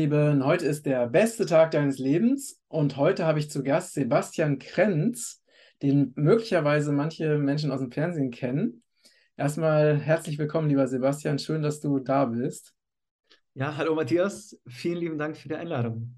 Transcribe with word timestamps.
Lieben, 0.00 0.44
heute 0.44 0.64
ist 0.64 0.86
der 0.86 1.08
beste 1.08 1.44
Tag 1.44 1.72
deines 1.72 1.98
Lebens 1.98 2.62
und 2.68 2.96
heute 2.96 3.26
habe 3.26 3.40
ich 3.40 3.50
zu 3.50 3.64
Gast 3.64 3.94
Sebastian 3.94 4.60
Krenz, 4.60 5.42
den 5.82 6.12
möglicherweise 6.14 6.92
manche 6.92 7.36
Menschen 7.36 7.72
aus 7.72 7.80
dem 7.80 7.90
Fernsehen 7.90 8.30
kennen. 8.30 8.84
Erstmal 9.36 9.98
herzlich 9.98 10.38
willkommen, 10.38 10.68
lieber 10.68 10.86
Sebastian, 10.86 11.40
schön, 11.40 11.62
dass 11.62 11.80
du 11.80 11.98
da 11.98 12.26
bist. 12.26 12.74
Ja, 13.54 13.76
hallo 13.76 13.96
Matthias, 13.96 14.56
vielen 14.68 14.98
lieben 14.98 15.18
Dank 15.18 15.36
für 15.36 15.48
die 15.48 15.56
Einladung. 15.56 16.14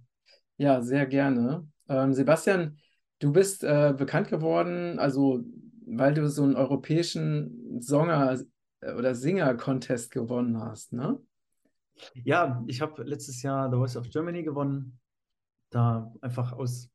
Ja, 0.59 0.83
sehr 0.83 1.07
gerne. 1.07 1.67
Ähm, 1.89 2.13
Sebastian, 2.13 2.77
du 3.19 3.33
bist 3.33 3.65
äh, 3.65 3.95
bekannt 3.97 4.29
geworden, 4.29 4.99
also 4.99 5.43
weil 5.87 6.13
du 6.13 6.29
so 6.29 6.43
einen 6.43 6.55
europäischen 6.55 7.81
Songer- 7.81 8.45
äh, 8.83 8.93
oder 8.93 9.15
Singer-Contest 9.15 10.11
gewonnen 10.11 10.61
hast, 10.61 10.93
ne? 10.93 11.19
Ja, 12.15 12.63
ich 12.67 12.81
habe 12.81 13.03
letztes 13.05 13.43
Jahr 13.43 13.71
The 13.71 13.77
Voice 13.77 13.97
of 13.97 14.09
Germany 14.11 14.43
gewonnen. 14.43 14.99
Da 15.71 16.13
einfach 16.21 16.53
aus 16.53 16.91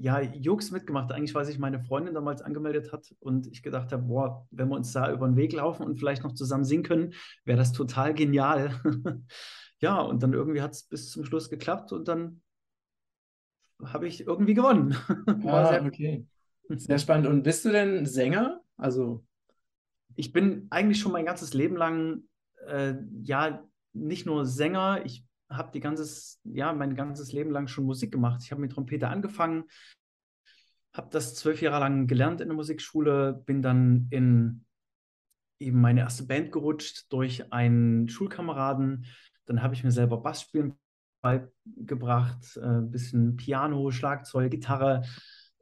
ja, 0.00 0.20
Jux 0.20 0.70
mitgemacht. 0.70 1.12
Eigentlich, 1.12 1.34
weil 1.34 1.44
sich 1.44 1.58
meine 1.58 1.80
Freundin 1.80 2.14
damals 2.14 2.42
angemeldet 2.42 2.92
hat 2.92 3.14
und 3.20 3.46
ich 3.46 3.62
gedacht 3.62 3.92
habe, 3.92 4.02
boah, 4.02 4.46
wenn 4.50 4.68
wir 4.68 4.76
uns 4.76 4.92
da 4.92 5.12
über 5.12 5.26
den 5.26 5.36
Weg 5.36 5.52
laufen 5.52 5.84
und 5.84 5.98
vielleicht 5.98 6.24
noch 6.24 6.32
zusammen 6.32 6.64
singen 6.64 6.82
können, 6.82 7.14
wäre 7.44 7.58
das 7.58 7.72
total 7.72 8.14
genial. 8.14 8.80
ja, 9.80 10.00
und 10.00 10.22
dann 10.22 10.32
irgendwie 10.32 10.62
hat 10.62 10.72
es 10.72 10.84
bis 10.84 11.10
zum 11.10 11.24
Schluss 11.24 11.50
geklappt 11.50 11.92
und 11.92 12.08
dann 12.08 12.42
habe 13.82 14.06
ich 14.06 14.26
irgendwie 14.26 14.54
gewonnen. 14.54 14.96
Ah, 15.46 15.68
sehr 15.68 15.84
okay. 15.84 16.26
Sehr 16.68 16.98
spannend. 16.98 17.26
Und 17.26 17.42
bist 17.42 17.64
du 17.64 17.70
denn 17.70 18.06
Sänger? 18.06 18.62
Also. 18.76 19.24
Ich 20.16 20.32
bin 20.32 20.68
eigentlich 20.70 21.00
schon 21.00 21.12
mein 21.12 21.26
ganzes 21.26 21.54
Leben 21.54 21.76
lang 21.76 22.22
äh, 22.66 22.94
ja 23.22 23.64
nicht 23.94 24.26
nur 24.26 24.44
Sänger, 24.44 25.04
ich 25.04 25.24
habe 25.48 25.70
die 25.72 25.80
ganzes, 25.80 26.40
ja, 26.44 26.72
mein 26.72 26.94
ganzes 26.94 27.32
Leben 27.32 27.50
lang 27.50 27.68
schon 27.68 27.84
Musik 27.84 28.12
gemacht. 28.12 28.42
Ich 28.44 28.50
habe 28.50 28.60
mit 28.60 28.72
Trompete 28.72 29.08
angefangen, 29.08 29.64
habe 30.92 31.08
das 31.10 31.34
zwölf 31.34 31.62
Jahre 31.62 31.80
lang 31.80 32.06
gelernt 32.06 32.40
in 32.40 32.48
der 32.48 32.56
Musikschule, 32.56 33.42
bin 33.46 33.62
dann 33.62 34.08
in 34.10 34.64
eben 35.58 35.80
meine 35.80 36.00
erste 36.00 36.24
Band 36.24 36.52
gerutscht 36.52 37.06
durch 37.10 37.52
einen 37.52 38.08
Schulkameraden. 38.08 39.06
Dann 39.46 39.62
habe 39.62 39.74
ich 39.74 39.84
mir 39.84 39.92
selber 39.92 40.18
Bassspielen 40.18 40.74
beigebracht, 41.20 42.58
ein 42.58 42.84
äh, 42.84 42.90
bisschen 42.90 43.36
Piano, 43.36 43.90
Schlagzeug, 43.90 44.50
Gitarre, 44.50 45.02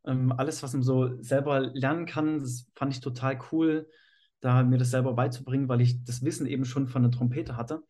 ähm, 0.04 0.32
alles, 0.32 0.62
was 0.62 0.72
man 0.72 0.82
so 0.82 1.22
selber 1.22 1.60
lernen 1.60 2.06
kann. 2.06 2.40
Das 2.40 2.66
fand 2.74 2.92
ich 2.92 3.00
total 3.00 3.38
cool, 3.52 3.88
da 4.40 4.62
mir 4.64 4.78
das 4.78 4.90
selber 4.90 5.14
beizubringen, 5.14 5.68
weil 5.68 5.80
ich 5.80 6.02
das 6.04 6.24
Wissen 6.24 6.46
eben 6.46 6.64
schon 6.64 6.88
von 6.88 7.02
der 7.02 7.12
Trompete 7.12 7.56
hatte. 7.56 7.82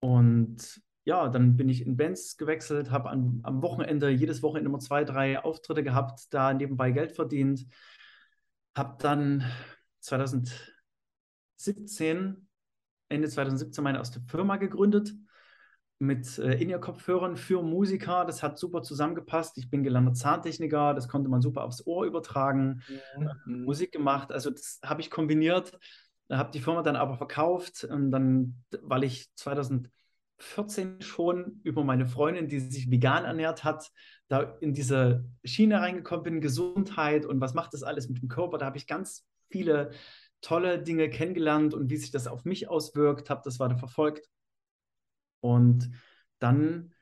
Und 0.00 0.82
ja, 1.04 1.28
dann 1.28 1.56
bin 1.56 1.68
ich 1.68 1.86
in 1.86 1.96
Bands 1.96 2.36
gewechselt, 2.36 2.90
habe 2.90 3.10
am, 3.10 3.62
Wochenende, 3.62 4.10
jedes 4.10 4.42
Wochenende 4.42 4.68
immer 4.68 4.78
zwei, 4.78 5.04
drei 5.04 5.42
Auftritte 5.42 5.82
gehabt, 5.82 6.26
da 6.30 6.52
nebenbei 6.52 6.90
Geld 6.90 7.12
verdient. 7.12 7.66
Habe 8.76 8.96
dann 9.00 9.44
2017, 10.00 12.48
Ende 13.08 13.28
2017 13.28 13.84
meine 13.84 13.98
erste 13.98 14.20
Firma 14.20 14.56
gegründet 14.56 15.14
mit 15.98 16.38
äh, 16.38 16.54
In-Ear-Kopfhörern 16.54 17.36
für 17.36 17.62
Musiker. 17.62 18.24
Das 18.24 18.42
hat 18.42 18.58
super 18.58 18.82
zusammengepasst. 18.82 19.58
Ich 19.58 19.68
bin 19.68 19.82
gelernter 19.82 20.14
Zahntechniker, 20.14 20.94
das 20.94 21.08
konnte 21.08 21.28
man 21.28 21.42
super 21.42 21.64
aufs 21.64 21.86
Ohr 21.86 22.06
übertragen. 22.06 22.82
Mhm. 23.44 23.64
Musik 23.64 23.92
gemacht, 23.92 24.32
also 24.32 24.50
das 24.50 24.80
habe 24.82 25.00
ich 25.00 25.10
kombiniert 25.10 25.78
habe 26.30 26.50
die 26.52 26.60
Firma 26.60 26.82
dann 26.82 26.96
aber 26.96 27.16
verkauft 27.16 27.84
und 27.84 28.10
dann, 28.10 28.62
weil 28.82 29.04
ich 29.04 29.34
2014 29.34 31.00
schon 31.00 31.60
über 31.64 31.84
meine 31.84 32.06
Freundin, 32.06 32.48
die 32.48 32.60
sich 32.60 32.90
vegan 32.90 33.24
ernährt 33.24 33.64
hat, 33.64 33.90
da 34.28 34.56
in 34.60 34.72
diese 34.72 35.24
Schiene 35.44 35.80
reingekommen 35.80 36.22
bin, 36.22 36.40
Gesundheit 36.40 37.26
und 37.26 37.40
was 37.40 37.54
macht 37.54 37.74
das 37.74 37.82
alles 37.82 38.08
mit 38.08 38.22
dem 38.22 38.28
Körper, 38.28 38.58
da 38.58 38.66
habe 38.66 38.78
ich 38.78 38.86
ganz 38.86 39.26
viele 39.48 39.90
tolle 40.40 40.82
Dinge 40.82 41.10
kennengelernt 41.10 41.74
und 41.74 41.90
wie 41.90 41.96
sich 41.96 42.10
das 42.10 42.26
auf 42.26 42.44
mich 42.44 42.68
auswirkt, 42.68 43.28
habe 43.30 43.42
das 43.44 43.58
weiter 43.58 43.76
verfolgt. 43.76 44.28
Und 45.40 45.90
dann 46.38 46.92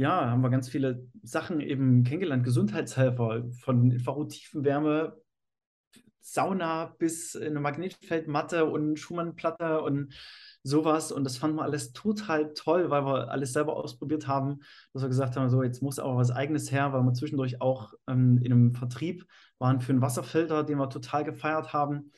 ja, 0.00 0.30
haben 0.30 0.42
wir 0.42 0.50
ganz 0.50 0.68
viele 0.68 1.06
Sachen 1.22 1.60
eben 1.60 2.04
kennengelernt. 2.04 2.44
Gesundheitshelfer 2.44 3.44
von 3.60 3.90
Infrarottiefenwärme 3.90 5.16
Sauna 6.20 6.94
bis 6.98 7.36
eine 7.36 7.60
Magnetfeldmatte 7.60 8.64
und 8.66 8.98
Schumannplatte 8.98 9.80
und 9.82 10.14
sowas. 10.62 11.12
Und 11.12 11.24
das 11.24 11.36
fanden 11.38 11.56
wir 11.56 11.62
alles 11.62 11.92
total 11.92 12.52
toll, 12.54 12.90
weil 12.90 13.04
wir 13.04 13.30
alles 13.30 13.52
selber 13.52 13.76
ausprobiert 13.76 14.26
haben, 14.26 14.60
dass 14.92 15.02
wir 15.02 15.08
gesagt 15.08 15.36
haben, 15.36 15.48
so 15.48 15.62
jetzt 15.62 15.82
muss 15.82 15.98
auch 15.98 16.16
was 16.16 16.30
Eigenes 16.30 16.70
her, 16.70 16.92
weil 16.92 17.02
wir 17.02 17.14
zwischendurch 17.14 17.60
auch 17.60 17.94
ähm, 18.06 18.38
in 18.42 18.52
einem 18.52 18.74
Vertrieb 18.74 19.26
waren 19.58 19.80
für 19.80 19.92
einen 19.92 20.02
Wasserfilter, 20.02 20.64
den 20.64 20.78
wir 20.78 20.90
total 20.90 21.24
gefeiert 21.24 21.72
haben. 21.72 22.12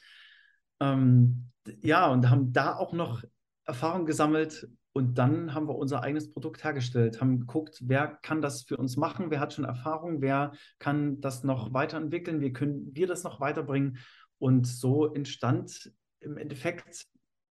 Ähm, 0.81 1.51
ja, 1.81 2.09
und 2.09 2.29
haben 2.29 2.53
da 2.53 2.75
auch 2.77 2.93
noch 2.93 3.23
Erfahrung 3.65 4.07
gesammelt 4.07 4.69
und 4.93 5.17
dann 5.17 5.55
haben 5.55 5.69
wir 5.69 5.77
unser 5.77 6.03
eigenes 6.03 6.31
Produkt 6.31 6.65
hergestellt, 6.65 7.21
haben 7.21 7.41
geguckt, 7.41 7.81
wer 7.83 8.19
kann 8.23 8.43
das 8.43 8.65
für 8.65 8.77
uns 8.77 8.97
machen, 8.97 9.31
wer 9.31 9.41
hat 9.41 9.55
schon 9.55 9.65
Erfahrung, 9.65 10.21
wer 10.21 10.53
kann 10.79 11.21
das 11.21 11.45
noch 11.45 11.73
weiterentwickeln, 11.73 12.41
wie 12.41 12.53
können 12.53 12.95
wir 12.95 13.07
das 13.07 13.25
noch 13.25 13.41
weiterbringen. 13.41 13.99
Und 14.39 14.67
so 14.67 15.13
entstand 15.15 15.93
im 16.21 16.37
Endeffekt 16.37 17.07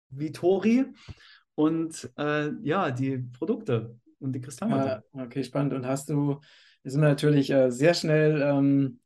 Vitori 0.08 0.86
und 1.54 2.10
äh, 2.16 2.52
ja, 2.62 2.90
die 2.90 3.18
Produkte 3.18 3.98
und 4.18 4.32
die 4.32 4.40
Kristallmatte. 4.40 5.04
Ja, 5.12 5.24
okay, 5.24 5.44
spannend. 5.44 5.74
Und 5.74 5.86
hast 5.86 6.08
du, 6.08 6.40
wir 6.82 6.90
sind 6.90 7.02
natürlich 7.02 7.50
äh, 7.50 7.70
sehr 7.70 7.92
schnell 7.92 8.40
ähm, 8.40 9.00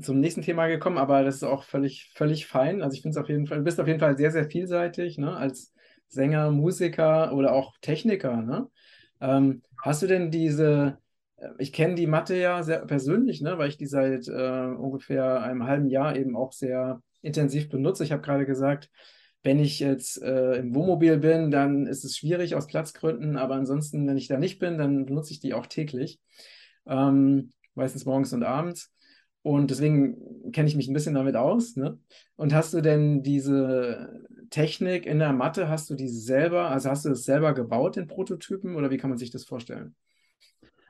zum 0.00 0.20
nächsten 0.20 0.42
Thema 0.42 0.68
gekommen, 0.68 0.96
aber 0.96 1.22
das 1.22 1.36
ist 1.36 1.42
auch 1.42 1.64
völlig, 1.64 2.12
völlig 2.14 2.46
fein. 2.46 2.82
Also 2.82 2.94
ich 2.94 3.02
finde 3.02 3.18
es 3.18 3.22
auf 3.22 3.28
jeden 3.28 3.46
Fall, 3.46 3.58
du 3.58 3.64
bist 3.64 3.80
auf 3.80 3.88
jeden 3.88 4.00
Fall 4.00 4.16
sehr, 4.16 4.30
sehr 4.30 4.48
vielseitig, 4.48 5.18
ne? 5.18 5.36
Als 5.36 5.74
Sänger, 6.12 6.50
Musiker 6.50 7.32
oder 7.32 7.52
auch 7.52 7.74
Techniker. 7.80 8.36
Ne? 8.42 8.68
Ähm, 9.20 9.62
hast 9.82 10.02
du 10.02 10.06
denn 10.06 10.30
diese, 10.30 10.98
äh, 11.36 11.48
ich 11.58 11.72
kenne 11.72 11.94
die 11.94 12.06
Mathe 12.06 12.36
ja 12.36 12.62
sehr 12.62 12.84
persönlich, 12.86 13.40
ne, 13.40 13.58
weil 13.58 13.68
ich 13.68 13.78
die 13.78 13.86
seit 13.86 14.28
äh, 14.28 14.66
ungefähr 14.76 15.42
einem 15.42 15.64
halben 15.64 15.88
Jahr 15.88 16.16
eben 16.16 16.36
auch 16.36 16.52
sehr 16.52 17.00
intensiv 17.22 17.68
benutze. 17.68 18.04
Ich 18.04 18.12
habe 18.12 18.22
gerade 18.22 18.46
gesagt, 18.46 18.90
wenn 19.42 19.58
ich 19.58 19.80
jetzt 19.80 20.22
äh, 20.22 20.56
im 20.56 20.74
Wohnmobil 20.74 21.18
bin, 21.18 21.50
dann 21.50 21.86
ist 21.86 22.04
es 22.04 22.16
schwierig 22.16 22.54
aus 22.54 22.66
Platzgründen, 22.66 23.36
aber 23.36 23.54
ansonsten, 23.54 24.06
wenn 24.06 24.16
ich 24.16 24.28
da 24.28 24.38
nicht 24.38 24.58
bin, 24.58 24.78
dann 24.78 25.06
benutze 25.06 25.32
ich 25.32 25.40
die 25.40 25.54
auch 25.54 25.66
täglich, 25.66 26.20
ähm, 26.86 27.52
meistens 27.74 28.04
morgens 28.04 28.32
und 28.32 28.44
abends. 28.44 28.92
Und 29.42 29.70
deswegen 29.70 30.52
kenne 30.52 30.68
ich 30.68 30.76
mich 30.76 30.88
ein 30.88 30.94
bisschen 30.94 31.14
damit 31.14 31.34
aus. 31.34 31.74
Ne? 31.74 31.98
Und 32.36 32.54
hast 32.54 32.74
du 32.74 32.80
denn 32.80 33.22
diese 33.24 34.22
Technik 34.52 35.06
in 35.06 35.18
der 35.18 35.32
Matte, 35.32 35.68
hast 35.68 35.88
du 35.90 35.94
die 35.94 36.08
selber, 36.08 36.68
also 36.68 36.90
hast 36.90 37.04
du 37.04 37.08
das 37.08 37.24
selber 37.24 37.54
gebaut, 37.54 37.96
den 37.96 38.06
Prototypen, 38.06 38.76
oder 38.76 38.90
wie 38.90 38.98
kann 38.98 39.10
man 39.10 39.18
sich 39.18 39.30
das 39.30 39.44
vorstellen? 39.44 39.96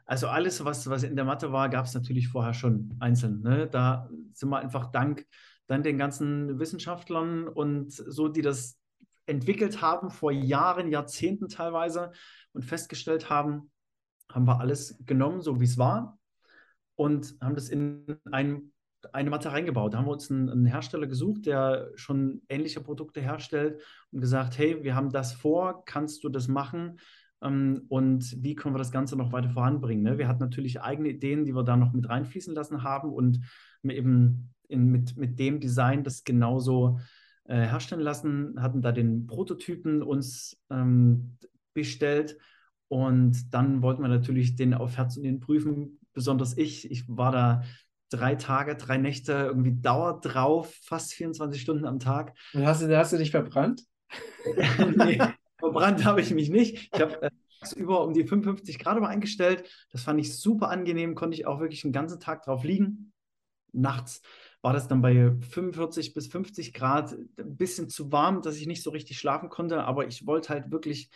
Also 0.05 0.27
alles, 0.27 0.65
was, 0.65 0.91
was 0.91 1.05
in 1.05 1.15
der 1.15 1.25
Matte 1.25 1.53
war, 1.53 1.69
gab 1.69 1.87
es 1.87 1.95
natürlich 1.95 2.29
vorher 2.29 2.55
schon 2.55 2.97
einzeln. 2.99 3.41
Ne? 3.41 3.69
Da 3.69 4.11
sind 4.35 4.51
wir 4.51 4.59
einfach 4.59 4.91
dank 4.91 5.27
dann 5.69 5.85
den 5.85 5.97
ganzen 5.97 6.59
Wissenschaftlern 6.59 7.47
und 7.47 7.93
so, 7.93 8.29
die 8.29 8.43
das 8.43 8.79
entwickelt 9.27 9.81
haben, 9.81 10.11
vor 10.11 10.33
Jahren, 10.33 10.89
Jahrzehnten 10.89 11.49
teilweise 11.49 12.11
und 12.53 12.65
festgestellt 12.65 13.31
haben, 13.31 13.71
haben 14.29 14.47
wir 14.47 14.61
alles 14.61 14.99
genommen, 15.07 15.41
so 15.41 15.61
wie 15.61 15.65
es 15.65 15.79
war 15.79 16.19
und 16.97 17.37
haben 17.41 17.55
das 17.55 17.69
in 17.69 18.19
einem 18.31 18.72
eine 19.13 19.31
Matte 19.31 19.53
reingebaut. 19.53 19.95
Da 19.95 19.99
haben 19.99 20.07
wir 20.07 20.13
uns 20.13 20.31
einen, 20.31 20.49
einen, 20.49 20.67
Hersteller 20.67 21.07
gesucht, 21.07 21.47
der 21.47 21.91
schon 21.95 22.43
ähnliche 22.49 22.81
Produkte 22.81 23.21
herstellt 23.21 23.81
und 24.11 24.21
gesagt, 24.21 24.59
hey, 24.59 24.83
wir 24.83 24.95
haben 24.95 25.11
das 25.11 25.33
vor, 25.33 25.85
kannst 25.85 26.25
du 26.25 26.29
das 26.29 26.49
machen? 26.49 26.99
Ähm, 27.43 27.83
und 27.89 28.43
wie 28.43 28.55
können 28.55 28.75
wir 28.75 28.79
das 28.79 28.93
Ganze 28.93 29.17
noch 29.17 29.33
weiter 29.33 29.51
voranbringen? 29.51 30.05
Ne? 30.05 30.19
Wir 30.19 30.29
hatten 30.29 30.43
natürlich 30.43 30.81
eigene 30.81 31.11
Ideen, 31.11 31.45
die 31.45 31.55
wir 31.55 31.65
da 31.65 31.77
noch 31.77 31.93
mit 31.93 32.09
reinfließen 32.09 32.55
lassen 32.55 32.83
haben 32.83 33.13
und 33.13 33.41
eben 33.83 34.53
in, 34.69 34.87
mit, 34.91 35.17
mit 35.17 35.39
dem 35.39 35.61
Design 35.61 36.05
das 36.05 36.25
genauso 36.25 37.01
äh, 37.45 37.57
herstellen 37.57 38.03
lassen, 38.03 38.63
hatten 38.63 38.83
da 38.83 38.93
den 38.93 39.27
Prototypen 39.27 40.03
uns 40.03 40.61
ähm, 40.71 41.37
bestellt 41.75 42.39
und 42.93 43.55
dann 43.55 43.81
wollten 43.81 44.03
wir 44.03 44.09
natürlich 44.09 44.55
den 44.55 44.75
auf 44.75 44.99
Herz 44.99 45.17
und 45.17 45.23
den 45.23 45.41
prüfen, 45.41 45.99
besonders 46.13 46.59
ich. 46.59 46.91
Ich 46.91 47.05
war 47.09 47.33
da 47.33 47.63
drei 48.13 48.35
Tage, 48.35 48.77
drei 48.77 48.99
Nächte 48.99 49.33
irgendwie 49.33 49.73
Dauer 49.73 50.21
drauf, 50.21 50.75
fast 50.83 51.15
24 51.15 51.61
Stunden 51.61 51.87
am 51.87 51.99
Tag. 51.99 52.35
Und 52.53 52.67
hast 52.67 52.83
du, 52.83 52.97
hast 52.97 53.13
du 53.13 53.19
dich 53.19 53.31
verbrannt? 53.31 53.83
nee, 54.97 55.19
verbrannt 55.59 56.05
habe 56.05 56.21
ich 56.21 56.33
mich 56.33 56.51
nicht. 56.51 56.91
Ich 56.95 57.01
habe 57.01 57.23
äh, 57.23 57.31
über 57.77 58.05
um 58.05 58.13
die 58.13 58.25
55 58.25 58.79
Grad 58.79 59.01
mal 59.01 59.09
eingestellt. 59.09 59.69
Das 59.91 60.03
fand 60.03 60.21
ich 60.21 60.37
super 60.37 60.71
angenehm, 60.71 61.15
konnte 61.15 61.35
ich 61.35 61.47
auch 61.47 61.61
wirklich 61.61 61.85
einen 61.85 61.93
ganzen 61.93 62.21
Tag 62.21 62.43
drauf 62.43 62.65
liegen. 62.65 63.13
Nachts 63.73 64.21
war 64.61 64.73
das 64.73 64.87
dann 64.87 65.03
bei 65.03 65.33
45 65.41 66.15
bis 66.15 66.29
50 66.29 66.73
Grad 66.73 67.13
ein 67.39 67.57
bisschen 67.57 67.89
zu 67.89 68.13
warm, 68.13 68.43
dass 68.43 68.57
ich 68.57 68.67
nicht 68.67 68.83
so 68.83 68.91
richtig 68.91 69.19
schlafen 69.19 69.49
konnte, 69.49 69.83
aber 69.85 70.07
ich 70.07 70.27
wollte 70.27 70.51
halt 70.51 70.71
wirklich 70.71 71.11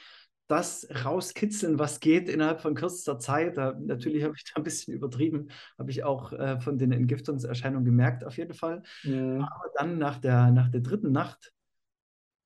das 0.48 0.86
rauskitzeln, 1.04 1.78
was 1.78 2.00
geht 2.00 2.28
innerhalb 2.28 2.60
von 2.60 2.74
kürzester 2.74 3.18
Zeit. 3.18 3.56
Da, 3.56 3.72
natürlich 3.78 4.22
habe 4.22 4.34
ich 4.36 4.44
da 4.44 4.52
ein 4.56 4.62
bisschen 4.62 4.94
übertrieben, 4.94 5.48
habe 5.78 5.90
ich 5.90 6.04
auch 6.04 6.32
äh, 6.32 6.60
von 6.60 6.78
den 6.78 6.92
Entgiftungserscheinungen 6.92 7.84
gemerkt, 7.84 8.24
auf 8.24 8.36
jeden 8.36 8.54
Fall. 8.54 8.82
Mhm. 9.02 9.42
Aber 9.42 9.70
dann 9.76 9.98
nach 9.98 10.18
der, 10.18 10.50
nach 10.52 10.68
der 10.68 10.80
dritten 10.80 11.12
Nacht, 11.12 11.52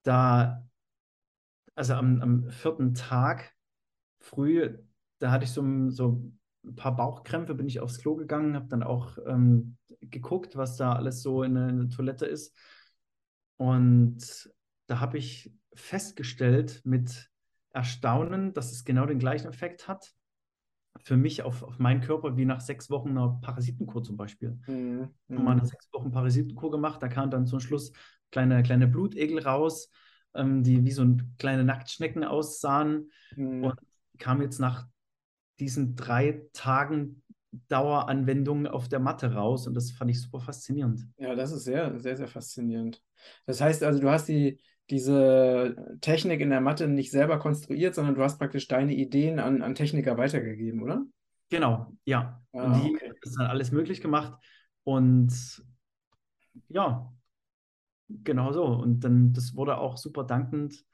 da, 0.02 0.66
also 1.74 1.94
am, 1.94 2.22
am 2.22 2.50
vierten 2.50 2.94
Tag 2.94 3.52
früh, 4.18 4.78
da 5.18 5.30
hatte 5.30 5.44
ich 5.44 5.50
so, 5.50 5.90
so 5.90 6.32
ein 6.64 6.74
paar 6.76 6.96
Bauchkrämpfe, 6.96 7.54
bin 7.54 7.66
ich 7.66 7.80
aufs 7.80 7.98
Klo 7.98 8.16
gegangen, 8.16 8.54
habe 8.54 8.68
dann 8.68 8.82
auch 8.82 9.18
ähm, 9.26 9.76
geguckt, 10.00 10.56
was 10.56 10.76
da 10.76 10.94
alles 10.94 11.22
so 11.22 11.42
in 11.42 11.54
der 11.54 11.88
Toilette 11.90 12.26
ist. 12.26 12.56
Und 13.56 14.50
da 14.86 15.00
habe 15.00 15.18
ich 15.18 15.52
festgestellt 15.74 16.80
mit 16.84 17.30
Erstaunen, 17.72 18.52
dass 18.52 18.72
es 18.72 18.84
genau 18.84 19.06
den 19.06 19.18
gleichen 19.18 19.48
Effekt 19.48 19.88
hat 19.88 20.14
für 21.02 21.16
mich 21.16 21.42
auf, 21.42 21.62
auf 21.62 21.78
meinen 21.78 22.00
Körper 22.00 22.36
wie 22.36 22.44
nach 22.44 22.60
sechs 22.60 22.90
Wochen 22.90 23.10
einer 23.10 23.38
Parasitenkur 23.40 24.02
zum 24.02 24.16
Beispiel. 24.16 24.58
Mhm. 24.66 25.10
Ich 25.28 25.34
habe 25.34 25.44
mal 25.44 25.52
eine 25.52 25.66
sechs 25.66 25.88
Wochen 25.92 26.10
Parasitenkur 26.10 26.70
gemacht, 26.70 27.02
da 27.02 27.08
kam 27.08 27.30
dann 27.30 27.46
zum 27.46 27.60
Schluss 27.60 27.92
kleine, 28.30 28.62
kleine 28.62 28.88
Blutegel 28.88 29.40
raus, 29.40 29.90
ähm, 30.34 30.62
die 30.62 30.84
wie 30.84 30.90
so 30.90 31.06
kleine 31.38 31.64
Nacktschnecken 31.64 32.24
aussahen 32.24 33.10
mhm. 33.36 33.64
und 33.64 33.74
kam 34.18 34.42
jetzt 34.42 34.58
nach 34.58 34.86
diesen 35.58 35.94
drei 35.94 36.42
Tagen 36.52 37.22
Daueranwendung 37.68 38.66
auf 38.66 38.88
der 38.88 39.00
Matte 39.00 39.34
raus 39.34 39.66
und 39.66 39.74
das 39.74 39.90
fand 39.90 40.10
ich 40.10 40.20
super 40.20 40.40
faszinierend. 40.40 41.06
Ja, 41.16 41.34
das 41.34 41.52
ist 41.52 41.64
sehr, 41.64 41.98
sehr, 41.98 42.16
sehr 42.16 42.28
faszinierend. 42.28 43.02
Das 43.46 43.60
heißt 43.60 43.82
also, 43.82 44.00
du 44.00 44.08
hast 44.08 44.28
die, 44.28 44.60
diese 44.90 45.96
Technik 46.00 46.40
in 46.40 46.50
der 46.50 46.60
Matte 46.60 46.88
nicht 46.88 47.10
selber 47.10 47.38
konstruiert, 47.38 47.94
sondern 47.94 48.14
du 48.14 48.22
hast 48.22 48.38
praktisch 48.38 48.68
deine 48.68 48.94
Ideen 48.94 49.38
an, 49.38 49.62
an 49.62 49.74
Techniker 49.74 50.18
weitergegeben, 50.18 50.82
oder? 50.82 51.04
Genau, 51.48 51.92
ja. 52.04 52.42
Ah, 52.52 52.64
und 52.64 52.82
die 52.82 52.94
okay. 52.94 53.12
ist 53.22 53.38
dann 53.38 53.46
alles 53.46 53.72
möglich 53.72 54.00
gemacht 54.00 54.34
und 54.84 55.32
ja, 56.68 57.12
genau 58.08 58.52
so. 58.52 58.64
Und 58.64 59.00
dann, 59.00 59.32
das 59.32 59.54
wurde 59.54 59.78
auch 59.78 59.96
super 59.96 60.24
dankend 60.24 60.84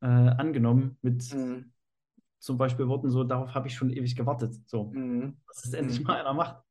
äh, 0.00 0.06
angenommen 0.06 0.98
mit 1.02 1.32
mhm. 1.34 1.72
zum 2.38 2.58
Beispiel 2.58 2.88
Worten 2.88 3.10
so, 3.10 3.24
darauf 3.24 3.54
habe 3.54 3.68
ich 3.68 3.74
schon 3.74 3.90
ewig 3.90 4.16
gewartet. 4.16 4.54
So, 4.66 4.90
mhm. 4.92 5.36
dass 5.46 5.64
es 5.64 5.72
endlich 5.72 6.00
mhm. 6.00 6.06
mal 6.06 6.20
einer 6.20 6.34
macht. 6.34 6.62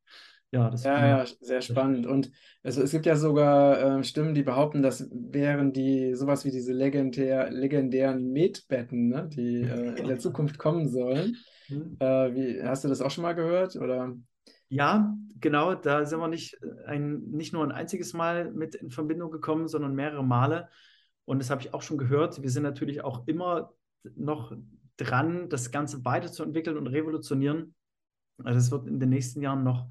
Ja, 0.52 0.70
das 0.70 0.84
ja, 0.84 1.20
ja, 1.20 1.26
sehr 1.40 1.62
spannend. 1.62 2.06
Und 2.06 2.30
also, 2.62 2.82
es 2.82 2.92
gibt 2.92 3.06
ja 3.06 3.16
sogar 3.16 4.00
äh, 4.00 4.04
Stimmen, 4.04 4.34
die 4.34 4.44
behaupten, 4.44 4.82
das 4.82 5.10
wären 5.10 5.72
die 5.72 6.14
sowas 6.14 6.44
wie 6.44 6.52
diese 6.52 6.74
legendär, 6.74 7.50
legendären 7.50 8.32
Metbetten, 8.34 9.08
ne, 9.08 9.30
die 9.32 9.62
äh, 9.64 9.98
in 9.98 10.08
der 10.08 10.20
Zukunft 10.20 10.58
kommen 10.58 10.90
sollen. 10.90 11.38
Mhm. 11.70 11.96
Äh, 12.00 12.36
wie, 12.36 12.64
hast 12.64 12.84
du 12.84 12.90
das 12.90 13.02
auch 13.02 13.12
schon 13.12 13.22
mal 13.22 13.34
gehört? 13.34 13.78
Oder? 13.78 14.14
Ja, 14.68 15.16
genau. 15.40 15.74
Da 15.74 16.06
sind 16.06 16.20
wir 16.20 16.28
nicht, 16.28 16.58
ein, 16.86 17.22
nicht 17.32 17.54
nur 17.54 17.64
ein 17.64 17.72
einziges 17.72 18.14
Mal 18.14 18.52
mit 18.52 18.76
in 18.76 18.90
Verbindung 18.90 19.32
gekommen, 19.32 19.70
sondern 19.70 19.96
mehrere 19.96 20.24
Male. 20.24 20.68
Und 21.24 21.40
das 21.40 21.50
habe 21.50 21.62
ich 21.62 21.74
auch 21.74 21.82
schon 21.82 21.98
gehört. 21.98 22.42
Wir 22.42 22.50
sind 22.50 22.64
natürlich 22.64 23.06
auch 23.06 23.26
immer 23.26 23.72
noch 24.16 24.52
dran, 24.98 25.48
das 25.48 25.72
Ganze 25.72 26.04
weiterzuentwickeln 26.04 26.78
und 26.78 26.88
revolutionieren. 26.88 27.74
Also 28.44 28.60
es 28.60 28.72
wird 28.72 28.88
in 28.88 29.00
den 29.00 29.10
nächsten 29.10 29.42
Jahren 29.42 29.64
noch 29.64 29.88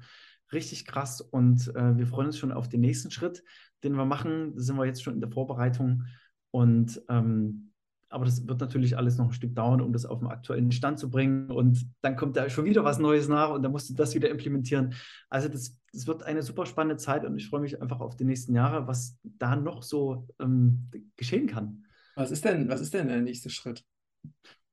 richtig 0.53 0.85
krass 0.85 1.21
und 1.21 1.73
äh, 1.75 1.97
wir 1.97 2.07
freuen 2.07 2.27
uns 2.27 2.37
schon 2.37 2.51
auf 2.51 2.69
den 2.69 2.81
nächsten 2.81 3.11
Schritt, 3.11 3.43
den 3.83 3.93
wir 3.95 4.05
machen. 4.05 4.53
Da 4.55 4.61
sind 4.61 4.77
wir 4.77 4.85
jetzt 4.85 5.03
schon 5.03 5.15
in 5.15 5.21
der 5.21 5.31
Vorbereitung 5.31 6.03
und 6.51 7.01
ähm, 7.09 7.71
aber 8.11 8.25
das 8.25 8.45
wird 8.45 8.59
natürlich 8.59 8.97
alles 8.97 9.17
noch 9.17 9.27
ein 9.27 9.31
Stück 9.33 9.55
dauern, 9.55 9.81
um 9.81 9.93
das 9.93 10.05
auf 10.05 10.19
den 10.19 10.27
aktuellen 10.27 10.71
Stand 10.71 10.99
zu 10.99 11.09
bringen. 11.09 11.49
Und 11.49 11.87
dann 12.01 12.17
kommt 12.17 12.35
da 12.35 12.49
schon 12.49 12.65
wieder 12.65 12.83
was 12.83 12.99
Neues 12.99 13.29
nach 13.29 13.51
und 13.51 13.63
dann 13.63 13.71
musst 13.71 13.89
du 13.89 13.93
das 13.93 14.13
wieder 14.13 14.29
implementieren. 14.29 14.93
Also 15.29 15.47
das, 15.47 15.77
das 15.93 16.07
wird 16.07 16.23
eine 16.23 16.43
super 16.43 16.65
spannende 16.65 16.97
Zeit 16.97 17.23
und 17.23 17.37
ich 17.37 17.47
freue 17.47 17.61
mich 17.61 17.81
einfach 17.81 18.01
auf 18.01 18.17
die 18.17 18.25
nächsten 18.25 18.53
Jahre, 18.53 18.85
was 18.85 19.17
da 19.23 19.55
noch 19.55 19.81
so 19.81 20.27
ähm, 20.39 20.89
geschehen 21.15 21.47
kann. 21.47 21.85
Was 22.15 22.31
ist 22.31 22.43
denn, 22.43 22.67
was 22.67 22.81
ist 22.81 22.93
denn 22.93 23.07
der 23.07 23.21
nächste 23.21 23.49
Schritt? 23.49 23.85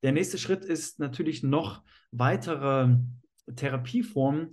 Der 0.02 0.12
nächste 0.12 0.38
Schritt 0.38 0.64
ist 0.64 0.98
natürlich 0.98 1.44
noch 1.44 1.84
weitere 2.10 2.96
Therapieformen 3.54 4.50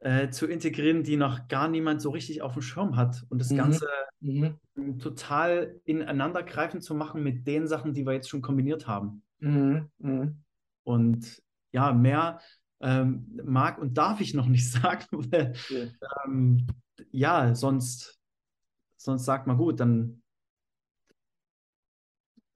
äh, 0.00 0.30
zu 0.30 0.46
integrieren, 0.46 1.02
die 1.02 1.16
noch 1.16 1.48
gar 1.48 1.68
niemand 1.68 2.00
so 2.00 2.10
richtig 2.10 2.42
auf 2.42 2.54
dem 2.54 2.62
Schirm 2.62 2.96
hat. 2.96 3.24
Und 3.28 3.38
das 3.38 3.50
mhm. 3.50 3.56
Ganze 3.56 3.86
mhm. 4.20 4.58
total 4.98 5.80
ineinandergreifend 5.84 6.82
zu 6.82 6.94
machen 6.94 7.22
mit 7.22 7.46
den 7.46 7.66
Sachen, 7.66 7.92
die 7.92 8.06
wir 8.06 8.14
jetzt 8.14 8.28
schon 8.28 8.42
kombiniert 8.42 8.86
haben. 8.86 9.22
Mhm. 9.38 9.90
mhm. 9.98 10.42
Und 10.82 11.42
ja, 11.72 11.92
mehr 11.92 12.40
ähm, 12.80 13.38
mag 13.44 13.78
und 13.78 13.96
darf 13.96 14.20
ich 14.20 14.34
noch 14.34 14.46
nicht 14.46 14.70
sagen. 14.72 15.04
Weil, 15.10 15.52
ja. 15.68 15.86
Ähm, 16.24 16.66
ja, 17.10 17.54
sonst, 17.54 18.18
sonst 18.96 19.24
sagt 19.24 19.46
man 19.46 19.56
gut, 19.56 19.80
dann 19.80 20.22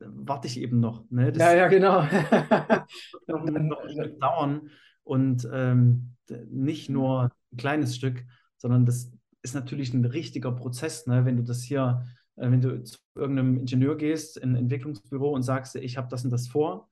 warte 0.00 0.48
ich 0.48 0.60
eben 0.60 0.80
noch. 0.80 1.04
Ne? 1.10 1.32
Das 1.32 1.42
ja, 1.42 1.54
ja, 1.54 1.68
genau. 1.68 2.02
noch, 3.26 3.44
noch 3.44 3.84
ein 3.84 3.90
Stück 3.90 4.20
dauern. 4.20 4.70
Und 5.02 5.48
ähm, 5.52 6.13
nicht 6.30 6.88
nur 6.88 7.32
ein 7.52 7.56
kleines 7.56 7.96
Stück, 7.96 8.24
sondern 8.56 8.86
das 8.86 9.12
ist 9.42 9.54
natürlich 9.54 9.92
ein 9.92 10.04
richtiger 10.04 10.52
Prozess. 10.52 11.06
Ne? 11.06 11.24
Wenn 11.24 11.36
du 11.36 11.42
das 11.42 11.62
hier, 11.62 12.04
äh, 12.36 12.50
wenn 12.50 12.60
du 12.60 12.82
zu 12.82 12.98
irgendeinem 13.14 13.58
Ingenieur 13.58 13.96
gehst, 13.96 14.36
in 14.36 14.52
ein 14.52 14.56
Entwicklungsbüro 14.56 15.32
und 15.32 15.42
sagst, 15.42 15.76
ich 15.76 15.96
habe 15.96 16.08
das 16.08 16.24
und 16.24 16.30
das 16.30 16.48
vor, 16.48 16.88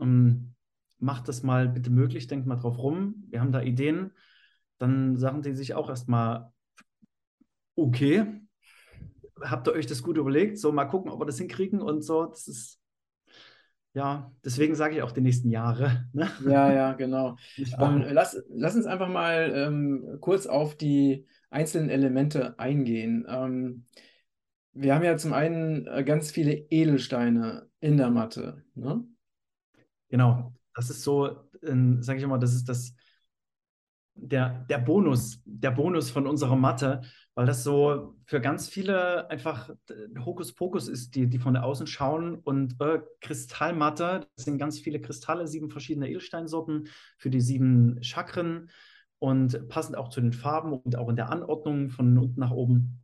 ähm, 0.00 0.54
mach 0.98 1.20
das 1.20 1.42
mal 1.42 1.68
bitte 1.68 1.90
möglich, 1.90 2.26
denk 2.26 2.46
mal 2.46 2.56
drauf 2.56 2.78
rum, 2.78 3.24
wir 3.30 3.40
haben 3.40 3.52
da 3.52 3.62
Ideen, 3.62 4.12
dann 4.78 5.16
sagen 5.16 5.42
die 5.42 5.54
sich 5.54 5.74
auch 5.74 5.88
erstmal, 5.88 6.52
okay, 7.76 8.40
habt 9.40 9.68
ihr 9.68 9.72
euch 9.72 9.86
das 9.86 10.02
gut 10.02 10.16
überlegt? 10.16 10.58
So, 10.58 10.72
mal 10.72 10.84
gucken, 10.84 11.10
ob 11.10 11.20
wir 11.20 11.26
das 11.26 11.38
hinkriegen 11.38 11.80
und 11.80 12.02
so. 12.02 12.26
Das 12.26 12.46
ist 12.48 12.79
ja, 13.92 14.30
deswegen 14.44 14.74
sage 14.74 14.96
ich 14.96 15.02
auch 15.02 15.12
die 15.12 15.20
nächsten 15.20 15.50
Jahre. 15.50 16.06
Ne? 16.12 16.28
Ja, 16.46 16.72
ja, 16.72 16.92
genau. 16.92 17.36
Ähm, 17.78 18.04
lass, 18.10 18.40
lass 18.48 18.76
uns 18.76 18.86
einfach 18.86 19.08
mal 19.08 19.52
ähm, 19.54 20.18
kurz 20.20 20.46
auf 20.46 20.76
die 20.76 21.26
einzelnen 21.50 21.90
Elemente 21.90 22.58
eingehen. 22.58 23.26
Ähm, 23.28 23.86
wir 24.72 24.94
haben 24.94 25.04
ja 25.04 25.16
zum 25.16 25.32
einen 25.32 25.86
äh, 25.86 26.04
ganz 26.04 26.30
viele 26.30 26.52
Edelsteine 26.52 27.68
in 27.80 27.96
der 27.96 28.10
Matte. 28.10 28.64
Ne? 28.74 29.04
Genau, 30.08 30.52
das 30.74 30.90
ist 30.90 31.02
so, 31.02 31.26
äh, 31.26 31.74
sage 32.00 32.20
ich 32.20 32.26
mal, 32.26 32.38
das 32.38 32.54
ist 32.54 32.68
das 32.68 32.94
der, 34.14 34.66
der 34.68 34.78
Bonus, 34.78 35.42
der 35.44 35.70
Bonus 35.70 36.10
von 36.10 36.26
unserer 36.26 36.56
Mathe, 36.56 37.00
weil 37.34 37.46
das 37.46 37.62
so 37.62 38.14
für 38.24 38.40
ganz 38.40 38.68
viele 38.68 39.30
einfach 39.30 39.70
Hokuspokus 40.24 40.88
ist, 40.88 41.14
die, 41.14 41.28
die 41.28 41.38
von 41.38 41.56
außen 41.56 41.86
schauen 41.86 42.36
und 42.36 42.80
äh, 42.80 43.00
Kristallmatte, 43.20 44.26
das 44.36 44.44
sind 44.44 44.58
ganz 44.58 44.78
viele 44.78 45.00
Kristalle, 45.00 45.46
sieben 45.46 45.70
verschiedene 45.70 46.08
Edelsteinsorten 46.08 46.88
für 47.16 47.30
die 47.30 47.40
sieben 47.40 48.02
Chakren 48.02 48.70
und 49.18 49.68
passend 49.68 49.96
auch 49.96 50.08
zu 50.08 50.20
den 50.20 50.32
Farben 50.32 50.72
und 50.72 50.96
auch 50.96 51.08
in 51.08 51.16
der 51.16 51.30
Anordnung 51.30 51.90
von 51.90 52.18
unten 52.18 52.40
nach 52.40 52.50
oben. 52.50 53.00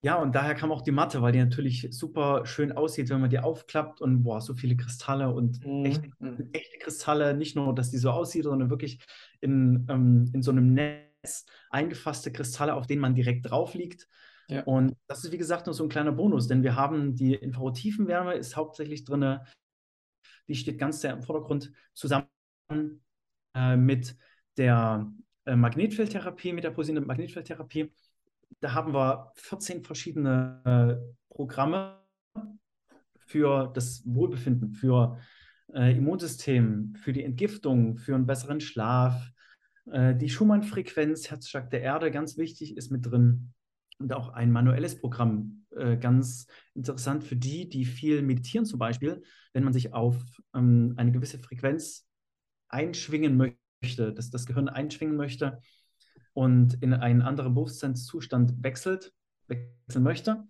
Ja, 0.00 0.16
und 0.16 0.34
daher 0.34 0.54
kam 0.54 0.70
auch 0.70 0.82
die 0.82 0.92
Matte, 0.92 1.22
weil 1.22 1.32
die 1.32 1.40
natürlich 1.40 1.88
super 1.90 2.46
schön 2.46 2.70
aussieht, 2.70 3.10
wenn 3.10 3.20
man 3.20 3.30
die 3.30 3.40
aufklappt 3.40 4.00
und 4.00 4.22
boah, 4.22 4.40
so 4.40 4.54
viele 4.54 4.76
Kristalle 4.76 5.32
und 5.32 5.64
mhm. 5.66 5.84
echte, 5.84 6.10
echte, 6.52 6.78
Kristalle, 6.78 7.34
nicht 7.34 7.56
nur, 7.56 7.74
dass 7.74 7.90
die 7.90 7.98
so 7.98 8.10
aussieht, 8.10 8.44
sondern 8.44 8.70
wirklich 8.70 9.00
in, 9.40 9.86
ähm, 9.88 10.30
in 10.32 10.42
so 10.42 10.52
einem 10.52 10.72
Netz 10.72 11.07
eingefasste 11.70 12.32
Kristalle, 12.32 12.74
auf 12.74 12.86
denen 12.86 13.00
man 13.00 13.14
direkt 13.14 13.50
drauf 13.50 13.74
liegt. 13.74 14.08
Ja. 14.48 14.62
Und 14.64 14.96
das 15.06 15.24
ist, 15.24 15.32
wie 15.32 15.38
gesagt, 15.38 15.66
nur 15.66 15.74
so 15.74 15.84
ein 15.84 15.90
kleiner 15.90 16.12
Bonus, 16.12 16.48
denn 16.48 16.62
wir 16.62 16.74
haben 16.74 17.14
die 17.14 17.34
Infrarottiefenwärme 17.34 18.34
ist 18.34 18.56
hauptsächlich 18.56 19.04
drin, 19.04 19.38
die 20.48 20.54
steht 20.54 20.78
ganz 20.78 21.00
sehr 21.00 21.12
im 21.12 21.22
Vordergrund 21.22 21.72
zusammen 21.92 22.28
äh, 23.54 23.76
mit 23.76 24.16
der 24.56 25.12
äh, 25.44 25.54
Magnetfeldtherapie, 25.54 26.52
mit 26.52 26.64
der 26.64 26.70
posierenden 26.70 27.06
Magnetfeldtherapie 27.06 27.92
da 28.60 28.74
haben 28.74 28.92
wir 28.92 29.32
14 29.36 29.84
verschiedene 29.84 30.60
äh, 30.64 31.34
Programme 31.34 31.98
für 33.26 33.70
das 33.74 34.02
Wohlbefinden, 34.06 34.72
für 34.72 35.18
äh, 35.74 35.96
Immunsystem, 35.96 36.94
für 36.96 37.12
die 37.12 37.24
Entgiftung, 37.24 37.98
für 37.98 38.14
einen 38.14 38.26
besseren 38.26 38.60
Schlaf. 38.60 39.30
Äh, 39.92 40.14
die 40.16 40.28
Schumann-Frequenz, 40.28 41.30
Herzschlag 41.30 41.70
der 41.70 41.82
Erde, 41.82 42.10
ganz 42.10 42.36
wichtig, 42.36 42.76
ist 42.76 42.90
mit 42.90 43.06
drin. 43.06 43.52
Und 43.98 44.12
auch 44.12 44.28
ein 44.28 44.52
manuelles 44.52 45.00
Programm, 45.00 45.64
äh, 45.76 45.96
ganz 45.96 46.46
interessant 46.74 47.24
für 47.24 47.36
die, 47.36 47.68
die 47.68 47.84
viel 47.84 48.22
meditieren 48.22 48.64
zum 48.64 48.78
Beispiel, 48.78 49.22
wenn 49.52 49.64
man 49.64 49.72
sich 49.72 49.92
auf 49.92 50.16
ähm, 50.54 50.94
eine 50.96 51.10
gewisse 51.10 51.38
Frequenz 51.38 52.06
einschwingen 52.68 53.36
möchte, 53.36 54.12
dass 54.12 54.30
das 54.30 54.46
Gehirn 54.46 54.68
einschwingen 54.68 55.16
möchte, 55.16 55.58
und 56.38 56.80
in 56.84 56.94
einen 56.94 57.22
anderen 57.22 57.54
Bewusstseinszustand 57.54 58.62
wechselt, 58.62 59.12
wechseln 59.48 60.04
möchte, 60.04 60.46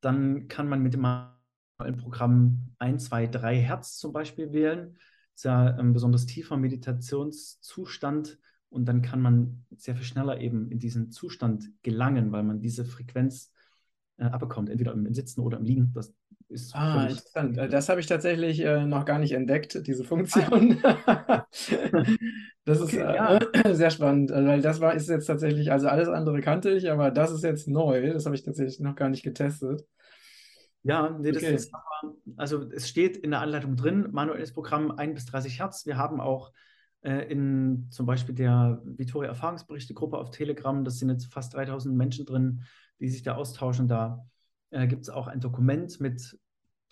dann 0.00 0.48
kann 0.48 0.66
man 0.66 0.80
mit 0.80 0.94
dem 0.94 1.06
Programm 1.98 2.72
1, 2.78 3.04
2, 3.04 3.26
3 3.26 3.60
Hertz 3.60 3.98
zum 3.98 4.14
Beispiel 4.14 4.52
wählen. 4.52 4.94
Das 4.94 5.40
ist 5.40 5.44
ja 5.44 5.76
ein 5.76 5.92
besonders 5.92 6.24
tiefer 6.24 6.56
Meditationszustand 6.56 8.38
und 8.68 8.86
dann 8.86 9.02
kann 9.02 9.20
man 9.20 9.64
sehr 9.76 9.94
viel 9.94 10.04
schneller 10.04 10.40
eben 10.40 10.70
in 10.70 10.78
diesen 10.78 11.10
Zustand 11.10 11.70
gelangen, 11.82 12.32
weil 12.32 12.42
man 12.42 12.60
diese 12.60 12.84
Frequenz 12.84 13.52
äh, 14.18 14.24
abbekommt, 14.24 14.70
entweder 14.70 14.92
im 14.92 15.12
Sitzen 15.12 15.40
oder 15.40 15.58
im 15.58 15.64
Liegen. 15.64 15.92
Das 15.94 16.14
ist 16.48 16.74
ah, 16.74 17.06
interessant. 17.06 17.56
Das 17.56 17.88
habe 17.88 18.00
ich 18.00 18.06
tatsächlich 18.06 18.60
äh, 18.60 18.86
noch 18.86 19.04
gar 19.04 19.18
nicht 19.18 19.32
entdeckt, 19.32 19.86
diese 19.86 20.04
Funktion. 20.04 20.78
das 22.64 22.80
okay, 22.80 22.82
ist 22.82 22.94
äh, 22.94 23.14
ja. 23.14 23.38
sehr 23.74 23.90
spannend, 23.90 24.30
äh, 24.30 24.46
weil 24.46 24.60
das 24.62 24.80
war 24.80 24.94
ist 24.94 25.08
jetzt 25.08 25.26
tatsächlich, 25.26 25.72
also 25.72 25.88
alles 25.88 26.08
andere 26.08 26.40
kannte 26.40 26.70
ich, 26.70 26.90
aber 26.90 27.10
das 27.10 27.32
ist 27.32 27.44
jetzt 27.44 27.68
neu. 27.68 28.12
Das 28.12 28.26
habe 28.26 28.36
ich 28.36 28.42
tatsächlich 28.42 28.80
noch 28.80 28.94
gar 28.94 29.08
nicht 29.08 29.22
getestet. 29.22 29.84
Ja, 30.82 31.10
nee, 31.18 31.32
das 31.32 31.42
okay. 31.42 31.54
ist, 31.54 31.72
also 32.36 32.70
es 32.70 32.88
steht 32.88 33.16
in 33.16 33.32
der 33.32 33.40
Anleitung 33.40 33.74
drin, 33.74 34.08
manuelles 34.12 34.52
Programm 34.52 34.92
1 34.92 35.14
bis 35.14 35.26
30 35.26 35.58
Hertz. 35.58 35.84
Wir 35.84 35.96
haben 35.96 36.20
auch 36.20 36.52
in 37.02 37.86
zum 37.90 38.06
Beispiel 38.06 38.34
der 38.34 38.82
Vittoria 38.84 39.28
Erfahrungsberichte-Gruppe 39.28 40.18
auf 40.18 40.30
Telegram, 40.30 40.84
das 40.84 40.98
sind 40.98 41.08
jetzt 41.08 41.32
fast 41.32 41.54
3000 41.54 41.96
Menschen 41.96 42.26
drin, 42.26 42.62
die 42.98 43.08
sich 43.08 43.22
da 43.22 43.36
austauschen. 43.36 43.86
Da 43.86 44.26
äh, 44.70 44.86
gibt 44.86 45.02
es 45.02 45.10
auch 45.10 45.26
ein 45.26 45.40
Dokument 45.40 46.00
mit 46.00 46.38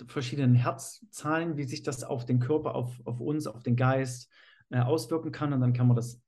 verschiedenen 0.06 0.54
Herzzahlen, 0.54 1.56
wie 1.56 1.64
sich 1.64 1.82
das 1.82 2.04
auf 2.04 2.24
den 2.24 2.40
Körper, 2.40 2.74
auf, 2.74 3.00
auf 3.04 3.20
uns, 3.20 3.46
auf 3.46 3.62
den 3.62 3.76
Geist 3.76 4.30
äh, 4.70 4.80
auswirken 4.80 5.32
kann. 5.32 5.52
Und 5.52 5.60
dann 5.60 5.72
kann 5.72 5.86
man 5.86 5.96
das 5.96 6.20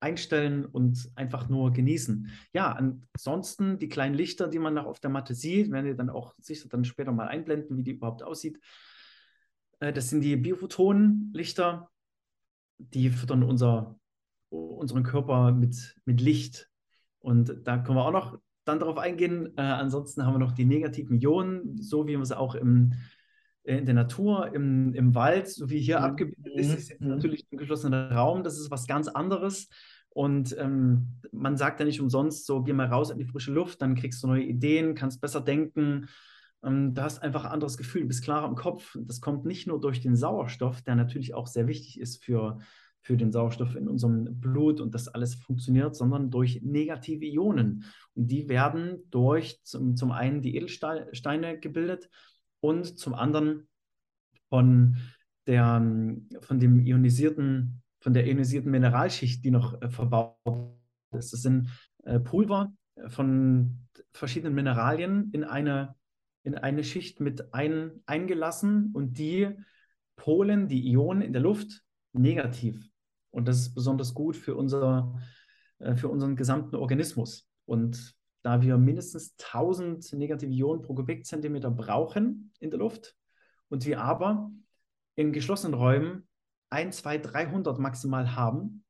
einstellen 0.00 0.64
und 0.64 1.10
einfach 1.14 1.48
nur 1.48 1.72
genießen. 1.72 2.30
Ja, 2.52 2.72
ansonsten 2.72 3.78
die 3.78 3.88
kleinen 3.88 4.14
Lichter, 4.14 4.48
die 4.48 4.58
man 4.58 4.74
noch 4.74 4.86
auf 4.86 5.00
der 5.00 5.10
Matte 5.10 5.34
sieht, 5.34 5.70
werden 5.70 5.86
wir 5.86 5.94
dann 5.94 6.10
auch 6.10 6.34
sicher 6.38 6.68
dann 6.68 6.84
später 6.84 7.12
mal 7.12 7.28
einblenden, 7.28 7.76
wie 7.76 7.82
die 7.82 7.92
überhaupt 7.92 8.22
aussieht. 8.22 8.58
Äh, 9.80 9.92
das 9.92 10.08
sind 10.08 10.22
die 10.22 10.36
Biophotonenlichter, 10.36 11.90
die 12.80 13.10
füttern 13.10 13.42
unser, 13.42 13.98
unseren 14.48 15.02
Körper 15.02 15.52
mit, 15.52 15.96
mit 16.04 16.20
Licht. 16.20 16.68
Und 17.20 17.54
da 17.64 17.78
können 17.78 17.98
wir 17.98 18.06
auch 18.06 18.12
noch 18.12 18.38
dann 18.64 18.78
darauf 18.78 18.98
eingehen. 18.98 19.52
Äh, 19.56 19.62
ansonsten 19.62 20.24
haben 20.24 20.34
wir 20.34 20.38
noch 20.38 20.52
die 20.52 20.64
negativen 20.64 21.20
Ionen, 21.20 21.80
so 21.80 22.06
wie 22.06 22.12
wir 22.12 22.20
es 22.20 22.32
auch 22.32 22.54
im, 22.54 22.94
äh, 23.64 23.78
in 23.78 23.86
der 23.86 23.94
Natur, 23.94 24.54
im, 24.54 24.94
im 24.94 25.14
Wald, 25.14 25.48
so 25.48 25.70
wie 25.70 25.80
hier 25.80 25.98
mhm. 25.98 26.04
abgebildet 26.04 26.54
ist, 26.54 26.74
ist 26.74 26.88
jetzt 26.90 27.00
mhm. 27.00 27.08
natürlich 27.08 27.46
ein 27.52 27.58
geschlossener 27.58 28.10
Raum, 28.12 28.42
das 28.42 28.58
ist 28.58 28.70
was 28.70 28.86
ganz 28.86 29.08
anderes. 29.08 29.68
Und 30.12 30.56
ähm, 30.58 31.20
man 31.30 31.56
sagt 31.56 31.78
ja 31.78 31.86
nicht 31.86 32.00
umsonst 32.00 32.44
so, 32.44 32.62
geh 32.62 32.72
mal 32.72 32.88
raus 32.88 33.10
in 33.10 33.18
die 33.18 33.26
frische 33.26 33.52
Luft, 33.52 33.80
dann 33.80 33.94
kriegst 33.94 34.22
du 34.22 34.26
neue 34.26 34.42
Ideen, 34.42 34.94
kannst 34.94 35.20
besser 35.20 35.40
denken. 35.40 36.08
Ähm, 36.64 36.94
du 36.94 37.02
hast 37.02 37.22
einfach 37.22 37.44
ein 37.44 37.52
anderes 37.52 37.76
Gefühl, 37.76 38.04
bist 38.04 38.24
klarer 38.24 38.48
im 38.48 38.54
Kopf. 38.54 38.96
Das 39.00 39.20
kommt 39.20 39.44
nicht 39.44 39.66
nur 39.66 39.80
durch 39.80 40.00
den 40.00 40.16
Sauerstoff, 40.16 40.82
der 40.82 40.94
natürlich 40.94 41.34
auch 41.34 41.46
sehr 41.46 41.66
wichtig 41.66 42.00
ist 42.00 42.22
für, 42.24 42.58
für 43.00 43.16
den 43.16 43.32
Sauerstoff 43.32 43.76
in 43.76 43.88
unserem 43.88 44.40
Blut 44.40 44.80
und 44.80 44.94
das 44.94 45.08
alles 45.08 45.34
funktioniert, 45.34 45.96
sondern 45.96 46.30
durch 46.30 46.62
negative 46.62 47.26
Ionen. 47.26 47.84
Und 48.14 48.28
die 48.28 48.48
werden 48.48 48.98
durch 49.10 49.62
zum, 49.62 49.96
zum 49.96 50.12
einen 50.12 50.42
die 50.42 50.56
Edelsteine 50.56 51.58
gebildet 51.58 52.08
und 52.60 52.98
zum 52.98 53.14
anderen 53.14 53.68
von, 54.48 54.96
der, 55.46 55.80
von 56.40 56.58
dem 56.60 56.80
ionisierten 56.80 57.80
von 58.00 58.14
der 58.14 58.26
ionisierten 58.26 58.70
Mineralschicht, 58.70 59.44
die 59.44 59.50
noch 59.50 59.80
äh, 59.80 59.88
verbaut 59.88 60.36
ist. 61.12 61.32
Das 61.32 61.42
sind 61.42 61.68
äh, 62.04 62.18
Pulver 62.18 62.72
von 63.08 63.86
verschiedenen 64.12 64.54
Mineralien 64.54 65.30
in 65.32 65.44
eine, 65.44 65.94
in 66.42 66.54
eine 66.54 66.84
Schicht 66.84 67.20
mit 67.20 67.52
ein, 67.54 68.02
eingelassen 68.06 68.90
und 68.92 69.18
die 69.18 69.48
polen 70.16 70.68
die 70.68 70.90
Ionen 70.90 71.22
in 71.22 71.32
der 71.32 71.42
Luft 71.42 71.82
negativ. 72.12 72.90
Und 73.30 73.46
das 73.46 73.58
ist 73.58 73.74
besonders 73.74 74.14
gut 74.14 74.36
für, 74.36 74.56
unser, 74.56 75.18
äh, 75.78 75.94
für 75.96 76.08
unseren 76.08 76.36
gesamten 76.36 76.76
Organismus. 76.76 77.48
Und 77.66 78.14
da 78.42 78.62
wir 78.62 78.78
mindestens 78.78 79.36
1000 79.36 80.12
negative 80.14 80.52
Ionen 80.52 80.82
pro 80.82 80.94
Kubikzentimeter 80.94 81.70
brauchen 81.70 82.52
in 82.58 82.70
der 82.70 82.78
Luft 82.78 83.14
und 83.68 83.84
wir 83.86 84.00
aber 84.00 84.50
in 85.14 85.32
geschlossenen 85.32 85.74
Räumen 85.74 86.26
1, 86.70 86.98
2, 86.98 87.18
300 87.18 87.78
maximal 87.78 88.34
haben, 88.34 88.84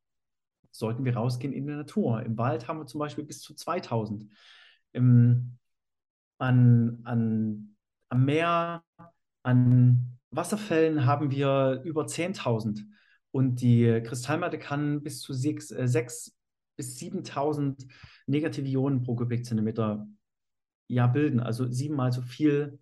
sollten 0.71 1.05
wir 1.05 1.17
rausgehen 1.17 1.53
in 1.53 1.67
die 1.67 1.73
Natur. 1.73 2.23
Im 2.23 2.39
Wald 2.39 2.69
haben 2.69 2.79
wir 2.79 2.87
zum 2.87 3.01
Beispiel 3.01 3.25
bis 3.25 3.41
zu 3.41 3.55
2000. 3.55 4.27
Im, 4.93 5.59
an, 6.41 7.01
an, 7.05 7.77
am 8.09 8.25
Meer, 8.25 8.83
an 9.43 10.19
Wasserfällen 10.31 11.07
haben 11.07 11.31
wir 11.31 11.83
über 11.85 12.05
10.000. 12.05 12.83
Und 13.33 13.61
die 13.61 14.03
Kristallmatte 14.05 14.59
kann 14.59 15.03
bis 15.03 15.21
zu 15.21 15.33
6, 15.33 15.71
äh, 15.73 15.87
6 15.87 16.37
bis 16.77 16.97
7000 16.99 17.87
negative 18.27 18.67
Ionen 18.69 19.03
pro 19.03 19.15
Kubikzentimeter 19.15 20.07
ja, 20.89 21.07
bilden. 21.07 21.41
Also 21.41 21.67
siebenmal 21.71 22.11
so 22.11 22.23
viel, 22.23 22.79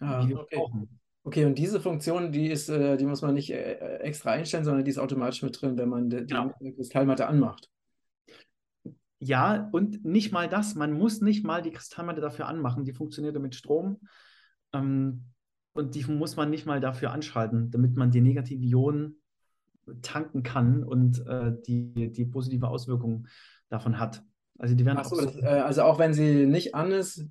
ah, 0.00 0.24
wie 0.24 0.30
wir 0.30 0.40
okay. 0.40 0.56
brauchen. 0.56 1.00
Okay, 1.26 1.46
und 1.46 1.56
diese 1.56 1.80
Funktion, 1.80 2.32
die 2.32 2.48
ist, 2.48 2.68
äh, 2.68 2.98
die 2.98 3.06
muss 3.06 3.22
man 3.22 3.34
nicht 3.34 3.50
äh, 3.50 3.96
extra 4.00 4.32
einstellen, 4.32 4.64
sondern 4.64 4.84
die 4.84 4.90
ist 4.90 4.98
automatisch 4.98 5.42
mit 5.42 5.60
drin, 5.60 5.78
wenn 5.78 5.88
man 5.88 6.10
die, 6.10 6.26
genau. 6.26 6.52
die 6.60 6.74
Kristallmatte 6.74 7.26
anmacht. 7.26 7.70
Ja, 9.24 9.70
und 9.72 10.04
nicht 10.04 10.32
mal 10.32 10.50
das. 10.50 10.74
Man 10.74 10.92
muss 10.92 11.22
nicht 11.22 11.44
mal 11.46 11.62
die 11.62 11.70
Kristallmatte 11.70 12.20
dafür 12.20 12.46
anmachen. 12.46 12.84
Die 12.84 12.92
funktioniert 12.92 13.38
mit 13.40 13.54
Strom. 13.54 14.00
Ähm, 14.74 15.24
und 15.72 15.94
die 15.94 16.04
muss 16.04 16.36
man 16.36 16.50
nicht 16.50 16.66
mal 16.66 16.78
dafür 16.78 17.10
anschalten, 17.10 17.70
damit 17.70 17.96
man 17.96 18.10
die 18.10 18.20
negativen 18.20 18.62
Ionen 18.62 19.16
tanken 20.02 20.42
kann 20.42 20.84
und 20.84 21.26
äh, 21.26 21.52
die, 21.66 22.12
die 22.12 22.26
positive 22.26 22.68
Auswirkung 22.68 23.26
davon 23.70 23.98
hat. 23.98 24.22
Also 24.58 24.74
die 24.74 24.84
werden 24.84 24.98
Ach 24.98 25.06
so, 25.06 25.16
auch 25.16 25.32
so, 25.32 25.40
äh, 25.40 25.46
also 25.46 25.82
auch 25.82 25.98
wenn 25.98 26.12
sie 26.12 26.44
nicht 26.44 26.74
an 26.74 26.92
ist, 26.92 27.26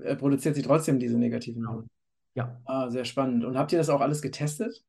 äh, 0.00 0.14
produziert 0.14 0.54
sie 0.54 0.62
trotzdem 0.62 1.00
diese 1.00 1.18
negativen 1.18 1.64
Ionen. 1.64 1.90
Ja. 2.34 2.60
Ah, 2.66 2.88
sehr 2.88 3.04
spannend. 3.04 3.44
Und 3.44 3.58
habt 3.58 3.72
ihr 3.72 3.78
das 3.78 3.90
auch 3.90 4.00
alles 4.00 4.22
getestet? 4.22 4.84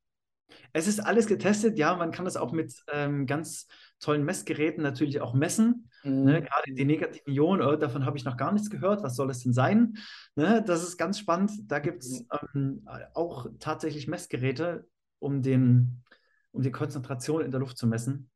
Es 0.72 0.88
ist 0.88 1.00
alles 1.00 1.26
getestet, 1.26 1.80
ja. 1.80 1.96
Man 1.96 2.12
kann 2.12 2.26
das 2.26 2.38
auch 2.38 2.52
mit 2.52 2.76
ähm, 2.92 3.26
ganz 3.26 3.68
tollen 4.00 4.24
Messgeräten 4.24 4.84
natürlich 4.84 5.20
auch 5.20 5.34
messen. 5.34 5.90
Mhm. 6.04 6.24
Ne? 6.24 6.42
Gerade 6.42 6.74
die 6.74 6.86
negativen 6.86 7.34
Ionen, 7.34 7.62
oh, 7.62 7.76
davon 7.76 8.06
habe 8.06 8.18
ich 8.18 8.26
noch 8.26 8.38
gar 8.38 8.52
nichts 8.52 8.70
gehört. 8.70 9.04
Was 9.04 9.16
soll 9.16 9.30
es 9.30 9.44
denn 9.44 9.54
sein? 9.54 9.98
Ne? 10.36 10.64
Das 10.66 10.84
ist 10.84 10.98
ganz 10.98 11.20
spannend. 11.20 11.52
Da 11.68 11.80
gibt 11.80 12.04
es 12.04 12.26
mhm. 12.54 12.86
ähm, 12.86 12.88
auch 13.14 13.48
tatsächlich 13.60 14.08
Messgeräte, 14.08 14.88
um, 15.20 15.42
den, 15.42 16.04
um 16.52 16.62
die 16.62 16.72
Konzentration 16.72 17.42
in 17.42 17.52
der 17.52 17.60
Luft 17.60 17.78
zu 17.78 17.88
messen. 17.88 18.30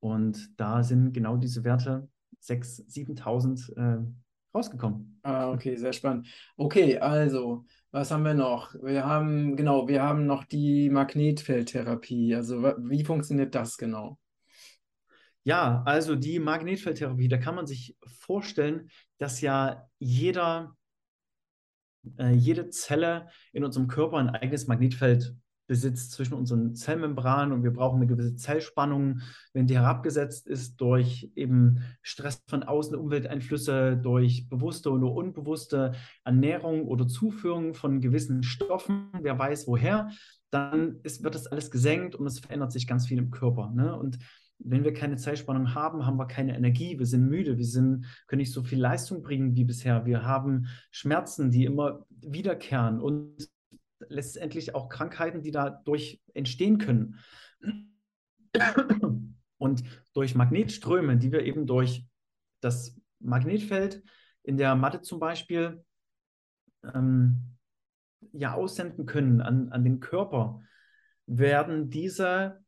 Und 0.00 0.58
da 0.58 0.82
sind 0.82 1.12
genau 1.12 1.36
diese 1.36 1.64
Werte 1.64 2.08
6.000, 2.42 3.18
7.000 3.18 3.76
äh, 3.76 4.06
rausgekommen. 4.54 5.20
Ah, 5.22 5.50
okay, 5.50 5.76
sehr 5.76 5.92
spannend. 5.92 6.28
Okay, 6.56 6.98
also 6.98 7.66
was 7.90 8.10
haben 8.10 8.24
wir 8.24 8.34
noch? 8.34 8.74
Wir 8.82 9.04
haben, 9.04 9.56
genau, 9.56 9.88
wir 9.88 10.02
haben 10.02 10.26
noch 10.26 10.44
die 10.44 10.88
Magnetfeldtherapie. 10.90 12.34
Also 12.34 12.62
wie 12.62 13.04
funktioniert 13.04 13.54
das 13.54 13.76
genau? 13.76 14.18
Ja, 15.44 15.82
also 15.86 16.16
die 16.16 16.38
Magnetfeldtherapie, 16.38 17.28
da 17.28 17.38
kann 17.38 17.54
man 17.54 17.66
sich 17.66 17.96
vorstellen, 18.04 18.90
dass 19.18 19.40
ja 19.40 19.88
jeder, 19.98 20.76
äh, 22.18 22.32
jede 22.32 22.68
Zelle 22.68 23.28
in 23.52 23.64
unserem 23.64 23.88
Körper 23.88 24.18
ein 24.18 24.28
eigenes 24.28 24.66
Magnetfeld 24.66 25.34
besitzt 25.70 26.10
zwischen 26.10 26.34
unseren 26.34 26.74
Zellmembranen 26.74 27.52
und 27.52 27.62
wir 27.62 27.72
brauchen 27.72 27.98
eine 27.98 28.08
gewisse 28.08 28.34
Zellspannung. 28.34 29.20
Wenn 29.52 29.68
die 29.68 29.76
herabgesetzt 29.78 30.48
ist 30.48 30.80
durch 30.80 31.30
eben 31.36 31.84
Stress 32.02 32.42
von 32.48 32.64
außen, 32.64 32.96
Umwelteinflüsse, 32.96 33.96
durch 33.96 34.48
bewusste 34.48 34.90
oder 34.90 35.06
unbewusste 35.12 35.92
Ernährung 36.24 36.88
oder 36.88 37.06
Zuführung 37.06 37.74
von 37.74 38.00
gewissen 38.00 38.42
Stoffen, 38.42 39.10
wer 39.22 39.38
weiß 39.38 39.68
woher, 39.68 40.10
dann 40.50 40.98
ist, 41.04 41.22
wird 41.22 41.36
das 41.36 41.46
alles 41.46 41.70
gesenkt 41.70 42.16
und 42.16 42.26
es 42.26 42.40
verändert 42.40 42.72
sich 42.72 42.88
ganz 42.88 43.06
viel 43.06 43.18
im 43.18 43.30
Körper. 43.30 43.70
Ne? 43.70 43.96
Und 43.96 44.18
wenn 44.62 44.84
wir 44.84 44.92
keine 44.92 45.16
Zellspannung 45.16 45.74
haben, 45.74 46.06
haben 46.06 46.18
wir 46.18 46.26
keine 46.26 46.56
Energie, 46.56 46.98
wir 46.98 47.06
sind 47.06 47.28
müde, 47.28 47.56
wir 47.56 47.64
sind, 47.64 48.06
können 48.26 48.40
nicht 48.40 48.52
so 48.52 48.62
viel 48.62 48.80
Leistung 48.80 49.22
bringen 49.22 49.56
wie 49.56 49.64
bisher. 49.64 50.06
Wir 50.06 50.24
haben 50.24 50.66
Schmerzen, 50.90 51.50
die 51.50 51.64
immer 51.64 52.06
wiederkehren 52.10 53.00
und 53.00 53.48
letztendlich 54.08 54.74
auch 54.74 54.88
Krankheiten, 54.88 55.42
die 55.42 55.50
dadurch 55.50 56.20
entstehen 56.34 56.78
können. 56.78 57.18
Und 59.58 59.84
durch 60.14 60.34
Magnetströme, 60.34 61.16
die 61.18 61.32
wir 61.32 61.44
eben 61.44 61.66
durch 61.66 62.06
das 62.60 62.98
Magnetfeld 63.18 64.02
in 64.42 64.56
der 64.56 64.74
Matte 64.74 65.02
zum 65.02 65.20
Beispiel 65.20 65.84
ähm, 66.94 67.56
ja 68.32 68.54
aussenden 68.54 69.06
können 69.06 69.40
an, 69.40 69.68
an 69.68 69.84
den 69.84 70.00
Körper, 70.00 70.62
werden 71.26 71.90
diese, 71.90 72.64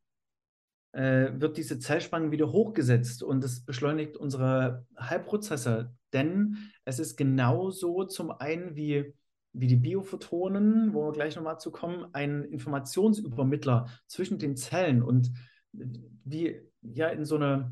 wird 0.93 1.57
diese 1.57 1.79
Zellspannung 1.79 2.31
wieder 2.31 2.51
hochgesetzt 2.51 3.23
und 3.23 3.43
es 3.43 3.65
beschleunigt 3.65 4.15
unsere 4.15 4.85
Heilprozesse. 4.99 5.93
Denn 6.13 6.57
es 6.85 6.99
ist 6.99 7.17
genauso 7.17 8.05
zum 8.05 8.31
einen 8.31 8.75
wie 8.75 9.13
wie 9.53 9.67
die 9.67 9.75
Biophotonen, 9.75 10.93
wo 10.93 11.05
wir 11.05 11.11
gleich 11.11 11.35
nochmal 11.35 11.59
zu 11.59 11.71
kommen, 11.71 12.07
ein 12.13 12.43
Informationsübermittler 12.43 13.87
zwischen 14.07 14.39
den 14.39 14.57
Zellen 14.57 15.03
und 15.03 15.31
wie 15.71 16.59
ja 16.81 17.09
in 17.09 17.23
so 17.23 17.35
eine 17.35 17.71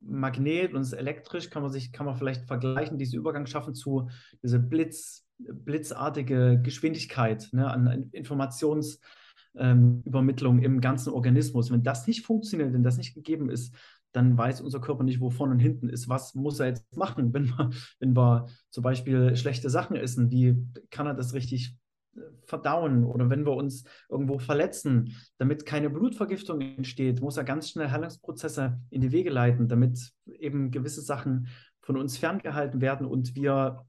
Magnet 0.00 0.74
und 0.74 0.80
es 0.80 0.92
elektrisch, 0.92 1.48
kann 1.48 1.62
man 1.62 1.70
sich, 1.70 1.92
kann 1.92 2.06
man 2.06 2.16
vielleicht 2.16 2.46
vergleichen, 2.46 2.98
diesen 2.98 3.20
Übergang 3.20 3.46
schaffen 3.46 3.74
zu 3.74 4.10
dieser 4.42 4.58
Blitz, 4.58 5.24
blitzartige 5.38 6.60
Geschwindigkeit 6.60 7.48
ne, 7.52 7.70
an 7.70 8.08
Informationsübermittlung 8.10 9.08
ähm, 9.56 10.02
im 10.04 10.80
ganzen 10.80 11.12
Organismus. 11.12 11.70
Wenn 11.70 11.82
das 11.82 12.06
nicht 12.06 12.24
funktioniert, 12.24 12.72
wenn 12.72 12.82
das 12.82 12.96
nicht 12.98 13.14
gegeben 13.14 13.50
ist, 13.50 13.74
dann 14.12 14.36
weiß 14.36 14.60
unser 14.60 14.80
Körper 14.80 15.04
nicht, 15.04 15.20
wo 15.20 15.30
vorne 15.30 15.54
und 15.54 15.60
hinten 15.60 15.88
ist. 15.88 16.08
Was 16.08 16.34
muss 16.34 16.60
er 16.60 16.68
jetzt 16.68 16.96
machen, 16.96 17.32
wenn 17.32 17.46
wir, 17.48 17.70
wenn 17.98 18.16
wir 18.16 18.46
zum 18.70 18.82
Beispiel 18.82 19.36
schlechte 19.36 19.70
Sachen 19.70 19.96
essen? 19.96 20.30
Wie 20.30 20.56
kann 20.90 21.06
er 21.06 21.14
das 21.14 21.34
richtig 21.34 21.76
äh, 22.14 22.20
verdauen? 22.44 23.04
Oder 23.04 23.30
wenn 23.30 23.46
wir 23.46 23.54
uns 23.54 23.84
irgendwo 24.08 24.38
verletzen, 24.38 25.16
damit 25.38 25.66
keine 25.66 25.90
Blutvergiftung 25.90 26.60
entsteht, 26.60 27.20
muss 27.20 27.36
er 27.36 27.44
ganz 27.44 27.70
schnell 27.70 27.90
Heilungsprozesse 27.90 28.78
in 28.90 29.00
die 29.00 29.12
Wege 29.12 29.30
leiten, 29.30 29.68
damit 29.68 30.12
eben 30.38 30.70
gewisse 30.70 31.00
Sachen 31.00 31.48
von 31.80 31.96
uns 31.96 32.16
ferngehalten 32.16 32.80
werden 32.80 33.06
und 33.06 33.34
wir 33.34 33.86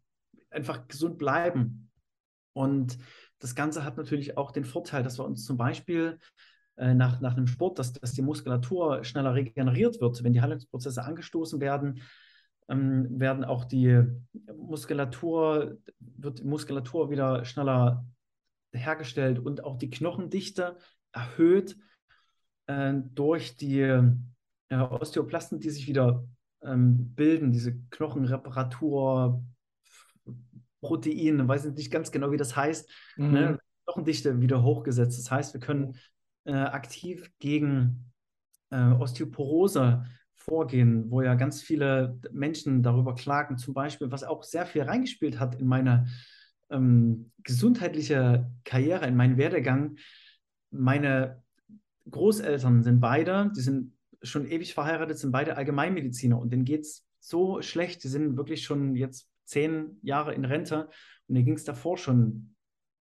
einfach 0.50 0.88
gesund 0.88 1.18
bleiben. 1.18 1.90
Und 2.54 2.98
das 3.44 3.56
Ganze 3.56 3.84
hat 3.84 3.98
natürlich 3.98 4.38
auch 4.38 4.52
den 4.52 4.64
Vorteil, 4.64 5.04
dass 5.04 5.20
wir 5.20 5.26
uns 5.26 5.44
zum 5.44 5.58
Beispiel 5.58 6.18
äh, 6.78 6.94
nach, 6.94 7.20
nach 7.20 7.36
einem 7.36 7.48
Sport, 7.48 7.78
dass, 7.78 7.92
dass 7.92 8.14
die 8.14 8.22
Muskulatur 8.22 9.04
schneller 9.04 9.34
regeneriert 9.34 10.00
wird. 10.00 10.24
Wenn 10.24 10.32
die 10.32 10.42
Heilungsprozesse 10.42 11.04
angestoßen 11.04 11.60
werden, 11.60 12.02
ähm, 12.70 13.20
werden 13.20 13.44
auch 13.44 13.66
die 13.66 14.02
Muskulatur, 14.56 15.78
wird 16.00 16.40
die 16.40 16.46
Muskulatur 16.46 17.10
wieder 17.10 17.44
schneller 17.44 18.06
hergestellt 18.72 19.40
und 19.40 19.62
auch 19.66 19.78
die 19.78 19.90
Knochendichte 19.90 20.78
erhöht 21.12 21.76
äh, 22.68 22.94
durch 23.14 23.58
die 23.58 23.82
äh, 23.82 24.14
Osteoplasten, 24.72 25.60
die 25.60 25.70
sich 25.70 25.88
wieder 25.88 26.26
ähm, 26.62 27.14
bilden, 27.14 27.52
diese 27.52 27.78
Knochenreparatur, 27.90 29.44
Proteine, 30.84 31.48
weiß 31.48 31.66
nicht 31.66 31.92
ganz 31.92 32.12
genau, 32.12 32.32
wie 32.32 32.38
das 32.38 32.56
heißt, 32.56 32.90
ne? 33.18 33.26
mhm. 33.26 33.34
ne? 33.34 33.60
Knochendichte 33.86 34.40
wieder 34.40 34.64
hochgesetzt. 34.64 35.20
Das 35.20 35.32
heißt, 35.32 35.54
wir 35.54 35.62
können 35.62 35.98
äh, 36.46 36.54
aktiv 36.54 37.32
gegen 37.40 38.12
äh, 38.70 38.92
Osteoporose 38.92 40.06
vorgehen, 40.36 41.10
wo 41.10 41.22
ja 41.22 41.36
ganz 41.36 41.62
viele 41.62 42.20
Menschen 42.32 42.84
darüber 42.84 43.16
klagen, 43.16 43.58
zum 43.58 43.74
Beispiel, 43.74 44.12
was 44.12 44.24
auch 44.24 44.44
sehr 44.44 44.66
viel 44.66 44.84
reingespielt 44.84 45.40
hat 45.40 45.60
in 45.60 45.68
meine 45.68 46.08
ähm, 46.70 47.32
gesundheitliche 47.44 48.50
Karriere, 48.66 49.08
in 49.08 49.16
meinen 49.16 49.38
Werdegang. 49.38 49.98
Meine 50.72 51.42
Großeltern 52.10 52.84
sind 52.84 53.00
beide, 53.00 53.52
die 53.56 53.62
sind 53.62 53.94
schon 54.22 54.46
ewig 54.46 54.74
verheiratet, 54.74 55.18
sind 55.18 55.32
beide 55.32 55.56
Allgemeinmediziner 55.56 56.40
und 56.40 56.52
denen 56.52 56.66
geht 56.66 56.82
es 56.82 57.06
so 57.20 57.62
schlecht, 57.62 58.04
die 58.04 58.10
sind 58.10 58.36
wirklich 58.36 58.64
schon 58.64 58.96
jetzt 58.96 59.30
zehn 59.46 60.00
Jahre 60.02 60.34
in 60.34 60.46
Rente 60.46 60.90
und 61.28 61.36
denen 61.36 61.46
ging 61.46 61.56
es 61.56 61.64
davor 61.64 61.98
schon 61.98 62.56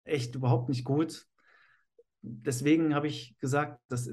echt 0.03 0.35
überhaupt 0.35 0.69
nicht 0.69 0.83
gut 0.83 1.29
deswegen 2.21 2.95
habe 2.95 3.07
ich 3.07 3.37
gesagt, 3.39 3.81
dass 3.89 4.11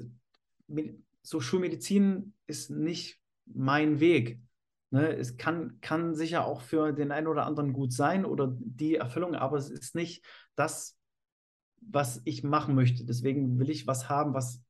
so 1.21 1.39
Schulmedizin 1.39 2.33
ist 2.45 2.69
nicht 2.69 3.19
mein 3.45 3.99
Weg. 3.99 4.41
Ne, 4.89 5.13
es 5.15 5.35
kann, 5.35 5.79
kann 5.81 6.15
sicher 6.15 6.45
auch 6.45 6.61
für 6.61 6.93
den 6.93 7.11
einen 7.11 7.27
oder 7.27 7.45
anderen 7.45 7.73
gut 7.73 7.91
sein 7.91 8.23
oder 8.23 8.55
die 8.57 8.95
Erfüllung, 8.95 9.35
aber 9.35 9.57
es 9.57 9.69
ist 9.69 9.95
nicht 9.95 10.25
das, 10.55 10.97
was 11.81 12.21
ich 12.23 12.43
machen 12.43 12.73
möchte. 12.73 13.03
Deswegen 13.03 13.59
will 13.59 13.69
ich 13.69 13.85
was 13.85 14.07
haben, 14.07 14.33
was 14.33 14.63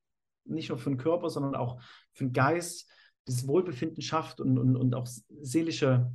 nicht 0.43 0.69
nur 0.69 0.79
für 0.79 0.89
den 0.89 0.97
Körper, 0.97 1.29
sondern 1.29 1.55
auch 1.55 1.81
für 2.13 2.25
den 2.25 2.33
Geist 2.33 2.89
das 3.25 3.47
Wohlbefinden 3.47 4.01
schafft 4.01 4.41
und, 4.41 4.57
und, 4.57 4.75
und 4.75 4.95
auch 4.95 5.05
seelische 5.41 6.11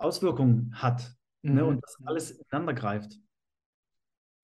Auswirkungen 0.00 0.70
hat. 0.74 1.12
Ne, 1.42 1.50
mhm. 1.50 1.56
Ne, 1.56 1.64
und 1.64 1.80
das 1.82 1.96
alles 2.04 2.30
ineinander 2.32 2.74
greift. 2.74 3.18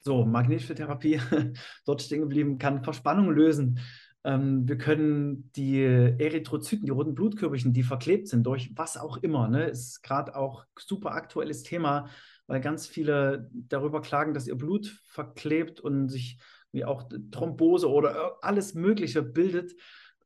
So, 0.00 0.24
Magnetfeldtherapie, 0.24 1.20
dort 1.84 2.02
stehen 2.02 2.20
geblieben, 2.20 2.58
kann 2.58 2.84
Verspannung 2.84 3.30
lösen. 3.30 3.80
Ähm, 4.24 4.68
wir 4.68 4.78
können 4.78 5.50
die 5.56 5.82
Erythrozyten, 5.82 6.86
die 6.86 6.92
roten 6.92 7.14
Blutkörperchen, 7.14 7.72
die 7.72 7.82
verklebt 7.82 8.28
sind 8.28 8.44
durch 8.44 8.72
was 8.76 8.96
auch 8.96 9.16
immer, 9.18 9.48
ne, 9.48 9.64
ist 9.64 10.02
gerade 10.02 10.36
auch 10.36 10.64
super 10.78 11.12
aktuelles 11.12 11.62
Thema, 11.64 12.08
weil 12.46 12.60
ganz 12.60 12.86
viele 12.86 13.50
darüber 13.52 14.00
klagen, 14.00 14.32
dass 14.32 14.46
ihr 14.46 14.56
Blut 14.56 14.86
verklebt 15.06 15.80
und 15.80 16.08
sich 16.08 16.38
wie 16.72 16.84
auch 16.84 17.08
Thrombose 17.30 17.90
oder 17.90 18.36
alles 18.42 18.74
Mögliche 18.74 19.22
bildet. 19.22 19.74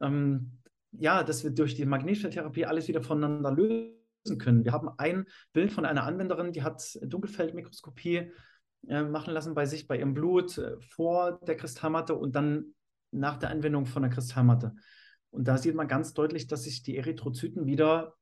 Ähm, 0.00 0.58
ja, 0.92 1.22
dass 1.22 1.44
wir 1.44 1.52
durch 1.52 1.74
die 1.74 1.86
Magnetfeldtherapie 1.86 2.66
alles 2.66 2.88
wieder 2.88 3.02
voneinander 3.02 3.52
lösen 3.52 3.99
können. 4.38 4.64
Wir 4.64 4.72
haben 4.72 4.88
ein 4.98 5.26
Bild 5.52 5.72
von 5.72 5.84
einer 5.84 6.04
Anwenderin, 6.04 6.52
die 6.52 6.62
hat 6.62 6.98
Dunkelfeldmikroskopie 7.02 8.32
äh, 8.88 9.02
machen 9.02 9.34
lassen 9.34 9.54
bei 9.54 9.66
sich, 9.66 9.86
bei 9.86 9.98
ihrem 9.98 10.14
Blut 10.14 10.58
äh, 10.58 10.76
vor 10.80 11.38
der 11.46 11.56
Kristallmatte 11.56 12.14
und 12.14 12.34
dann 12.34 12.74
nach 13.10 13.38
der 13.38 13.50
Anwendung 13.50 13.86
von 13.86 14.02
der 14.02 14.10
Kristallmatte. 14.10 14.74
Und 15.30 15.46
da 15.48 15.58
sieht 15.58 15.74
man 15.74 15.88
ganz 15.88 16.12
deutlich, 16.12 16.46
dass 16.46 16.64
sich 16.64 16.82
die 16.82 16.96
Erythrozyten 16.96 17.66
wieder 17.66 18.14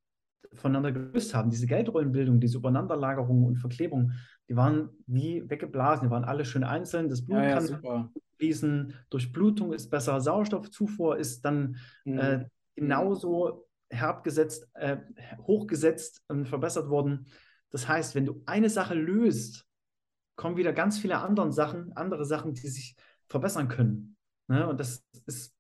voneinander 0.54 0.92
gelöst 0.92 1.34
haben. 1.34 1.50
Diese 1.50 1.66
Geldrollenbildung, 1.66 2.40
diese 2.40 2.58
Übereinanderlagerung 2.58 3.44
und 3.44 3.56
Verklebung, 3.56 4.12
die 4.48 4.56
waren 4.56 4.90
wie 5.06 5.48
weggeblasen, 5.48 6.08
die 6.08 6.11
waren 6.11 6.24
alle 6.24 6.44
schön 6.44 6.64
einzeln. 6.64 7.08
Das 7.08 7.24
Blut 7.24 7.38
ja, 7.38 7.61
ja, 7.61 7.61
kann 7.61 8.11
fließen, 8.38 8.94
Durchblutung 9.11 9.72
ist 9.72 9.90
besser, 9.90 10.20
Sauerstoffzufuhr 10.20 11.18
ist 11.18 11.44
dann 11.44 11.76
mhm. 12.04 12.18
äh, 12.18 12.44
genauso 12.76 13.67
herabgesetzt, 13.90 14.68
äh, 14.74 14.98
hochgesetzt 15.46 16.22
und 16.29 16.46
verbessert 16.46 16.88
worden. 16.88 17.27
Das 17.70 17.88
heißt, 17.88 18.14
wenn 18.14 18.27
du 18.27 18.42
eine 18.46 18.70
Sache 18.70 18.94
löst, 18.94 19.66
kommen 20.37 20.57
wieder 20.57 20.72
ganz 20.72 20.98
viele 20.98 21.18
andere 21.18 21.53
Sachen, 21.53 21.92
andere 21.94 22.24
Sachen, 22.24 22.55
die 22.55 22.68
sich 22.68 22.96
verbessern 23.29 23.68
können. 23.68 24.16
Ne? 24.46 24.66
Und 24.68 24.81
das 24.81 25.05
ist, 25.27 25.55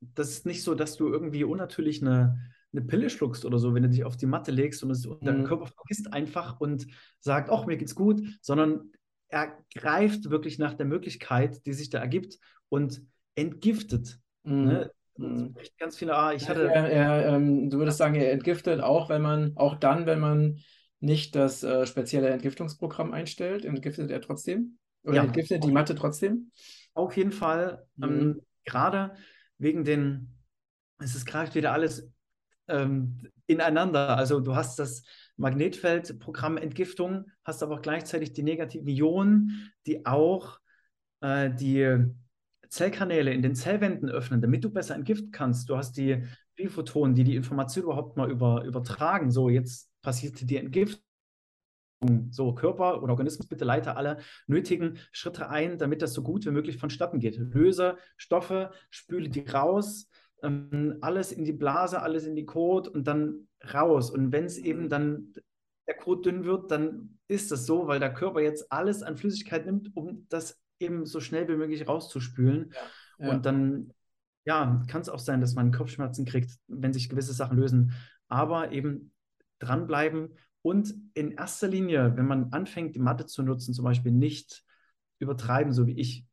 das 0.00 0.30
ist 0.30 0.46
nicht 0.46 0.62
so, 0.62 0.74
dass 0.74 0.96
du 0.96 1.08
irgendwie 1.08 1.44
unnatürlich 1.44 2.02
eine, 2.02 2.38
eine 2.72 2.82
Pille 2.82 3.10
schluckst 3.10 3.44
oder 3.44 3.58
so, 3.58 3.74
wenn 3.74 3.82
du 3.82 3.90
dich 3.90 4.04
auf 4.04 4.16
die 4.16 4.26
Matte 4.26 4.50
legst 4.50 4.82
und, 4.82 4.90
es, 4.90 5.06
und 5.06 5.26
dein 5.26 5.40
mhm. 5.40 5.44
Körper 5.44 5.66
vergisst 5.66 6.12
einfach 6.12 6.60
und 6.60 6.86
sagt, 7.20 7.50
ach, 7.50 7.66
mir 7.66 7.76
geht's 7.76 7.94
gut, 7.94 8.22
sondern 8.40 8.92
er 9.28 9.58
greift 9.74 10.30
wirklich 10.30 10.58
nach 10.58 10.74
der 10.74 10.86
Möglichkeit, 10.86 11.64
die 11.66 11.72
sich 11.72 11.90
da 11.90 11.98
ergibt 11.98 12.38
und 12.68 13.02
entgiftet. 13.34 14.20
Mhm. 14.44 14.64
Ne? 14.64 14.92
Mhm. 15.16 15.54
Ganz 15.78 15.96
viele, 15.96 16.16
ah, 16.16 16.32
ich 16.32 16.48
hatte. 16.48 16.68
Er, 16.68 16.90
er, 16.90 17.26
ähm, 17.34 17.70
du 17.70 17.78
würdest 17.78 17.98
sagen, 17.98 18.14
er 18.14 18.32
entgiftet 18.32 18.80
auch, 18.80 19.08
wenn 19.08 19.22
man, 19.22 19.52
auch 19.56 19.76
dann, 19.76 20.06
wenn 20.06 20.20
man 20.20 20.60
nicht 21.00 21.34
das 21.34 21.62
äh, 21.62 21.86
spezielle 21.86 22.30
Entgiftungsprogramm 22.30 23.12
einstellt, 23.12 23.64
entgiftet 23.64 24.10
er 24.10 24.20
trotzdem? 24.20 24.78
Oder 25.04 25.16
ja. 25.16 25.24
entgiftet 25.24 25.64
die 25.64 25.72
Matte 25.72 25.94
trotzdem? 25.94 26.52
Auf 26.94 27.16
jeden 27.16 27.32
Fall. 27.32 27.86
Mhm. 27.96 28.04
Ähm, 28.04 28.42
gerade 28.64 29.14
wegen 29.58 29.84
den, 29.84 30.38
es 30.98 31.14
ist 31.14 31.26
gerade 31.26 31.54
wieder 31.54 31.72
alles 31.72 32.10
ähm, 32.68 33.28
ineinander. 33.46 34.16
Also 34.16 34.40
du 34.40 34.54
hast 34.54 34.78
das 34.78 35.02
Magnetfeldprogramm 35.36 36.56
Entgiftung, 36.56 37.30
hast 37.44 37.62
aber 37.62 37.76
auch 37.76 37.82
gleichzeitig 37.82 38.32
die 38.32 38.42
negativen 38.42 38.88
Ionen, 38.88 39.72
die 39.86 40.06
auch 40.06 40.60
äh, 41.20 41.50
die 41.50 42.06
Zellkanäle 42.72 43.34
in 43.34 43.42
den 43.42 43.54
Zellwänden 43.54 44.08
öffnen, 44.08 44.40
damit 44.40 44.64
du 44.64 44.70
besser 44.70 44.94
entgiften 44.94 45.30
kannst. 45.30 45.68
Du 45.68 45.76
hast 45.76 45.98
die 45.98 46.24
Biphotonen, 46.56 47.14
die 47.14 47.22
die 47.22 47.36
Information 47.36 47.84
überhaupt 47.84 48.16
mal 48.16 48.30
über, 48.30 48.64
übertragen. 48.64 49.30
So, 49.30 49.50
jetzt 49.50 49.90
passiert 50.00 50.48
die 50.48 50.56
Entgiftung. 50.56 51.02
So, 52.30 52.54
Körper 52.54 53.02
oder 53.02 53.12
Organismus, 53.12 53.46
bitte 53.46 53.66
leite 53.66 53.96
alle 53.96 54.20
nötigen 54.46 54.98
Schritte 55.12 55.50
ein, 55.50 55.76
damit 55.76 56.00
das 56.00 56.14
so 56.14 56.22
gut 56.22 56.46
wie 56.46 56.50
möglich 56.50 56.78
vonstatten 56.78 57.20
geht. 57.20 57.36
Löse 57.36 57.98
Stoffe, 58.16 58.70
spüle 58.88 59.28
die 59.28 59.46
raus, 59.48 60.08
ähm, 60.42 60.96
alles 61.02 61.30
in 61.30 61.44
die 61.44 61.52
Blase, 61.52 62.00
alles 62.00 62.24
in 62.24 62.34
die 62.34 62.46
Kot 62.46 62.88
und 62.88 63.06
dann 63.06 63.48
raus. 63.74 64.10
Und 64.10 64.32
wenn 64.32 64.46
es 64.46 64.56
eben 64.56 64.88
dann 64.88 65.34
der 65.86 65.94
Kot 65.94 66.24
dünn 66.24 66.44
wird, 66.44 66.70
dann 66.70 67.18
ist 67.28 67.52
das 67.52 67.66
so, 67.66 67.86
weil 67.86 68.00
der 68.00 68.14
Körper 68.14 68.40
jetzt 68.40 68.72
alles 68.72 69.02
an 69.02 69.18
Flüssigkeit 69.18 69.66
nimmt, 69.66 69.94
um 69.94 70.26
das 70.30 70.61
eben 70.82 71.06
so 71.06 71.20
schnell 71.20 71.48
wie 71.48 71.56
möglich 71.56 71.86
rauszuspülen. 71.88 72.72
Ja. 73.18 73.30
Und 73.30 73.46
dann 73.46 73.92
ja, 74.44 74.82
kann 74.88 75.00
es 75.00 75.08
auch 75.08 75.18
sein, 75.18 75.40
dass 75.40 75.54
man 75.54 75.72
Kopfschmerzen 75.72 76.24
kriegt, 76.24 76.58
wenn 76.66 76.92
sich 76.92 77.08
gewisse 77.08 77.32
Sachen 77.32 77.56
lösen. 77.56 77.94
Aber 78.28 78.72
eben 78.72 79.12
dranbleiben 79.58 80.36
und 80.62 80.94
in 81.14 81.32
erster 81.32 81.68
Linie, 81.68 82.16
wenn 82.16 82.26
man 82.26 82.52
anfängt, 82.52 82.94
die 82.94 83.00
Matte 83.00 83.26
zu 83.26 83.42
nutzen, 83.42 83.74
zum 83.74 83.84
Beispiel 83.84 84.12
nicht 84.12 84.64
übertreiben, 85.18 85.72
so 85.72 85.86
wie 85.86 85.98
ich. 85.98 86.26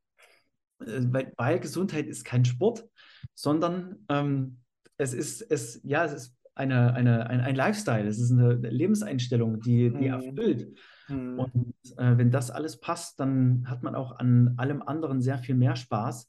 Äh, 0.80 1.02
weil, 1.08 1.34
weil 1.38 1.60
Gesundheit 1.60 2.08
ist 2.08 2.26
kein 2.26 2.46
Sport, 2.46 2.88
sondern 3.34 4.06
ähm, 4.10 4.62
es 4.98 5.14
ist, 5.14 5.42
es, 5.42 5.80
ja, 5.84 6.06
es 6.06 6.14
ist 6.14 6.39
eine, 6.56 6.94
eine, 6.94 7.30
ein, 7.30 7.42
ein 7.42 7.56
Lifestyle, 7.56 8.08
es 8.08 8.20
ist 8.20 8.32
eine 8.32 8.54
Lebenseinstellung, 8.56 9.60
die, 9.62 9.90
die 9.92 10.10
Mhm. 10.10 10.14
erfüllt. 10.14 10.78
Mhm. 11.08 11.40
Und 11.40 11.74
äh, 11.98 12.18
wenn 12.18 12.32
das 12.32 12.52
alles 12.52 12.80
passt, 12.80 13.20
dann 13.20 13.70
hat 13.70 13.84
man 13.84 13.96
auch 13.96 14.18
an 14.18 14.56
allem 14.58 14.82
anderen 14.82 15.22
sehr 15.22 15.38
viel 15.38 15.56
mehr 15.56 15.76
Spaß. 15.76 16.28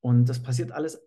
Und 0.00 0.28
das 0.28 0.42
passiert 0.42 0.72
alles 0.72 1.06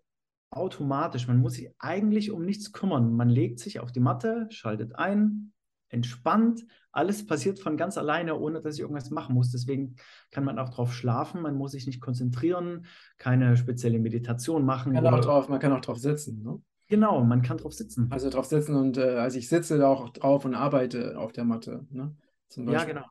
automatisch. 0.50 1.26
Man 1.28 1.38
muss 1.38 1.54
sich 1.54 1.70
eigentlich 1.78 2.30
um 2.30 2.44
nichts 2.44 2.72
kümmern. 2.72 3.14
Man 3.14 3.28
legt 3.30 3.58
sich 3.58 3.80
auf 3.80 3.90
die 3.90 4.00
Matte, 4.00 4.46
schaltet 4.50 4.96
ein, 4.96 5.52
entspannt. 5.88 6.64
Alles 6.90 7.26
passiert 7.26 7.58
von 7.58 7.76
ganz 7.76 7.96
alleine, 7.96 8.38
ohne 8.38 8.60
dass 8.60 8.74
ich 8.74 8.80
irgendwas 8.80 9.10
machen 9.10 9.34
muss. 9.34 9.50
Deswegen 9.50 9.96
kann 10.30 10.44
man 10.44 10.58
auch 10.58 10.68
drauf 10.68 10.92
schlafen. 10.92 11.40
Man 11.42 11.54
muss 11.56 11.72
sich 11.72 11.86
nicht 11.86 12.00
konzentrieren, 12.00 12.86
keine 13.18 13.56
spezielle 13.56 13.98
Meditation 13.98 14.64
machen. 14.64 14.92
Man 14.92 15.02
kann 15.02 15.14
auch 15.14 15.20
drauf, 15.20 15.48
man 15.48 15.58
kann 15.58 15.72
auch 15.72 15.80
drauf 15.80 15.98
sitzen, 15.98 16.42
ne? 16.42 16.60
Genau, 16.92 17.24
man 17.24 17.40
kann 17.40 17.56
drauf 17.56 17.72
sitzen. 17.72 18.08
Also 18.10 18.28
drauf 18.28 18.44
sitzen 18.44 18.76
und 18.76 18.98
äh, 18.98 19.16
also 19.16 19.38
ich 19.38 19.48
sitze 19.48 19.78
da 19.78 19.88
auch 19.88 20.10
drauf 20.10 20.44
und 20.44 20.54
arbeite 20.54 21.18
auf 21.18 21.32
der 21.32 21.44
Matte, 21.44 21.86
ne? 21.90 22.14
Ja, 22.56 22.84
genau. 22.84 23.04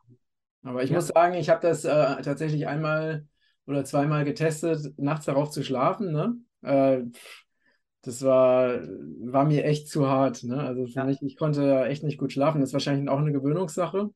Aber 0.62 0.84
ich 0.84 0.92
Ja. 0.92 0.98
muss 0.98 1.08
sagen, 1.08 1.34
ich 1.34 1.50
habe 1.50 1.62
das 1.62 1.84
äh, 1.84 2.22
tatsächlich 2.22 2.68
einmal 2.68 3.26
oder 3.66 3.84
zweimal 3.84 4.24
getestet, 4.24 4.94
nachts 5.00 5.26
darauf 5.26 5.50
zu 5.50 5.64
schlafen, 5.64 6.12
ne? 6.12 6.36
Äh, 6.62 7.06
das 8.04 8.24
war, 8.24 8.82
war 9.22 9.46
mir 9.46 9.64
echt 9.66 9.88
zu 9.88 10.08
hart, 10.08 10.44
ne? 10.44 10.60
Also 10.62 10.86
Ja. 10.94 11.06
mich, 11.06 11.22
ich 11.24 11.38
konnte 11.38 11.86
echt 11.86 12.04
nicht 12.04 12.20
gut 12.20 12.32
schlafen. 12.34 12.62
Das 12.62 12.70
ist 12.70 12.74
wahrscheinlich 12.74 13.10
auch 13.10 13.18
eine 13.20 13.32
Gewöhnungssache. 13.32 14.12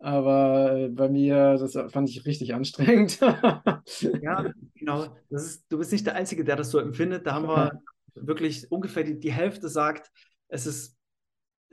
Aber 0.00 0.88
bei 0.90 1.08
mir, 1.08 1.56
das 1.58 1.72
fand 1.92 2.08
ich 2.08 2.26
richtig 2.26 2.54
anstrengend. 2.54 3.20
Ja, 4.20 4.44
genau. 4.74 5.06
Das 5.30 5.44
ist, 5.44 5.64
du 5.72 5.78
bist 5.78 5.92
nicht 5.92 6.06
der 6.06 6.14
Einzige, 6.14 6.44
der 6.44 6.56
das 6.56 6.70
so 6.70 6.78
empfindet. 6.78 7.26
Da 7.26 7.34
haben 7.34 7.46
wir 7.48 7.70
wirklich 8.26 8.70
ungefähr 8.70 9.04
die, 9.04 9.18
die 9.18 9.32
Hälfte 9.32 9.68
sagt, 9.68 10.10
es 10.48 10.66
ist 10.66 10.96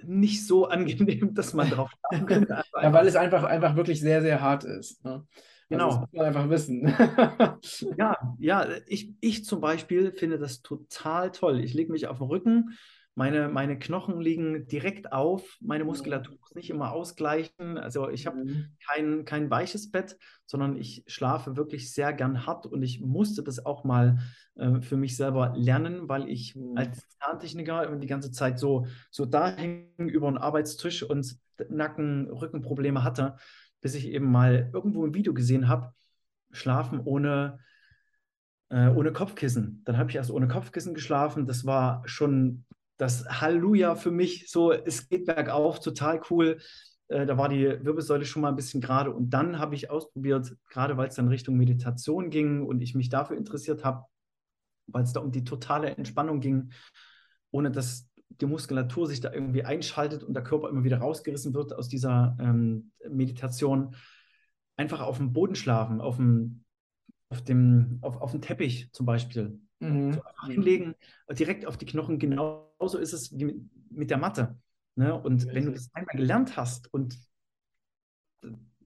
nicht 0.03 0.45
so 0.45 0.65
angenehm, 0.69 1.33
dass 1.33 1.53
man 1.53 1.69
drauf 1.69 1.91
könnte. 2.25 2.55
Also 2.73 2.87
Ja, 2.87 2.93
weil 2.93 3.07
es 3.07 3.15
einfach, 3.15 3.43
einfach 3.43 3.75
wirklich 3.75 3.99
sehr, 3.99 4.21
sehr 4.21 4.41
hart 4.41 4.63
ist. 4.63 5.03
Ne? 5.03 5.11
Also 5.11 5.25
Genau. 5.69 5.89
das 5.89 5.99
muss 5.99 6.13
man 6.13 6.25
einfach 6.27 6.49
wissen. 6.49 6.95
Ja, 7.97 8.17
ja, 8.37 8.67
ich, 8.87 9.13
ich 9.21 9.45
zum 9.45 9.61
Beispiel 9.61 10.11
finde 10.11 10.37
das 10.37 10.61
total 10.61 11.31
toll. 11.31 11.59
Ich 11.59 11.73
lege 11.73 11.91
mich 11.91 12.07
auf 12.07 12.19
den 12.19 12.27
Rücken, 12.27 12.77
meine, 13.15 13.49
meine 13.49 13.79
Knochen 13.79 14.19
liegen 14.21 14.67
direkt 14.67 15.11
auf, 15.11 15.57
meine 15.61 15.85
Muskulatur 15.85 16.35
muss 16.39 16.55
nicht 16.55 16.69
immer 16.69 16.91
ausgleichen. 16.91 17.77
Also 17.77 18.09
ich 18.09 18.25
habe 18.27 18.37
Mhm. 18.37 18.75
kein, 18.87 19.25
kein 19.25 19.49
weiches 19.49 19.91
Bett, 19.91 20.17
sondern 20.45 20.75
ich 20.75 21.03
schlafe 21.07 21.55
wirklich 21.57 21.93
sehr 21.93 22.13
gern 22.13 22.45
hart 22.45 22.65
und 22.67 22.83
ich 22.83 23.01
musste 23.01 23.43
das 23.43 23.65
auch 23.65 23.83
mal 23.83 24.19
äh, 24.55 24.81
für 24.81 24.97
mich 24.97 25.15
selber 25.17 25.53
lernen, 25.55 26.07
weil 26.09 26.29
ich 26.29 26.55
Mhm. 26.55 26.75
als 26.75 27.07
Zahntechniker 27.19 27.95
die 27.95 28.07
ganze 28.07 28.31
Zeit 28.31 28.59
so, 28.59 28.85
so 29.11 29.25
da 29.25 29.55
hängen 29.55 29.89
über 30.09 30.29
den 30.29 30.37
Arbeitstisch 30.37 31.03
und 31.03 31.37
Nacken, 31.69 32.29
Rückenprobleme 32.29 33.03
hatte, 33.03 33.37
bis 33.81 33.95
ich 33.95 34.07
eben 34.07 34.29
mal 34.31 34.69
irgendwo 34.73 35.05
ein 35.05 35.13
Video 35.13 35.33
gesehen 35.33 35.67
habe, 35.69 35.93
schlafen 36.51 36.99
ohne, 36.99 37.59
äh, 38.69 38.87
ohne 38.89 39.13
Kopfkissen. 39.13 39.81
Dann 39.85 39.97
habe 39.97 40.09
ich 40.09 40.15
erst 40.15 40.31
ohne 40.31 40.47
Kopfkissen 40.47 40.93
geschlafen. 40.93 41.45
Das 41.45 41.65
war 41.65 42.01
schon 42.07 42.65
das 42.97 43.25
Halleluja 43.27 43.95
für 43.95 44.11
mich. 44.11 44.49
So, 44.49 44.71
es 44.71 45.09
geht 45.09 45.25
bergauf, 45.25 45.79
total 45.79 46.21
cool. 46.29 46.59
Äh, 47.07 47.25
da 47.25 47.37
war 47.37 47.49
die 47.49 47.63
Wirbelsäule 47.63 48.25
schon 48.25 48.41
mal 48.41 48.49
ein 48.49 48.55
bisschen 48.55 48.81
gerade. 48.81 49.11
Und 49.11 49.29
dann 49.29 49.59
habe 49.59 49.75
ich 49.75 49.89
ausprobiert, 49.89 50.55
gerade 50.69 50.97
weil 50.97 51.07
es 51.07 51.15
dann 51.15 51.27
Richtung 51.27 51.57
Meditation 51.57 52.29
ging 52.29 52.65
und 52.65 52.81
ich 52.81 52.95
mich 52.95 53.09
dafür 53.09 53.37
interessiert 53.37 53.83
habe, 53.83 54.05
weil 54.87 55.03
es 55.03 55.13
da 55.13 55.19
um 55.19 55.31
die 55.31 55.43
totale 55.43 55.95
Entspannung 55.95 56.39
ging, 56.39 56.71
ohne 57.51 57.71
dass 57.71 58.09
die 58.29 58.45
Muskulatur 58.45 59.07
sich 59.07 59.21
da 59.21 59.31
irgendwie 59.31 59.63
einschaltet 59.63 60.23
und 60.23 60.33
der 60.33 60.43
Körper 60.43 60.69
immer 60.69 60.83
wieder 60.83 60.97
rausgerissen 60.97 61.53
wird 61.53 61.73
aus 61.73 61.87
dieser 61.87 62.35
ähm, 62.39 62.91
Meditation. 63.09 63.95
Einfach 64.77 65.01
auf 65.01 65.17
dem 65.17 65.31
Boden 65.31 65.55
schlafen, 65.55 66.01
auf 66.01 66.17
dem, 66.17 66.65
auf 67.29 67.43
dem, 67.43 67.99
auf, 68.01 68.17
auf 68.17 68.31
dem 68.31 68.41
Teppich 68.41 68.91
zum 68.91 69.05
Beispiel. 69.05 69.59
Mhm. 69.79 70.13
So 70.13 70.21
hinlegen, 70.47 70.95
direkt 71.31 71.65
auf 71.65 71.77
die 71.77 71.85
Knochen. 71.85 72.19
Genauso 72.19 72.97
ist 72.97 73.13
es 73.13 73.37
wie 73.37 73.45
mit, 73.45 73.57
mit 73.91 74.09
der 74.09 74.17
Matte. 74.17 74.57
Ne? 74.95 75.13
Und 75.19 75.45
wenn 75.47 75.65
du 75.65 75.71
das 75.71 75.89
einmal 75.93 76.15
gelernt 76.15 76.57
hast 76.57 76.93
und 76.93 77.17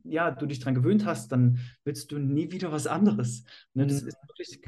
ja, 0.03 0.31
du 0.31 0.45
dich 0.45 0.59
daran 0.59 0.75
gewöhnt 0.75 1.05
hast, 1.05 1.31
dann 1.31 1.59
willst 1.83 2.11
du 2.11 2.17
nie 2.19 2.51
wieder 2.51 2.71
was 2.71 2.87
anderes. 2.87 3.43
Ne? 3.73 3.85
Das 3.85 4.01
Mhm. 4.01 4.07
ist 4.07 4.17
wirklich 4.27 4.61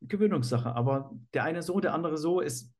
Gewöhnungssache. 0.00 0.74
Aber 0.74 1.12
der 1.34 1.44
eine 1.44 1.62
so, 1.62 1.78
der 1.78 1.94
andere 1.94 2.18
so 2.18 2.40
ist, 2.40 2.72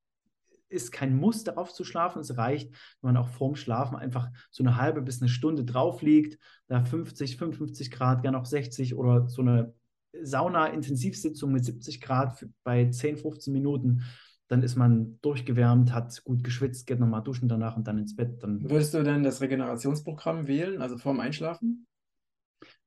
ist 0.69 0.91
kein 0.91 1.15
Muss, 1.15 1.45
darauf 1.45 1.73
zu 1.73 1.85
schlafen. 1.85 2.21
Es 2.21 2.37
reicht, 2.37 2.71
wenn 3.03 3.13
man 3.13 3.17
auch 3.19 3.29
vorm 3.29 3.57
Schlafen 3.57 3.95
einfach 3.95 4.31
so 4.51 4.63
eine 4.65 4.77
halbe 4.77 5.03
bis 5.03 5.21
eine 5.21 5.29
Stunde 5.29 5.65
drauf 5.65 6.01
liegt, 6.03 6.39
da 6.67 6.83
50, 6.83 7.37
55 7.37 7.91
Grad, 7.91 8.23
gerne 8.23 8.39
auch 8.39 8.47
60 8.47 8.95
oder 8.95 9.29
so 9.29 9.43
eine 9.43 9.75
Sauna-Intensivsitzung 10.21 11.53
mit 11.53 11.65
70 11.65 12.01
Grad 12.01 12.39
für, 12.39 12.49
bei 12.65 12.89
10, 12.89 13.17
15 13.17 13.53
Minuten. 13.53 14.03
Dann 14.49 14.63
ist 14.63 14.77
man 14.77 15.19
durchgewärmt, 15.23 15.93
hat 15.95 16.23
gut 16.25 16.45
geschwitzt, 16.45 16.87
geht 16.87 17.01
nochmal 17.01 17.23
duschen 17.23 17.49
danach 17.49 17.77
und 17.77 17.87
dann 17.87 17.99
ins 17.99 18.15
Bett. 18.15 18.43
Dann, 18.43 18.63
Würdest 18.69 18.93
du 18.93 19.03
denn 19.03 19.23
das 19.23 19.41
Regenerationsprogramm 19.41 20.47
wählen, 20.47 20.83
also 20.83 20.99
vorm 20.99 21.21
Einschlafen? 21.21 21.87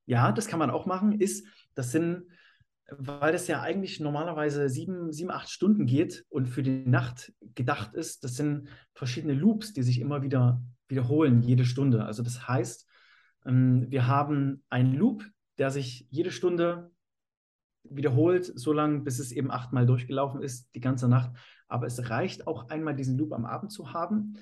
ja, 0.06 0.32
das 0.32 0.46
kann 0.46 0.58
man 0.58 0.70
auch 0.70 0.86
machen. 0.86 1.20
Ist, 1.20 1.46
das 1.74 1.90
sind, 1.90 2.24
weil 2.88 3.32
das 3.32 3.48
ja 3.48 3.60
eigentlich 3.60 4.00
normalerweise 4.00 4.68
sieben, 4.68 5.12
sieben, 5.12 5.30
acht 5.30 5.50
Stunden 5.50 5.86
geht 5.86 6.24
und 6.28 6.46
für 6.46 6.62
die 6.62 6.86
Nacht 6.86 7.32
gedacht 7.54 7.94
ist, 7.94 8.24
das 8.24 8.36
sind 8.36 8.68
verschiedene 8.94 9.34
Loops, 9.34 9.72
die 9.72 9.82
sich 9.82 10.00
immer 10.00 10.22
wieder 10.22 10.62
wiederholen, 10.88 11.42
jede 11.42 11.64
Stunde. 11.64 12.04
Also 12.04 12.22
das 12.22 12.48
heißt, 12.48 12.86
ähm, 13.44 13.86
wir 13.90 14.06
haben 14.06 14.62
einen 14.70 14.94
Loop, 14.94 15.24
der 15.58 15.70
sich 15.70 16.06
jede 16.10 16.30
Stunde 16.30 16.90
wiederholt, 17.90 18.50
so 18.54 18.72
lange, 18.72 19.00
bis 19.00 19.18
es 19.18 19.32
eben 19.32 19.50
achtmal 19.50 19.86
durchgelaufen 19.86 20.42
ist, 20.42 20.74
die 20.74 20.80
ganze 20.80 21.08
Nacht. 21.08 21.30
Aber 21.68 21.86
es 21.86 22.10
reicht 22.10 22.46
auch 22.46 22.68
einmal 22.68 22.94
diesen 22.94 23.16
Loop 23.18 23.32
am 23.32 23.44
Abend 23.44 23.72
zu 23.72 23.92
haben. 23.92 24.34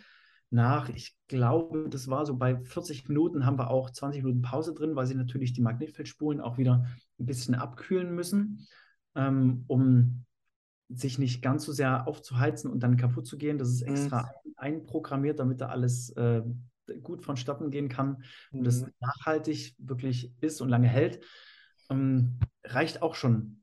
Nach, 0.51 0.89
ich 0.89 1.17
glaube, 1.27 1.89
das 1.89 2.09
war 2.09 2.27
so 2.27 2.37
bei 2.37 2.57
40 2.57 3.09
Minuten, 3.09 3.45
haben 3.45 3.59
wir 3.59 3.71
auch 3.71 3.91
20 3.91 4.23
Minuten 4.23 4.43
Pause 4.43 4.73
drin, 4.75 4.95
weil 4.95 5.07
sie 5.07 5.15
natürlich 5.17 5.53
die 5.53 5.63
Magnetfeldspulen 5.63 6.41
auch 6.41 6.59
wieder 6.59 6.87
ein 7.19 7.27
bisschen 7.27 7.55
abkühlen 7.55 8.15
müssen, 8.15 8.67
ähm, 9.15 9.65
um 9.67 10.25
sich 10.91 11.19
nicht 11.19 11.43
ganz 11.43 11.65
so 11.65 11.73
sehr 11.73 12.07
aufzuheizen 12.07 12.71
und 12.71 12.81
dann 12.81 12.97
kaputt 12.97 13.27
zu 13.27 13.37
gehen. 13.39 13.59
Das 13.59 13.69
ist 13.71 13.83
extra 13.83 14.31
einprogrammiert, 14.57 15.39
damit 15.41 15.61
da 15.61 15.69
alles 15.69 16.11
äh, 16.11 16.43
gut 17.03 17.25
vonstatten 17.25 17.71
gehen 17.71 17.89
kann 17.89 18.23
und 18.53 18.65
das 18.65 18.83
Mhm. 18.83 18.91
nachhaltig 19.01 19.75
wirklich 19.79 20.33
ist 20.41 20.61
und 20.61 20.69
lange 20.69 20.89
hält. 20.89 21.25
Ähm, 21.91 22.39
reicht 22.65 23.03
auch 23.03 23.15
schon. 23.15 23.63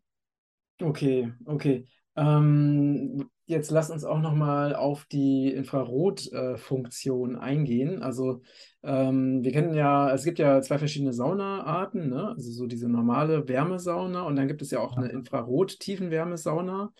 Okay, 0.81 1.33
okay. 1.45 1.87
Ähm, 2.15 3.29
jetzt 3.45 3.71
lass 3.71 3.89
uns 3.89 4.03
auch 4.03 4.19
nochmal 4.19 4.75
auf 4.75 5.05
die 5.05 5.51
Infrarotfunktion 5.51 7.35
eingehen. 7.35 8.01
Also 8.01 8.41
ähm, 8.83 9.43
wir 9.43 9.51
kennen 9.51 9.73
ja, 9.73 10.11
es 10.13 10.23
gibt 10.23 10.39
ja 10.39 10.61
zwei 10.61 10.77
verschiedene 10.77 11.13
Saunaarten, 11.13 12.09
ne? 12.09 12.29
Also 12.29 12.51
so 12.51 12.67
diese 12.67 12.89
normale 12.89 13.47
Wärmesauna 13.47 14.23
und 14.23 14.35
dann 14.35 14.47
gibt 14.47 14.61
es 14.61 14.71
ja 14.71 14.79
auch 14.79 14.97
eine 14.97 15.09
Infrarot-Tiefenwärmesauna. 15.09 16.93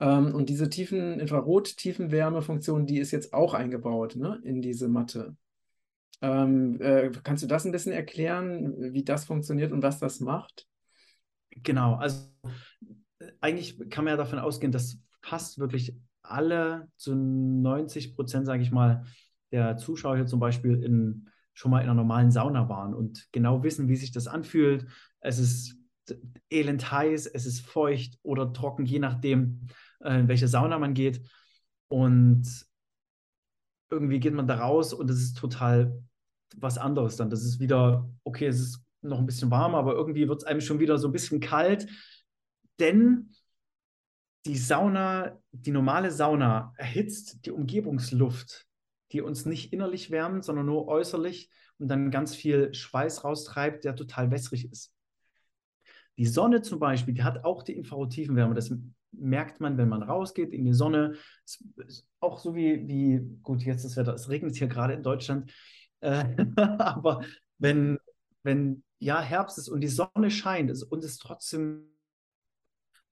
Ähm, 0.00 0.34
und 0.34 0.48
diese 0.48 0.68
tiefen 0.68 1.20
Infrarot-Tiefenwärmefunktion, 1.20 2.86
die 2.86 2.98
ist 2.98 3.12
jetzt 3.12 3.32
auch 3.32 3.54
eingebaut, 3.54 4.16
ne? 4.16 4.40
In 4.44 4.60
diese 4.60 4.88
Matte. 4.88 5.36
Ähm, 6.22 6.80
äh, 6.80 7.10
kannst 7.22 7.42
du 7.42 7.46
das 7.46 7.64
ein 7.64 7.72
bisschen 7.72 7.92
erklären, 7.92 8.92
wie 8.92 9.04
das 9.04 9.24
funktioniert 9.24 9.72
und 9.72 9.82
was 9.82 9.98
das 9.98 10.20
macht? 10.20 10.66
Genau, 11.50 11.94
also 11.94 12.28
äh, 13.18 13.26
eigentlich 13.40 13.78
kann 13.90 14.04
man 14.04 14.12
ja 14.12 14.16
davon 14.16 14.38
ausgehen, 14.38 14.72
dass 14.72 14.98
fast 15.22 15.58
wirklich 15.58 15.96
alle 16.22 16.88
zu 16.96 17.14
90 17.14 18.14
Prozent, 18.14 18.46
sage 18.46 18.62
ich 18.62 18.70
mal, 18.70 19.04
der 19.52 19.76
Zuschauer 19.76 20.16
hier 20.16 20.26
zum 20.26 20.40
Beispiel 20.40 20.82
in, 20.82 21.28
schon 21.52 21.70
mal 21.70 21.78
in 21.78 21.84
einer 21.84 21.94
normalen 21.94 22.30
Sauna 22.30 22.68
waren 22.68 22.94
und 22.94 23.28
genau 23.30 23.62
wissen, 23.62 23.88
wie 23.88 23.96
sich 23.96 24.10
das 24.10 24.26
anfühlt. 24.26 24.86
Es 25.20 25.38
ist 25.38 25.76
elend 26.50 26.90
heiß, 26.90 27.26
es 27.26 27.46
ist 27.46 27.60
feucht 27.60 28.18
oder 28.22 28.52
trocken, 28.52 28.84
je 28.84 28.98
nachdem, 28.98 29.68
äh, 30.00 30.20
in 30.20 30.28
welche 30.28 30.48
Sauna 30.48 30.78
man 30.78 30.94
geht. 30.94 31.22
Und 31.88 32.66
irgendwie 33.90 34.20
geht 34.20 34.34
man 34.34 34.46
da 34.46 34.56
raus 34.56 34.92
und 34.92 35.10
es 35.10 35.18
ist 35.18 35.38
total 35.38 36.02
was 36.56 36.78
anderes 36.78 37.16
dann. 37.16 37.30
Das 37.30 37.44
ist 37.44 37.60
wieder, 37.60 38.08
okay, 38.24 38.46
es 38.46 38.60
ist 38.60 38.84
noch 39.02 39.18
ein 39.18 39.26
bisschen 39.26 39.50
warm, 39.50 39.74
aber 39.74 39.94
irgendwie 39.94 40.28
wird 40.28 40.42
es 40.42 40.46
einem 40.46 40.60
schon 40.60 40.80
wieder 40.80 40.98
so 40.98 41.08
ein 41.08 41.12
bisschen 41.12 41.40
kalt, 41.40 41.88
denn 42.80 43.34
die 44.46 44.56
Sauna, 44.58 45.40
die 45.52 45.70
normale 45.70 46.10
Sauna 46.10 46.72
erhitzt 46.76 47.46
die 47.46 47.50
Umgebungsluft, 47.50 48.66
die 49.12 49.22
uns 49.22 49.46
nicht 49.46 49.72
innerlich 49.72 50.10
wärmt, 50.10 50.44
sondern 50.44 50.66
nur 50.66 50.88
äußerlich 50.88 51.50
und 51.78 51.88
dann 51.88 52.10
ganz 52.10 52.34
viel 52.34 52.72
Schweiß 52.74 53.24
raustreibt, 53.24 53.84
der 53.84 53.96
total 53.96 54.30
wässrig 54.30 54.70
ist. 54.70 54.92
Die 56.18 56.26
Sonne 56.26 56.62
zum 56.62 56.78
Beispiel, 56.78 57.14
die 57.14 57.24
hat 57.24 57.44
auch 57.44 57.62
die 57.62 57.74
Infrarotivenwärme. 57.74 58.54
Das 58.54 58.72
merkt 59.18 59.60
man, 59.60 59.76
wenn 59.78 59.88
man 59.88 60.02
rausgeht 60.02 60.52
in 60.52 60.64
die 60.64 60.72
Sonne. 60.72 61.14
auch 62.20 62.38
so 62.38 62.54
wie, 62.54 62.86
wie, 62.88 63.20
gut, 63.42 63.62
jetzt 63.62 63.84
das 63.84 63.96
Wetter, 63.96 64.14
es 64.14 64.28
regnet 64.28 64.56
hier 64.56 64.68
gerade 64.68 64.94
in 64.94 65.02
Deutschland, 65.02 65.52
äh, 66.00 66.24
aber 66.56 67.22
wenn, 67.58 67.98
wenn 68.42 68.82
ja 68.98 69.20
Herbst 69.20 69.58
ist 69.58 69.68
und 69.68 69.80
die 69.80 69.88
Sonne 69.88 70.30
scheint 70.30 70.70
und 70.82 71.04
es 71.04 71.18
trotzdem 71.18 71.94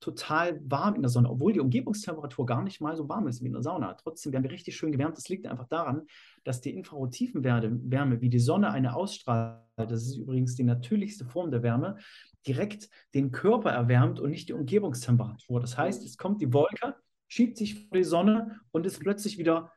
total 0.03 0.61
warm 0.69 0.97
in 0.97 1.03
der 1.03 1.11
Sonne, 1.11 1.31
obwohl 1.31 1.53
die 1.53 1.61
Umgebungstemperatur 1.61 2.45
gar 2.45 2.63
nicht 2.63 2.81
mal 2.81 2.97
so 2.97 3.09
warm 3.09 3.29
ist 3.29 3.41
wie 3.41 3.47
in 3.47 3.53
der 3.53 3.63
Sauna. 3.63 3.95
Trotzdem 3.95 4.33
werden 4.33 4.43
wir 4.43 4.51
richtig 4.51 4.77
schön 4.77 4.91
gewärmt. 4.91 5.17
Das 5.17 5.29
liegt 5.29 5.47
einfach 5.47 5.69
daran, 5.69 6.03
dass 6.45 6.61
die 6.61 6.75
Infrarottiefenwärme, 6.75 8.21
wie 8.21 8.29
die 8.29 8.41
Sonne 8.41 8.73
eine 8.73 8.95
ausstrahlt, 8.97 9.63
das 9.77 10.03
ist 10.03 10.17
übrigens 10.17 10.57
die 10.57 10.65
natürlichste 10.65 11.25
Form 11.25 11.51
der 11.53 11.63
Wärme, 11.63 11.99
direkt 12.47 12.89
den 13.15 13.31
Körper 13.33 13.71
erwärmt 13.71 14.21
und 14.21 14.31
nicht 14.31 14.49
die 14.49 14.53
Umgebungstemperatur. 14.53 15.61
Das 15.61 15.77
heißt, 15.77 16.05
es 16.05 16.17
kommt 16.17 16.41
die 16.41 16.53
Wolke, 16.53 16.97
schiebt 17.29 17.57
sich 17.57 17.87
vor 17.87 17.97
die 17.97 18.05
Sonne 18.05 18.61
und 18.71 18.87
ist 18.87 19.01
plötzlich 19.01 19.39
wieder 19.39 19.73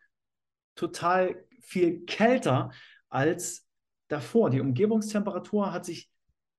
total 0.75 1.45
viel 1.61 2.05
kälter 2.05 2.71
als 3.09 3.67
davor. 4.07 4.49
Die 4.49 4.61
Umgebungstemperatur 4.61 5.71
hat 5.71 5.85
sich 5.85 6.11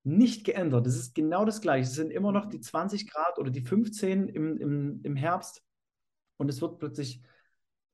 nicht 0.04 0.44
geändert. 0.44 0.86
Es 0.86 0.96
ist 0.96 1.14
genau 1.14 1.44
das 1.44 1.60
Gleiche. 1.60 1.88
Es 1.88 1.94
sind 1.94 2.12
immer 2.12 2.32
noch 2.32 2.46
die 2.46 2.60
20 2.60 3.10
Grad 3.10 3.38
oder 3.38 3.50
die 3.50 3.62
15 3.62 4.28
im, 4.28 4.56
im, 4.56 5.00
im 5.02 5.16
Herbst 5.16 5.62
und 6.36 6.48
es 6.48 6.60
wird 6.60 6.78
plötzlich 6.78 7.22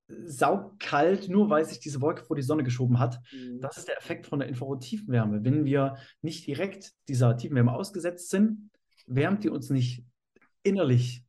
saukalt, 0.09 1.29
nur 1.29 1.51
weil 1.51 1.65
sich 1.65 1.81
diese 1.81 2.01
Wolke 2.01 2.25
vor 2.25 2.37
die 2.37 2.43
Sonne 2.43 2.65
geschoben 2.65 2.99
hat. 2.99 3.21
Mhm. 3.33 3.61
Das 3.61 3.77
ist 3.77 3.89
der 3.89 3.97
Effekt 3.97 4.27
von 4.27 4.39
der 4.39 4.49
Infrarot-Tiefenwärme. 4.49 5.45
Wenn 5.45 5.65
wir 5.65 5.97
nicht 6.21 6.47
direkt 6.47 6.93
dieser 7.09 7.37
Tiefenwärme 7.37 7.73
ausgesetzt 7.73 8.31
sind, 8.31 8.71
wärmt 9.07 9.45
die 9.45 9.51
uns 9.51 9.71
nicht 9.71 10.05
innerlich 10.63 11.25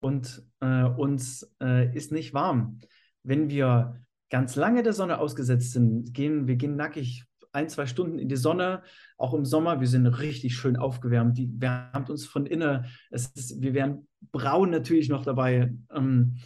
und 0.00 0.42
äh, 0.60 0.84
uns 0.84 1.50
äh, 1.62 1.94
ist 1.94 2.12
nicht 2.12 2.32
warm. 2.32 2.78
Wenn 3.22 3.50
wir 3.50 4.00
ganz 4.30 4.56
lange 4.56 4.82
der 4.82 4.92
Sonne 4.92 5.18
ausgesetzt 5.18 5.72
sind, 5.72 6.14
gehen 6.14 6.46
wir 6.46 6.56
gehen 6.56 6.76
nackig 6.76 7.24
ein, 7.52 7.68
zwei 7.68 7.86
Stunden 7.86 8.18
in 8.18 8.28
die 8.28 8.36
Sonne, 8.36 8.82
auch 9.16 9.34
im 9.34 9.44
Sommer. 9.44 9.80
Wir 9.80 9.88
sind 9.88 10.06
richtig 10.06 10.54
schön 10.54 10.76
aufgewärmt. 10.76 11.36
Die 11.36 11.50
wärmt 11.60 12.08
uns 12.08 12.24
von 12.24 12.46
innen. 12.46 12.86
Es 13.10 13.26
ist, 13.34 13.60
wir 13.60 13.74
werden 13.74 14.06
braun 14.32 14.70
natürlich 14.70 15.08
noch 15.08 15.24
dabei. 15.24 15.74
Ähm, 15.92 16.36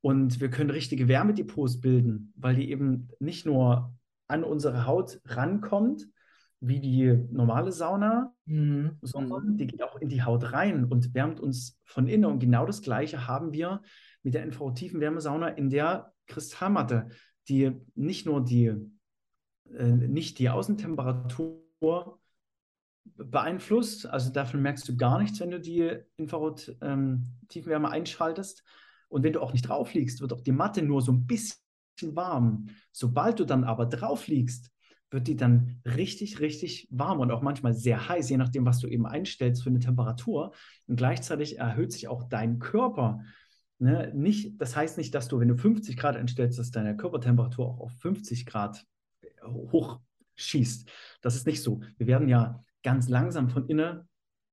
und 0.00 0.40
wir 0.40 0.50
können 0.50 0.70
richtige 0.70 1.08
Wärmedepots 1.08 1.80
bilden, 1.80 2.32
weil 2.36 2.56
die 2.56 2.70
eben 2.70 3.08
nicht 3.18 3.46
nur 3.46 3.94
an 4.28 4.44
unsere 4.44 4.86
Haut 4.86 5.20
rankommt, 5.26 6.08
wie 6.60 6.80
die 6.80 7.26
normale 7.30 7.72
Sauna, 7.72 8.34
mhm. 8.44 8.98
sondern 9.02 9.56
die 9.56 9.66
geht 9.66 9.82
auch 9.82 9.96
in 9.96 10.08
die 10.08 10.22
Haut 10.22 10.52
rein 10.52 10.84
und 10.84 11.14
wärmt 11.14 11.40
uns 11.40 11.80
von 11.84 12.06
innen. 12.06 12.26
Und 12.26 12.38
genau 12.38 12.66
das 12.66 12.82
Gleiche 12.82 13.26
haben 13.26 13.52
wir 13.52 13.80
mit 14.22 14.34
der 14.34 14.44
infrarotiefen 14.44 15.00
Wärmesauna 15.00 15.48
in 15.48 15.70
der 15.70 16.12
Kristallmatte, 16.26 17.08
die 17.48 17.72
nicht 17.94 18.26
nur 18.26 18.44
die 18.44 18.74
äh, 19.74 19.84
nicht 19.84 20.38
die 20.38 20.50
Außentemperatur 20.50 22.20
beeinflusst. 23.16 24.06
Also 24.06 24.30
davon 24.32 24.62
merkst 24.62 24.88
du 24.88 24.96
gar 24.96 25.18
nichts, 25.18 25.40
wenn 25.40 25.50
du 25.50 25.60
die 25.60 25.96
Infrarot-Tiefenwärme 26.16 27.88
ähm, 27.88 27.92
einschaltest. 27.92 28.64
Und 29.10 29.22
wenn 29.22 29.34
du 29.34 29.42
auch 29.42 29.52
nicht 29.52 29.68
drauf 29.68 29.92
liegst, 29.92 30.22
wird 30.22 30.32
auch 30.32 30.40
die 30.40 30.52
Matte 30.52 30.82
nur 30.82 31.02
so 31.02 31.12
ein 31.12 31.26
bisschen 31.26 31.58
warm. 32.12 32.68
Sobald 32.92 33.40
du 33.40 33.44
dann 33.44 33.64
aber 33.64 33.86
drauf 33.86 34.26
liegst, 34.26 34.70
wird 35.10 35.26
die 35.26 35.36
dann 35.36 35.80
richtig, 35.84 36.40
richtig 36.40 36.88
warm 36.90 37.18
und 37.18 37.32
auch 37.32 37.42
manchmal 37.42 37.74
sehr 37.74 38.08
heiß, 38.08 38.30
je 38.30 38.36
nachdem, 38.36 38.64
was 38.64 38.78
du 38.78 38.86
eben 38.86 39.06
einstellst 39.06 39.62
für 39.62 39.70
eine 39.70 39.80
Temperatur. 39.80 40.54
Und 40.86 40.96
gleichzeitig 40.96 41.58
erhöht 41.58 41.92
sich 41.92 42.08
auch 42.08 42.28
dein 42.28 42.60
Körper. 42.60 43.20
Ne? 43.78 44.12
Nicht, 44.14 44.60
das 44.60 44.76
heißt 44.76 44.98
nicht, 44.98 45.14
dass 45.14 45.26
du, 45.28 45.40
wenn 45.40 45.48
du 45.48 45.56
50 45.56 45.96
Grad 45.96 46.16
einstellst, 46.16 46.58
dass 46.58 46.70
deine 46.70 46.96
Körpertemperatur 46.96 47.66
auch 47.66 47.80
auf 47.80 47.92
50 47.98 48.46
Grad 48.46 48.86
hochschießt. 49.44 50.88
Das 51.22 51.34
ist 51.34 51.46
nicht 51.46 51.62
so. 51.62 51.80
Wir 51.96 52.06
werden 52.06 52.28
ja 52.28 52.62
ganz 52.82 53.08
langsam 53.08 53.50
von 53.50 53.66
innen 53.66 54.08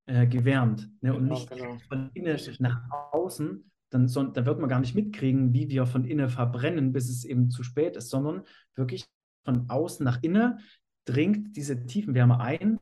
äh, 0.08 0.26
gewärmt 0.26 0.90
ne? 1.02 1.14
und 1.14 1.24
genau, 1.24 1.34
nicht 1.36 1.50
genau. 1.50 1.78
von 1.88 2.10
innen 2.14 2.40
nach 2.60 2.82
außen. 3.12 3.70
Dann, 3.90 4.08
so, 4.08 4.24
dann 4.24 4.46
wird 4.46 4.60
man 4.60 4.70
gar 4.70 4.80
nicht 4.80 4.96
mitkriegen, 4.96 5.54
wie 5.54 5.70
wir 5.70 5.86
von 5.86 6.06
innen 6.06 6.30
verbrennen, 6.30 6.92
bis 6.92 7.10
es 7.10 7.24
eben 7.24 7.50
zu 7.50 7.64
spät 7.64 7.96
ist, 7.96 8.10
sondern 8.10 8.44
wirklich 8.76 9.06
von 9.46 9.70
außen 9.70 10.04
nach 10.04 10.22
innen 10.24 10.60
dringt 11.06 11.56
diese 11.56 11.86
Tiefenwärme 11.86 12.40
ein 12.40 12.80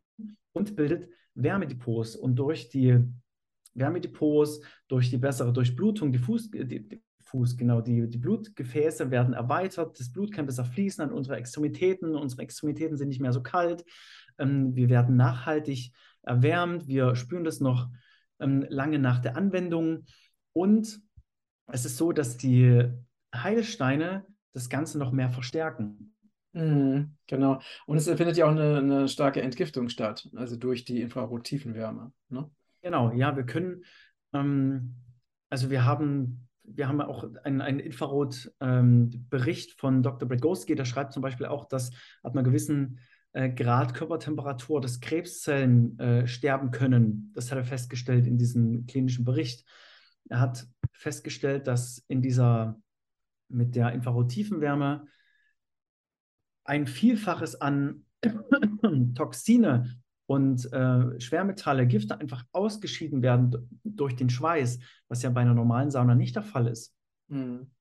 und 0.54 0.76
bildet 0.76 1.10
Wärmedepots. 1.36 2.16
Und 2.16 2.38
durch 2.38 2.70
die 2.70 3.00
Wärmedepots, 3.76 4.62
durch 4.88 5.12
die 5.12 5.18
bessere 5.18 5.54
Durchblutung, 5.54 6.12
die, 6.12 6.18
Fuß, 6.18 6.50
die, 6.50 7.02
Fuß, 7.26 7.58
genau. 7.58 7.82
Die, 7.82 8.08
die 8.08 8.18
Blutgefäße 8.18 9.12
werden 9.12 9.34
erweitert, 9.34 10.00
das 10.00 10.12
Blut 10.12 10.32
kann 10.32 10.46
besser 10.46 10.66
fließen 10.66 11.04
an 11.04 11.12
unsere 11.12 11.38
Extremitäten, 11.38 12.16
unsere 12.16 12.44
Extremitäten 12.44 12.98
sind 12.98 13.10
nicht 13.10 13.22
mehr 13.22 13.34
so 13.34 13.44
kalt, 13.44 13.84
ähm, 14.38 14.76
wir 14.76 14.90
werden 14.90 15.16
nachhaltig 15.16 15.92
erwärmt, 16.24 16.88
wir 16.88 17.16
spüren 17.16 17.44
das 17.44 17.60
noch 17.60 17.90
ähm, 18.40 18.66
lange 18.70 19.00
nach 19.00 19.20
der 19.20 19.36
Anwendung 19.38 20.06
und 20.56 21.02
es 21.68 21.86
ist 21.86 21.98
so, 21.98 22.12
dass 22.12 22.38
die 22.38 22.84
Heilsteine 23.36 24.26
das 24.54 24.70
Ganze 24.70 24.98
noch 24.98 25.12
mehr 25.12 25.30
verstärken. 25.30 26.16
Mhm, 26.54 27.18
genau. 27.28 27.60
Und 27.86 27.98
es 27.98 28.06
findet 28.06 28.38
ja 28.38 28.46
auch 28.46 28.52
eine, 28.52 28.78
eine, 28.78 29.08
starke 29.10 29.42
Entgiftung 29.42 29.90
statt, 29.90 30.30
also 30.36 30.56
durch 30.56 30.86
die 30.86 31.02
Infrarottiefenwärme. 31.02 32.14
Ne? 32.30 32.50
Genau, 32.82 33.12
ja, 33.12 33.36
wir 33.36 33.46
können, 33.46 33.84
ähm, 34.34 34.96
also 35.50 35.70
wir 35.70 35.84
haben 35.86 36.48
wir 36.68 36.88
haben 36.88 37.02
auch 37.02 37.26
einen, 37.44 37.62
einen 37.62 37.80
Infrarot-Bericht 37.80 39.70
ähm, 39.70 39.76
von 39.78 40.02
Dr. 40.02 40.28
Bregowski, 40.28 40.74
der 40.76 40.86
schreibt 40.86 41.14
zum 41.14 41.22
Beispiel 41.22 41.46
auch, 41.46 41.66
dass 41.66 41.92
ab 42.24 42.34
einer 42.34 42.42
gewissen 42.42 43.00
äh, 43.34 43.50
Grad 43.50 43.94
Körpertemperatur, 43.94 44.82
dass 44.82 45.00
Krebszellen 45.00 46.00
äh, 46.00 46.28
sterben 46.28 46.72
können. 46.72 47.32
Das 47.36 47.52
hat 47.52 47.58
er 47.58 47.66
festgestellt 47.66 48.26
in 48.26 48.38
diesem 48.38 48.88
klinischen 48.88 49.26
Bericht. 49.26 49.66
Er 50.30 50.40
hat 50.40 50.68
festgestellt, 50.92 51.68
dass 51.68 52.04
in 52.08 52.22
dieser 52.22 52.80
mit 53.48 53.76
der 53.76 53.92
Infrarot-Tiefenwärme 53.92 55.08
ein 56.64 56.88
Vielfaches 56.88 57.62
an 57.62 58.06
Toxine 59.16 59.96
und 60.26 60.72
äh, 60.74 61.20
Schwermetalle, 61.20 61.86
Gifte 61.86 62.20
einfach 62.20 62.44
ausgeschieden 62.52 63.22
werden 63.22 63.80
durch 63.84 64.16
den 64.16 64.30
Schweiß, 64.30 64.80
was 65.08 65.22
ja 65.22 65.30
bei 65.30 65.42
einer 65.42 65.54
normalen 65.54 65.92
Sauna 65.92 66.16
nicht 66.16 66.36
der 66.36 66.44
Fall 66.44 66.68
ist. 66.68 66.96
Mhm. 67.28 67.72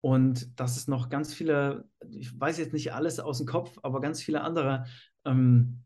Und 0.00 0.58
dass 0.58 0.78
es 0.78 0.88
noch 0.88 1.10
ganz 1.10 1.34
viele, 1.34 1.86
ich 2.08 2.38
weiß 2.38 2.56
jetzt 2.56 2.72
nicht 2.72 2.94
alles 2.94 3.20
aus 3.20 3.36
dem 3.36 3.46
Kopf, 3.46 3.78
aber 3.82 4.00
ganz 4.00 4.22
viele 4.22 4.40
andere 4.40 4.86
ähm, 5.26 5.84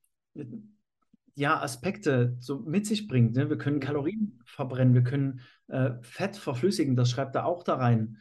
ja, 1.35 1.61
Aspekte 1.61 2.37
so 2.40 2.61
mit 2.61 2.87
sich 2.87 3.09
bringt. 3.09 3.35
Ne? 3.35 3.51
Wir 3.51 3.59
können 3.59 3.81
Kalorien 3.81 4.40
verbrennen, 4.44 4.94
wir 4.94 5.03
können 5.03 5.40
äh, 5.68 5.92
Fett 6.03 6.37
verflüssigen, 6.37 6.97
das 6.97 7.11
schreibt 7.11 7.35
er 7.35 7.47
auch 7.47 7.64
da 7.64 7.75
rein. 7.75 8.18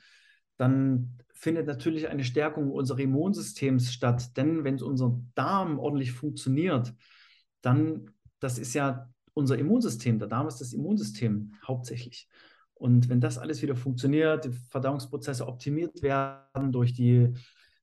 Dann 0.58 1.18
findet 1.34 1.68
natürlich 1.68 2.08
eine 2.08 2.24
Stärkung 2.24 2.72
unseres 2.72 3.02
Immunsystems 3.02 3.92
statt, 3.92 4.36
denn 4.38 4.64
wenn 4.64 4.82
unser 4.82 5.20
Darm 5.36 5.80
ordentlich 5.80 6.12
funktioniert, 6.12 6.94
dann, 7.62 8.12
das 8.40 8.58
ist 8.58 8.74
ja 8.74 9.10
unser 9.34 9.58
Immunsystem. 9.58 10.20
Der 10.20 10.28
Darm 10.28 10.48
ist 10.48 10.62
das 10.62 10.74
Immunsystem 10.74 11.54
hauptsächlich. 11.68 12.28
Und 12.76 13.10
wenn 13.10 13.22
das 13.22 13.38
alles 13.38 13.62
wieder 13.62 13.76
funktioniert, 13.76 14.46
die 14.46 14.52
Verdauungsprozesse 14.52 15.48
optimiert 15.48 16.02
werden 16.02 16.72
durch 16.72 16.94
die, 16.94 17.34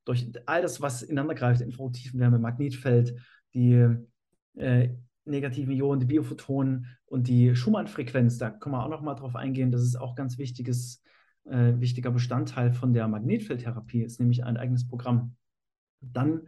durch 0.05 0.31
all 0.47 0.63
das, 0.63 0.81
was 0.81 1.03
ineinander 1.03 1.35
greift, 1.35 1.61
Infrarottiefenwärme, 1.61 2.39
Magnetfeld, 2.39 3.15
die 3.55 3.87
äh, 4.57 4.91
negativen 5.25 5.75
Ionen, 5.75 6.01
die 6.01 6.07
Biophotonen 6.07 6.87
und 7.07 7.29
die 7.29 7.55
Schumann-Frequenz, 7.55 8.39
da 8.39 8.51
können 8.51 8.75
wir 8.75 8.85
auch 8.85 8.91
noch 8.91 9.03
mal 9.03 9.15
drauf 9.15 9.37
eingehen. 9.37 9.71
Das 9.71 9.83
ist 9.83 9.97
auch 9.97 10.15
ganz 10.15 10.39
wichtiges, 10.39 11.03
äh, 11.45 11.75
wichtiger 11.79 12.11
Bestandteil 12.11 12.73
von 12.73 12.93
der 12.93 13.09
Magnetfeldtherapie, 13.09 14.03
ist 14.03 14.21
nämlich 14.21 14.45
ein 14.45 14.57
eigenes 14.57 14.87
Programm. 14.87 15.37
Dann 16.01 16.47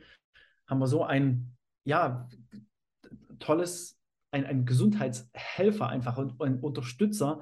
haben 0.67 0.79
wir 0.79 0.87
so 0.87 1.05
ein, 1.05 1.57
ja, 1.85 2.29
tolles, 3.39 3.99
ein, 4.31 4.47
ein 4.47 4.65
Gesundheitshelfer 4.65 5.89
einfach 5.89 6.17
und 6.17 6.41
ein 6.41 6.61
Unterstützer, 6.61 7.41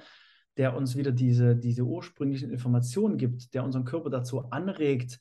der 0.57 0.77
uns 0.77 0.97
wieder 0.97 1.13
diese, 1.13 1.57
diese 1.57 1.85
ursprünglichen 1.85 2.51
Informationen 2.51 3.17
gibt, 3.17 3.55
der 3.55 3.65
unseren 3.65 3.85
Körper 3.85 4.11
dazu 4.11 4.51
anregt, 4.51 5.21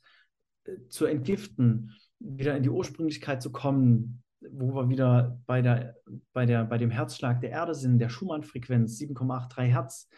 äh, 0.63 0.87
zu 0.89 1.05
entgiften, 1.05 1.95
wieder 2.19 2.57
in 2.57 2.63
die 2.63 2.69
Ursprünglichkeit 2.69 3.41
zu 3.41 3.51
kommen, 3.51 4.23
wo 4.41 4.73
wir 4.73 4.89
wieder 4.89 5.39
bei, 5.45 5.61
der, 5.61 5.95
bei, 6.33 6.45
der, 6.45 6.65
bei 6.65 6.77
dem 6.77 6.91
Herzschlag 6.91 7.41
der 7.41 7.51
Erde 7.51 7.75
sind, 7.75 7.99
der 7.99 8.09
Schumann-Frequenz 8.09 8.97
7,83 8.99 9.61
Hertz. 9.63 10.09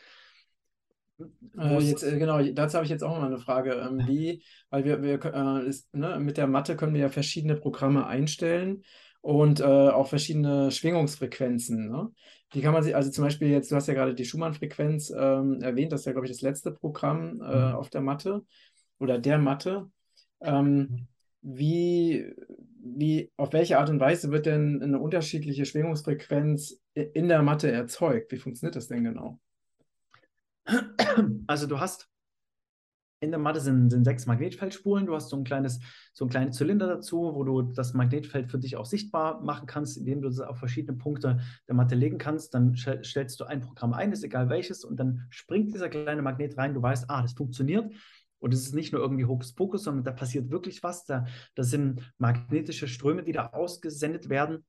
Äh, 1.58 1.80
jetzt, 1.80 2.04
äh, 2.04 2.18
genau, 2.18 2.42
dazu 2.42 2.76
habe 2.76 2.86
ich 2.86 2.92
jetzt 2.92 3.04
auch 3.04 3.18
mal 3.18 3.26
eine 3.26 3.38
Frage. 3.38 3.74
Ähm, 3.74 4.02
wie, 4.08 4.44
weil 4.70 4.86
wir, 4.86 5.02
wir 5.02 5.24
äh, 5.24 5.68
ist, 5.68 5.94
ne, 5.94 6.20
mit 6.20 6.38
der 6.38 6.48
Matte 6.48 6.76
können 6.76 6.94
wir 6.94 7.02
ja 7.02 7.10
verschiedene 7.10 7.56
Programme 7.56 8.08
einstellen 8.08 8.84
und 9.22 9.60
äh, 9.60 9.64
auch 9.64 10.08
verschiedene 10.08 10.72
Schwingungsfrequenzen. 10.72 11.90
Ne? 11.90 12.12
Wie 12.52 12.62
kann 12.62 12.74
man 12.74 12.84
sich, 12.84 12.96
also 12.96 13.12
zum 13.12 13.24
Beispiel 13.24 13.50
jetzt, 13.50 13.72
du 13.72 13.76
hast 13.76 13.88
ja 13.88 13.94
gerade 13.94 14.16
die 14.16 14.26
Schumann-Frequenz 14.26 15.12
ähm, 15.16 15.62
erwähnt, 15.62 15.92
das 15.92 16.02
ist 16.02 16.06
ja, 16.06 16.12
glaube 16.12 16.26
ich, 16.26 16.32
das 16.32 16.42
letzte 16.42 16.72
Programm 16.72 17.42
äh, 17.42 17.70
mhm. 17.70 17.76
auf 17.76 17.90
der 17.90 18.02
Matte 18.02 18.44
oder 19.00 19.20
der 19.20 19.38
Matte. 19.38 19.90
Ähm, 20.42 20.76
mhm. 20.76 21.08
wie, 21.42 22.34
wie, 22.84 23.32
auf 23.38 23.54
welche 23.54 23.80
Art 23.80 23.89
und 23.89 24.00
Weise 24.00 24.32
wird 24.32 24.46
denn 24.46 24.82
eine 24.82 25.00
unterschiedliche 25.00 25.65
Schwingungsfrequenz 25.65 26.82
in 26.94 27.28
der 27.28 27.41
Matte 27.41 27.72
erzeugt? 27.72 28.32
Wie 28.32 28.38
funktioniert 28.38 28.76
das 28.76 28.88
denn 28.88 29.04
genau? 29.04 29.39
Also 31.48 31.67
du 31.67 31.80
hast 31.80 32.08
in 33.24 33.30
der 33.30 33.39
Matte 33.39 33.60
sind, 33.60 33.91
sind 33.91 34.04
sechs 34.04 34.26
Magnetfeldspulen. 34.26 35.06
Du 35.06 35.13
hast 35.13 35.30
so 35.30 35.38
ein 35.38 35.44
kleines, 35.44 35.80
so 36.12 36.26
einen 36.26 36.32
kleinen 36.32 36.52
Zylinder 36.52 36.88
dazu, 36.88 37.36
wo 37.36 37.44
du 37.44 37.62
das 37.62 37.94
Magnetfeld 37.94 38.50
für 38.50 38.58
dich 38.58 38.78
auch 38.78 38.86
sichtbar 38.86 39.41
machen 39.44 39.67
kannst, 39.67 39.98
indem 39.98 40.24
du 40.24 40.28
es 40.28 40.39
auf 40.39 40.58
verschiedene 40.58 40.98
Punkte 40.98 41.39
der 41.67 41.76
Matte 41.76 41.94
legen 41.94 42.17
kannst. 42.17 42.56
Dann 42.56 42.76
stellst 42.76 43.39
du 43.39 43.44
ein 43.46 43.62
Programm 43.62 43.94
ein, 43.94 44.12
ist 44.12 44.24
egal 44.24 44.50
welches, 44.50 44.84
und 44.84 45.00
dann 45.00 45.28
springt 45.30 45.72
dieser 45.72 45.89
kleine 45.89 46.24
Magnet 46.24 46.58
rein. 46.58 46.74
Du 46.74 46.82
weißt, 46.82 47.10
ah, 47.10 47.22
das 47.22 47.34
funktioniert. 47.34 47.94
Und 48.41 48.54
es 48.54 48.65
ist 48.65 48.75
nicht 48.75 48.91
nur 48.91 49.01
irgendwie 49.01 49.25
Hokuspokus, 49.25 49.84
sondern 49.84 50.04
da 50.04 50.12
passiert 50.12 50.49
wirklich 50.49 50.84
was. 50.84 51.06
Da, 51.06 51.25
das 51.56 51.69
sind 51.69 52.13
magnetische 52.17 52.88
Ströme, 52.88 53.23
die 53.23 53.32
da 53.32 53.47
ausgesendet 53.47 54.27
werden. 54.27 54.65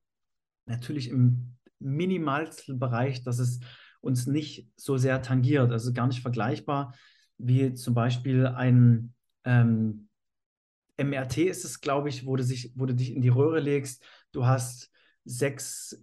Natürlich 0.65 1.09
im 1.09 1.57
minimalsten 1.79 2.79
Bereich, 2.79 3.23
dass 3.23 3.39
es 3.39 3.59
uns 3.99 4.27
nicht 4.27 4.69
so 4.77 4.97
sehr 4.97 5.21
tangiert. 5.21 5.71
Also 5.71 5.91
gar 5.91 6.07
nicht 6.07 6.21
vergleichbar 6.21 6.93
wie 7.37 7.73
zum 7.73 7.93
Beispiel 7.93 8.47
ein 8.47 9.13
ähm, 9.43 10.07
MRT 10.97 11.39
ist 11.39 11.65
es, 11.65 11.81
glaube 11.81 12.09
ich, 12.09 12.25
wo 12.25 12.35
du, 12.35 12.43
sich, 12.43 12.71
wo 12.75 12.85
du 12.85 12.93
dich 12.93 13.13
in 13.13 13.21
die 13.21 13.29
Röhre 13.29 13.59
legst. 13.59 14.03
Du 14.31 14.45
hast 14.45 14.91
sechs 15.25 16.01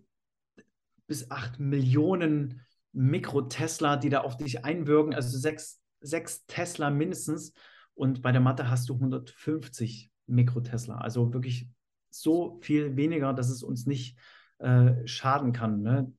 bis 1.07 1.31
acht 1.31 1.59
Millionen 1.59 2.63
Mikrotesla, 2.93 3.97
die 3.97 4.11
da 4.11 4.21
auf 4.21 4.37
dich 4.37 4.65
einwirken, 4.65 5.15
also 5.15 5.37
sechs, 5.39 5.80
sechs 6.01 6.45
Tesla 6.47 6.91
mindestens. 6.91 7.53
Und 7.95 8.23
bei 8.23 8.33
der 8.33 8.41
Matte 8.41 8.71
hast 8.71 8.89
du 8.89 8.95
150 8.95 10.11
Mikrotesla. 10.27 10.97
Also 10.97 11.33
wirklich 11.33 11.69
so 12.11 12.59
viel 12.63 12.97
weniger, 12.97 13.33
dass 13.33 13.51
es 13.51 13.63
uns 13.63 13.87
nicht 13.87 14.17
äh, 14.59 15.07
schaden 15.07 15.53
kann. 15.53 15.83
Ne? 15.83 16.13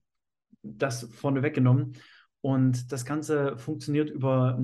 Das 0.63 1.07
vorne 1.11 1.43
weggenommen. 1.43 1.97
Und 2.41 2.91
das 2.91 3.05
Ganze 3.05 3.57
funktioniert 3.57 4.09
über 4.09 4.59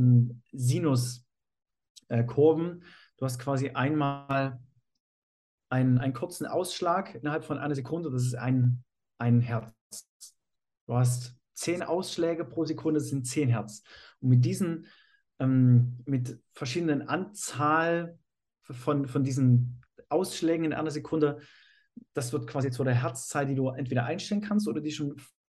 Sinuskurven. 0.51 1.23
Du 3.17 3.25
hast 3.25 3.39
quasi 3.39 3.69
einmal 3.69 4.59
einen, 5.69 5.97
einen 5.97 6.13
kurzen 6.13 6.45
Ausschlag 6.45 7.15
innerhalb 7.15 7.43
von 7.43 7.57
einer 7.57 7.75
Sekunde, 7.75 8.09
das 8.09 8.23
ist 8.23 8.35
ein, 8.35 8.83
ein 9.17 9.41
Herz. 9.41 9.73
Du 10.87 10.93
hast 10.93 11.35
zehn 11.53 11.83
Ausschläge 11.83 12.45
pro 12.45 12.65
Sekunde, 12.65 12.99
das 12.99 13.09
sind 13.09 13.27
zehn 13.27 13.49
Hertz. 13.49 13.83
Und 14.19 14.29
mit 14.29 14.45
diesen, 14.45 14.87
ähm, 15.39 15.99
mit 16.05 16.39
verschiedenen 16.53 17.07
Anzahl 17.07 18.17
von, 18.61 19.07
von 19.07 19.23
diesen 19.23 19.81
Ausschlägen 20.09 20.65
in 20.65 20.73
einer 20.73 20.91
Sekunde, 20.91 21.39
das 22.13 22.31
wird 22.33 22.47
quasi 22.47 22.71
zu 22.71 22.83
der 22.83 22.95
Herzzahl, 22.95 23.45
die 23.45 23.55
du 23.55 23.69
entweder 23.69 24.05
einstellen 24.05 24.41
kannst 24.41 24.67
oder 24.67 24.81
die 24.81 24.91
schon 24.91 25.15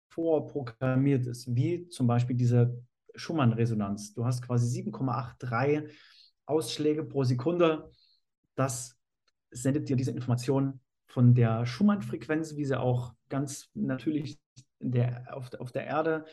vorprogrammiert 0.09 1.25
ist, 1.27 1.55
wie 1.55 1.87
zum 1.87 2.07
Beispiel 2.07 2.35
diese 2.35 2.83
Schumann-Resonanz. 3.15 4.13
Du 4.13 4.25
hast 4.25 4.41
quasi 4.41 4.83
7,83 4.83 5.89
Ausschläge 6.45 7.03
pro 7.03 7.23
Sekunde. 7.23 7.89
Das 8.55 8.97
sendet 9.51 9.89
dir 9.89 9.95
diese 9.95 10.11
Information 10.11 10.79
von 11.07 11.33
der 11.33 11.65
Schumann-Frequenz, 11.65 12.55
wie 12.55 12.65
sie 12.65 12.79
auch 12.79 13.13
ganz 13.29 13.69
natürlich 13.73 14.39
der, 14.79 15.35
auf, 15.35 15.53
auf 15.59 15.71
der 15.71 15.85
Erde 15.85 16.25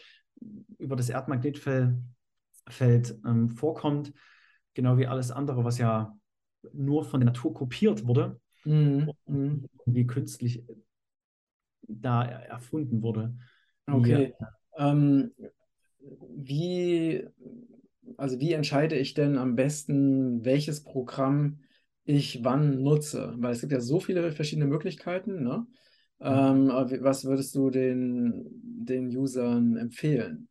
über 0.79 0.97
das 0.97 1.09
Erdmagnetfeld 1.09 1.97
Feld, 2.69 3.19
ähm, 3.27 3.49
vorkommt, 3.49 4.13
genau 4.75 4.99
wie 4.99 5.07
alles 5.07 5.31
andere, 5.31 5.65
was 5.65 5.79
ja 5.79 6.17
nur 6.73 7.05
von 7.05 7.21
der 7.21 7.27
Natur 7.27 7.55
kopiert 7.55 8.07
wurde, 8.07 8.41
mhm. 8.65 9.13
und 9.25 9.69
wie 9.87 10.07
künstlich 10.07 10.65
da 11.89 12.25
erfunden 12.25 13.03
wurde. 13.03 13.35
Okay. 13.87 14.35
Ähm, 14.77 15.33
wie, 16.37 17.25
also 18.17 18.39
wie 18.41 18.53
entscheide 18.53 18.97
ich 18.97 19.15
denn 19.15 19.39
am 19.39 19.57
besten, 19.57 20.45
welches 20.45 20.83
Programm 20.85 21.61
ich 22.05 22.45
wann 22.45 22.83
nutze? 22.83 23.35
Weil 23.39 23.53
es 23.53 23.61
gibt 23.61 23.73
ja 23.73 23.81
so 23.81 24.01
viele 24.01 24.33
verschiedene 24.33 24.67
Möglichkeiten. 24.67 25.43
Ne? 25.43 25.67
Ähm, 26.21 26.69
was 26.69 27.25
würdest 27.25 27.55
du 27.55 27.71
den, 27.71 28.47
den 28.63 29.15
Usern 29.17 29.77
empfehlen? 29.77 30.49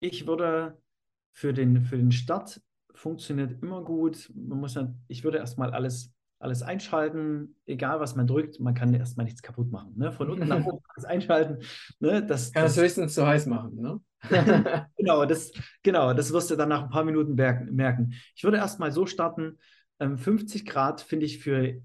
Ich 0.00 0.26
würde 0.26 0.78
für 1.32 1.52
den, 1.52 1.82
für 1.82 1.96
den 1.96 2.12
Start 2.12 2.60
funktioniert 2.94 3.62
immer 3.62 3.84
gut. 3.84 4.30
Man 4.34 4.60
muss 4.60 4.74
ja, 4.74 4.92
ich 5.08 5.24
würde 5.24 5.38
erstmal 5.38 5.70
alles 5.72 6.12
alles 6.40 6.62
einschalten, 6.62 7.56
egal 7.66 8.00
was 8.00 8.14
man 8.14 8.26
drückt, 8.26 8.60
man 8.60 8.74
kann 8.74 8.94
erstmal 8.94 9.24
nichts 9.24 9.42
kaputt 9.42 9.70
machen. 9.72 9.94
Ne? 9.96 10.12
Von 10.12 10.30
unten 10.30 10.46
nach 10.46 10.64
oben 10.64 10.84
alles 10.94 11.04
einschalten. 11.04 11.64
Ne? 11.98 12.24
Das, 12.24 12.52
kann 12.52 12.62
das, 12.62 12.76
das 12.76 12.84
höchstens 12.84 13.14
zu 13.14 13.26
heiß 13.26 13.46
machen. 13.46 13.74
Ne? 13.80 14.00
genau, 14.96 15.24
das, 15.24 15.52
genau, 15.82 16.14
das 16.14 16.32
wirst 16.32 16.50
du 16.50 16.56
dann 16.56 16.68
nach 16.68 16.84
ein 16.84 16.90
paar 16.90 17.04
Minuten 17.04 17.34
merken. 17.34 18.14
Ich 18.34 18.44
würde 18.44 18.58
erstmal 18.58 18.92
so 18.92 19.06
starten. 19.06 19.58
50 20.00 20.60
ähm, 20.60 20.66
Grad 20.66 21.00
finde 21.00 21.26
ich 21.26 21.38
für 21.38 21.80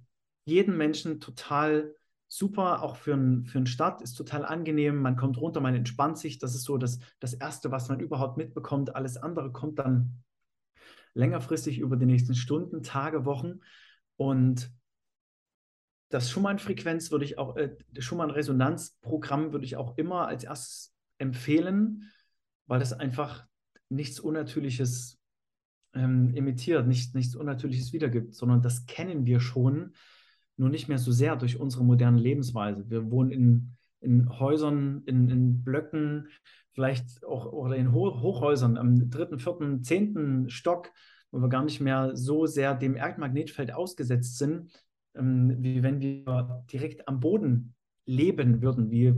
jeden 0.46 0.78
Menschen 0.78 1.20
total 1.20 1.96
super, 2.38 2.82
auch 2.82 2.96
für, 2.96 3.14
ein, 3.14 3.46
für 3.46 3.60
einen 3.60 3.68
Start 3.68 4.02
ist 4.02 4.16
total 4.16 4.44
angenehm. 4.44 4.98
Man 4.98 5.16
kommt 5.16 5.38
runter, 5.38 5.62
man 5.62 5.76
entspannt 5.76 6.18
sich. 6.18 6.40
Das 6.40 6.56
ist 6.56 6.64
so 6.64 6.78
das, 6.78 7.00
das 7.20 7.34
Erste, 7.34 7.72
was 7.72 7.90
man 7.90 8.00
überhaupt 8.00 8.38
mitbekommt. 8.38 8.96
Alles 8.96 9.18
andere 9.18 9.52
kommt 9.52 9.78
dann 9.78 10.24
längerfristig 11.14 11.78
über 11.78 11.96
die 11.96 12.08
nächsten 12.08 12.34
Stunden, 12.34 12.82
Tage, 12.82 13.26
Wochen. 13.26 13.60
Und 14.16 14.72
das 16.10 16.32
Schumann-Frequenz 16.32 17.12
würde 17.12 17.26
ich 17.26 17.38
auch, 17.38 17.56
äh, 17.56 17.76
das 17.92 18.04
Schumann-Resonanzprogramm 18.04 19.52
würde 19.52 19.66
ich 19.66 19.76
auch 19.76 19.98
immer 19.98 20.28
als 20.28 20.44
erstes 20.44 20.96
empfehlen, 21.20 22.10
weil 22.66 22.80
das 22.80 22.94
einfach 22.94 23.46
nichts 23.90 24.20
Unnatürliches 24.20 25.20
ähm, 25.94 26.34
imitiert, 26.34 26.88
nicht, 26.88 27.14
nichts 27.14 27.36
Unnatürliches 27.36 27.94
wiedergibt, 27.94 28.34
sondern 28.34 28.64
das 28.64 28.88
kennen 28.88 29.28
wir 29.28 29.40
schon, 29.40 29.94
nur 30.58 30.70
nicht 30.70 30.88
mehr 30.88 31.00
so 31.00 31.12
sehr 31.12 31.36
durch 31.36 31.60
unsere 31.60 31.84
moderne 31.84 32.20
Lebensweise. 32.20 32.90
Wir 32.90 33.10
wohnen 33.10 33.32
in, 33.32 33.78
in 34.02 34.40
Häusern, 34.40 35.02
in, 35.06 35.30
in 35.30 35.64
Blöcken, 35.64 36.28
vielleicht 36.74 37.24
auch 37.26 37.52
oder 37.52 37.76
in 37.76 37.94
Ho 37.94 38.22
Hochhäusern 38.22 38.78
am 38.78 39.10
dritten, 39.10 39.40
vierten, 39.40 39.84
zehnten 39.84 40.50
Stock 40.50 40.92
wo 41.34 41.40
wir 41.40 41.50
gar 41.50 41.64
nicht 41.64 41.82
mehr 41.82 42.16
so 42.16 42.46
sehr 42.46 42.76
dem 42.76 42.96
Erdmagnetfeld 42.96 43.74
ausgesetzt 43.74 44.38
sind, 44.38 44.72
ähm, 45.16 45.56
wie 45.60 45.82
wenn 45.82 46.00
wir 46.00 46.64
direkt 46.72 47.08
am 47.08 47.20
Boden 47.20 47.74
leben 48.06 48.62
würden, 48.62 48.92
wie 48.92 49.16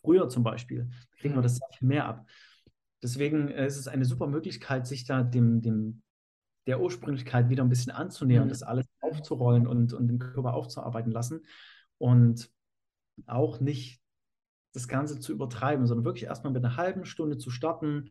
früher 0.00 0.28
zum 0.28 0.44
Beispiel. 0.44 0.88
Da 0.88 1.16
kriegen 1.18 1.34
wir 1.34 1.42
das 1.42 1.56
sehr 1.56 1.68
viel 1.76 1.88
mehr 1.88 2.06
ab. 2.06 2.24
Deswegen 3.02 3.48
äh, 3.48 3.66
ist 3.66 3.78
es 3.78 3.88
eine 3.88 4.04
super 4.04 4.28
Möglichkeit, 4.28 4.86
sich 4.86 5.06
da 5.06 5.24
dem, 5.24 5.60
dem 5.60 6.02
der 6.66 6.80
Ursprünglichkeit 6.80 7.48
wieder 7.48 7.64
ein 7.64 7.68
bisschen 7.68 7.92
anzunähern, 7.92 8.46
mhm. 8.46 8.50
das 8.50 8.62
alles 8.62 8.86
aufzurollen 9.00 9.66
und, 9.66 9.92
und 9.92 10.08
den 10.08 10.18
Körper 10.18 10.54
aufzuarbeiten 10.54 11.12
lassen 11.12 11.42
und 11.98 12.50
auch 13.26 13.60
nicht 13.60 14.00
das 14.72 14.88
Ganze 14.88 15.18
zu 15.20 15.32
übertreiben, 15.32 15.86
sondern 15.86 16.04
wirklich 16.04 16.24
erstmal 16.24 16.52
mit 16.52 16.64
einer 16.64 16.76
halben 16.76 17.06
Stunde 17.06 17.38
zu 17.38 17.50
starten, 17.50 18.10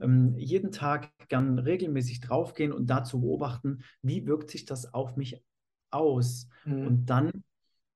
ähm, 0.00 0.34
jeden 0.36 0.72
Tag 0.72 1.12
gern 1.28 1.58
regelmäßig 1.58 2.20
draufgehen 2.20 2.72
und 2.72 2.86
dazu 2.86 3.20
beobachten, 3.20 3.84
wie 4.02 4.26
wirkt 4.26 4.50
sich 4.50 4.64
das 4.64 4.92
auf 4.92 5.16
mich 5.16 5.44
aus. 5.90 6.48
Mhm. 6.64 6.86
Und 6.86 7.06
dann 7.06 7.44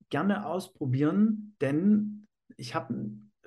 gerne 0.09 0.45
ausprobieren, 0.45 1.55
denn 1.59 2.27
ich 2.55 2.75
habe 2.75 2.93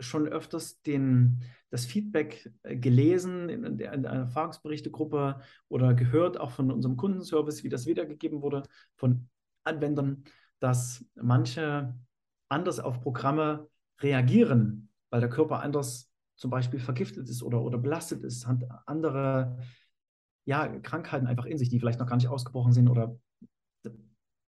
schon 0.00 0.26
öfters 0.26 0.82
den, 0.82 1.42
das 1.70 1.86
Feedback 1.86 2.52
äh, 2.62 2.76
gelesen 2.76 3.48
in 3.48 3.78
der, 3.78 3.92
in 3.92 4.02
der 4.02 4.12
Erfahrungsberichtegruppe 4.12 5.40
oder 5.68 5.94
gehört 5.94 6.40
auch 6.40 6.50
von 6.50 6.70
unserem 6.70 6.96
Kundenservice, 6.96 7.62
wie 7.62 7.68
das 7.68 7.86
wiedergegeben 7.86 8.42
wurde 8.42 8.62
von 8.96 9.28
Anwendern, 9.64 10.24
dass 10.58 11.04
manche 11.14 11.94
anders 12.48 12.80
auf 12.80 13.00
Programme 13.00 13.68
reagieren, 14.00 14.88
weil 15.10 15.20
der 15.20 15.30
Körper 15.30 15.60
anders 15.60 16.10
zum 16.36 16.50
Beispiel 16.50 16.80
vergiftet 16.80 17.28
ist 17.28 17.42
oder, 17.42 17.60
oder 17.60 17.78
belastet 17.78 18.24
ist, 18.24 18.46
hat 18.46 18.64
andere 18.86 19.58
ja, 20.46 20.66
Krankheiten 20.80 21.26
einfach 21.26 21.44
in 21.44 21.58
sich, 21.58 21.68
die 21.68 21.78
vielleicht 21.78 22.00
noch 22.00 22.06
gar 22.06 22.16
nicht 22.16 22.28
ausgebrochen 22.28 22.72
sind 22.72 22.88
oder 22.88 23.16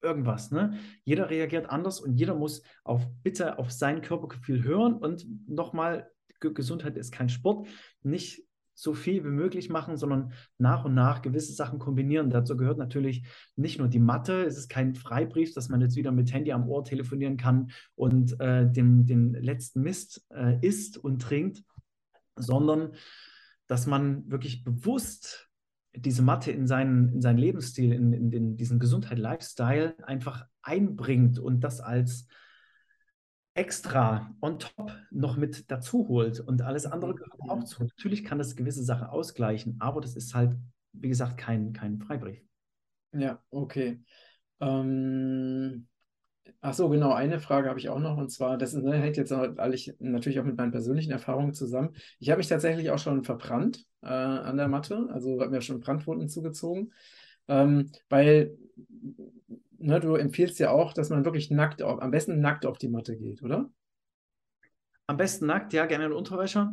irgendwas. 0.03 0.51
Ne? 0.51 0.75
Jeder 1.05 1.31
reagiert 1.31 1.71
anders 1.71 2.01
und 2.01 2.17
jeder 2.17 2.35
muss 2.35 2.63
auf 2.85 3.07
bitte 3.23 3.59
auf 3.59 3.71
sein 3.71 4.03
Körpergefühl 4.03 4.65
hören 4.65 4.95
und 4.95 5.27
nochmal, 5.49 6.11
Gesundheit 6.41 6.97
ist 6.97 7.13
kein 7.13 7.29
Sport, 7.29 7.69
nicht 8.03 8.45
so 8.75 8.95
viel 8.95 9.23
wie 9.25 9.29
möglich 9.29 9.71
machen, 9.71 9.97
sondern 9.97 10.33
nach 10.59 10.85
und 10.85 10.95
nach 10.95 11.23
gewisse 11.23 11.53
Sachen 11.53 11.79
kombinieren. 11.79 12.31
Dazu 12.31 12.57
gehört 12.57 12.79
natürlich 12.79 13.25
nicht 13.55 13.79
nur 13.79 13.89
die 13.89 14.01
Matte, 14.01 14.45
es 14.45 14.57
ist 14.57 14.69
kein 14.69 14.95
Freibrief, 14.95 15.55
dass 15.55 15.69
man 15.69 15.81
jetzt 15.81 15.97
wieder 15.97 16.11
mit 16.11 16.33
Handy 16.33 16.53
am 16.53 16.69
Ohr 16.69 16.85
telefonieren 16.85 17.37
kann 17.37 17.71
und 17.95 18.41
äh, 18.41 18.71
den, 18.71 19.07
den 19.07 19.35
letzten 19.35 19.83
Mist 19.83 20.27
äh, 20.31 20.59
isst 20.67 20.99
und 20.99 21.23
trinkt, 21.23 21.63
sondern 22.35 22.95
dass 23.67 23.87
man 23.87 24.31
wirklich 24.31 24.65
bewusst 24.65 25.49
diese 25.95 26.23
Matte 26.23 26.51
in 26.51 26.67
seinen, 26.67 27.13
in 27.13 27.21
seinen 27.21 27.39
Lebensstil, 27.39 27.93
in, 27.93 28.13
in 28.13 28.31
den, 28.31 28.57
diesen 28.57 28.79
Gesundheit-Lifestyle 28.79 29.95
einfach 30.05 30.47
einbringt 30.63 31.39
und 31.39 31.61
das 31.61 31.81
als 31.81 32.27
extra 33.55 34.35
on 34.41 34.59
top 34.59 34.93
noch 35.11 35.37
mit 35.37 35.71
dazu 35.71 36.09
holt 36.09 36.41
und 36.41 36.63
alles 36.63 36.87
andere 36.87 37.15
gehört 37.15 37.41
auch 37.41 37.65
zu. 37.65 37.85
Natürlich 37.85 38.25
kann 38.25 38.39
das 38.39 38.57
gewisse 38.57 38.83
Sachen 38.83 39.09
ausgleichen, 39.09 39.77
aber 39.81 40.01
das 40.01 40.17
ist 40.17 40.35
halt, 40.35 40.57
wie 40.93 41.09
gesagt, 41.09 41.37
kein, 41.37 41.73
kein 41.75 41.99
Freibrief. 41.99 42.43
Ja, 43.13 43.43
okay. 43.51 44.03
Ähm, 44.61 45.87
ach 46.63 46.75
so, 46.75 46.89
genau, 46.89 47.13
eine 47.13 47.41
Frage 47.41 47.69
habe 47.69 47.79
ich 47.79 47.89
auch 47.89 47.99
noch 47.99 48.17
und 48.17 48.31
zwar, 48.31 48.57
das 48.57 48.73
ne, 48.73 48.97
hängt 48.97 49.17
jetzt 49.17 49.35
natürlich 49.99 50.41
auch 50.41 50.45
mit 50.45 50.57
meinen 50.57 50.71
persönlichen 50.71 51.11
Erfahrungen 51.11 51.53
zusammen. 51.53 51.95
Ich 52.21 52.31
habe 52.31 52.39
mich 52.39 52.47
tatsächlich 52.47 52.91
auch 52.91 52.99
schon 52.99 53.25
verbrannt 53.25 53.85
äh, 54.01 54.07
an 54.07 54.57
der 54.57 54.69
Matte, 54.69 55.09
also 55.13 55.41
habe 55.41 55.51
mir 55.51 55.61
schon 55.61 55.81
Brandwunden 55.81 56.29
zugezogen, 56.29 56.93
ähm, 57.49 57.91
weil 58.09 58.57
ne, 59.79 59.99
du 60.01 60.15
empfiehlst 60.15 60.61
ja 60.61 60.71
auch, 60.71 60.93
dass 60.93 61.11
man 61.11 61.25
wirklich 61.25 61.51
nackt, 61.51 61.83
auf, 61.83 62.01
am 62.01 62.13
besten 62.13 62.41
nackt 62.41 62.65
auf 62.65 62.79
die 62.79 62.89
Matte 62.89 63.17
geht, 63.17 63.43
oder? 63.43 63.69
Am 65.09 65.17
besten 65.17 65.47
nackt, 65.47 65.73
ja, 65.73 65.85
gerne 65.87 66.07
in 66.07 66.13
Unterwäsche. 66.13 66.71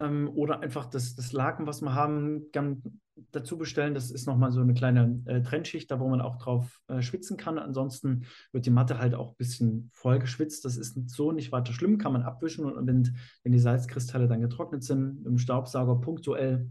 Ähm, 0.00 0.28
oder 0.34 0.60
einfach 0.60 0.86
das, 0.86 1.14
das 1.14 1.32
Laken, 1.32 1.66
was 1.66 1.80
wir 1.80 1.94
haben, 1.94 2.50
gern 2.52 2.82
dazu 3.30 3.56
bestellen. 3.56 3.94
Das 3.94 4.10
ist 4.10 4.26
nochmal 4.26 4.50
so 4.50 4.60
eine 4.60 4.74
kleine 4.74 5.22
äh, 5.26 5.40
Trennschicht, 5.42 5.90
da 5.90 6.00
wo 6.00 6.08
man 6.08 6.20
auch 6.20 6.36
drauf 6.36 6.80
äh, 6.88 7.00
schwitzen 7.00 7.36
kann. 7.36 7.58
Ansonsten 7.58 8.26
wird 8.52 8.66
die 8.66 8.70
Matte 8.70 8.98
halt 8.98 9.14
auch 9.14 9.30
ein 9.30 9.36
bisschen 9.36 9.90
voll 9.92 10.18
geschwitzt. 10.18 10.64
Das 10.64 10.76
ist 10.76 10.98
so 11.10 11.32
nicht 11.32 11.52
weiter 11.52 11.72
schlimm, 11.72 11.98
kann 11.98 12.12
man 12.12 12.22
abwischen. 12.22 12.64
Und 12.64 12.86
wenn, 12.86 13.16
wenn 13.42 13.52
die 13.52 13.58
Salzkristalle 13.58 14.26
dann 14.26 14.40
getrocknet 14.40 14.82
sind, 14.82 15.24
dem 15.24 15.38
Staubsauger 15.38 16.00
punktuell 16.00 16.70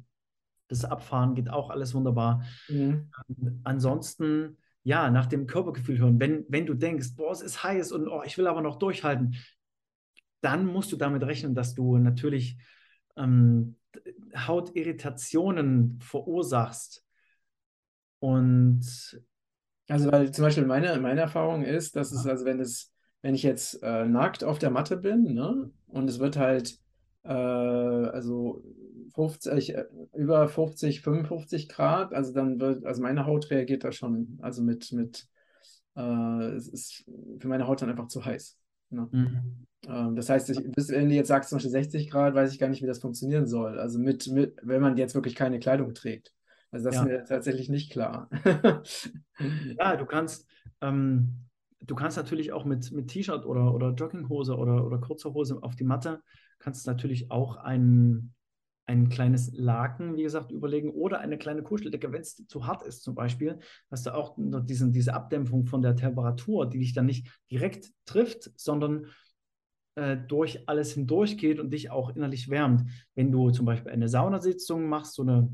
das 0.70 0.86
Abfahren 0.86 1.36
geht 1.36 1.50
auch 1.50 1.70
alles 1.70 1.94
wunderbar. 1.94 2.44
Mhm. 2.68 3.10
Ähm, 3.30 3.62
ansonsten 3.64 4.58
ja, 4.84 5.10
nach 5.10 5.28
dem 5.28 5.48
Körpergefühl 5.48 5.98
hören. 5.98 6.20
Wenn, 6.20 6.46
wenn 6.50 6.66
du 6.66 6.74
denkst, 6.74 7.16
boah, 7.16 7.32
es 7.32 7.42
ist 7.42 7.64
heiß 7.64 7.92
und 7.94 8.08
oh, 8.08 8.22
ich 8.26 8.38
will 8.38 8.48
aber 8.48 8.62
noch 8.62 8.78
durchhalten, 8.78 9.36
dann 10.42 10.66
musst 10.66 10.92
du 10.92 10.98
damit 10.98 11.24
rechnen, 11.24 11.56
dass 11.56 11.74
du 11.74 11.98
natürlich 11.98 12.58
ähm, 13.18 13.76
Hautirritationen 14.36 16.00
verursachst. 16.02 17.04
Und 18.20 18.82
also, 19.90 20.12
weil 20.12 20.32
zum 20.32 20.44
Beispiel 20.44 20.66
meine, 20.66 20.98
meine 21.00 21.22
Erfahrung 21.22 21.64
ist, 21.64 21.96
dass 21.96 22.12
es, 22.12 22.26
also 22.26 22.46
wenn 22.46 22.60
es, 22.60 22.92
wenn 23.22 23.36
ich 23.36 23.44
jetzt 23.44 23.82
äh, 23.84 24.06
nackt 24.06 24.44
auf 24.44 24.60
der 24.60 24.70
Matte 24.70 24.98
bin, 24.98 25.34
ne, 25.34 25.70
und 25.88 26.10
es 26.10 26.20
wird 26.20 26.38
halt, 26.38 26.80
äh, 27.24 27.30
also 27.30 28.64
50, 29.16 29.76
äh, 29.76 29.86
über 30.14 30.48
50, 30.48 31.02
55 31.02 31.70
Grad, 31.70 32.14
also 32.14 32.34
dann 32.34 32.60
wird, 32.60 32.86
also 32.86 33.02
meine 33.02 33.26
Haut 33.26 33.50
reagiert 33.50 33.84
da 33.84 33.92
schon, 33.92 34.40
also 34.42 34.62
mit, 34.64 34.92
mit, 34.94 35.28
äh, 35.96 36.56
es 36.56 36.68
ist 36.70 37.06
für 37.40 37.48
meine 37.48 37.68
Haut 37.68 37.82
dann 37.82 37.90
einfach 37.90 38.08
zu 38.08 38.24
heiß. 38.24 38.58
Ne? 38.94 39.08
Mhm. 39.12 39.66
Ähm, 39.88 40.16
das 40.16 40.30
heißt, 40.30 40.50
ich, 40.50 40.72
bis, 40.72 40.90
wenn 40.90 41.10
du 41.10 41.16
jetzt 41.16 41.28
sagst 41.28 41.50
zum 41.50 41.58
Beispiel 41.58 41.72
60 41.72 42.10
Grad, 42.10 42.36
weiß 42.36 42.54
ich 42.54 42.60
gar 42.60 42.70
nicht, 42.70 42.82
wie 42.82 42.88
das 42.88 43.00
funktionieren 43.00 43.48
soll. 43.48 43.80
Also 43.80 44.00
mit, 44.00 44.28
mit 44.28 44.56
wenn 44.62 44.82
man 44.82 44.98
jetzt 44.98 45.16
wirklich 45.16 45.36
keine 45.36 45.60
Kleidung 45.60 45.94
trägt. 45.94 46.34
Also 46.72 46.86
das 46.86 46.96
ja. 46.96 47.02
ist 47.02 47.08
mir 47.08 47.24
tatsächlich 47.26 47.70
nicht 47.70 47.92
klar. 47.92 48.30
ja, 49.78 49.96
du 49.96 50.06
kannst, 50.06 50.48
ähm, 50.82 51.48
du 51.82 51.96
kannst 51.96 52.18
natürlich 52.18 52.52
auch 52.52 52.66
mit, 52.66 52.92
mit 52.92 53.10
T-Shirt 53.10 53.46
oder, 53.46 53.74
oder 53.74 53.92
Jogginghose 53.92 54.56
oder, 54.58 54.86
oder 54.86 54.98
kurzer 54.98 55.34
Hose 55.34 55.60
auf 55.62 55.76
die 55.76 55.84
Matte, 55.84 56.22
kannst 56.60 56.88
natürlich 56.88 57.30
auch 57.30 57.58
ein, 57.58 58.34
ein 58.86 59.10
kleines 59.10 59.52
Laken, 59.54 60.18
wie 60.18 60.24
gesagt, 60.24 60.52
überlegen 60.52 60.92
oder 60.92 61.20
eine 61.20 61.38
kleine 61.38 61.64
Kuscheldecke, 61.64 62.12
wenn 62.12 62.22
es 62.22 62.36
zu 62.48 62.66
hart 62.66 62.84
ist 62.84 63.02
zum 63.02 63.16
Beispiel, 63.16 63.60
hast 63.90 64.06
du 64.06 64.14
auch 64.14 64.36
diesen, 64.38 64.92
diese 64.92 65.14
Abdämpfung 65.14 65.66
von 65.66 65.82
der 65.82 65.96
Temperatur, 65.96 66.70
die 66.70 66.80
dich 66.80 66.94
dann 66.94 67.06
nicht 67.06 67.28
direkt 67.50 67.92
trifft, 68.06 68.52
sondern 68.60 69.08
äh, 69.96 70.18
durch 70.18 70.68
alles 70.68 70.94
hindurch 70.94 71.38
geht 71.38 71.60
und 71.60 71.72
dich 71.72 71.92
auch 71.92 72.16
innerlich 72.16 72.50
wärmt. 72.50 72.90
Wenn 73.16 73.32
du 73.32 73.52
zum 73.52 73.66
Beispiel 73.66 73.92
eine 73.92 74.10
Saunasitzung 74.10 74.88
machst, 74.90 75.14
so 75.14 75.22
eine, 75.22 75.50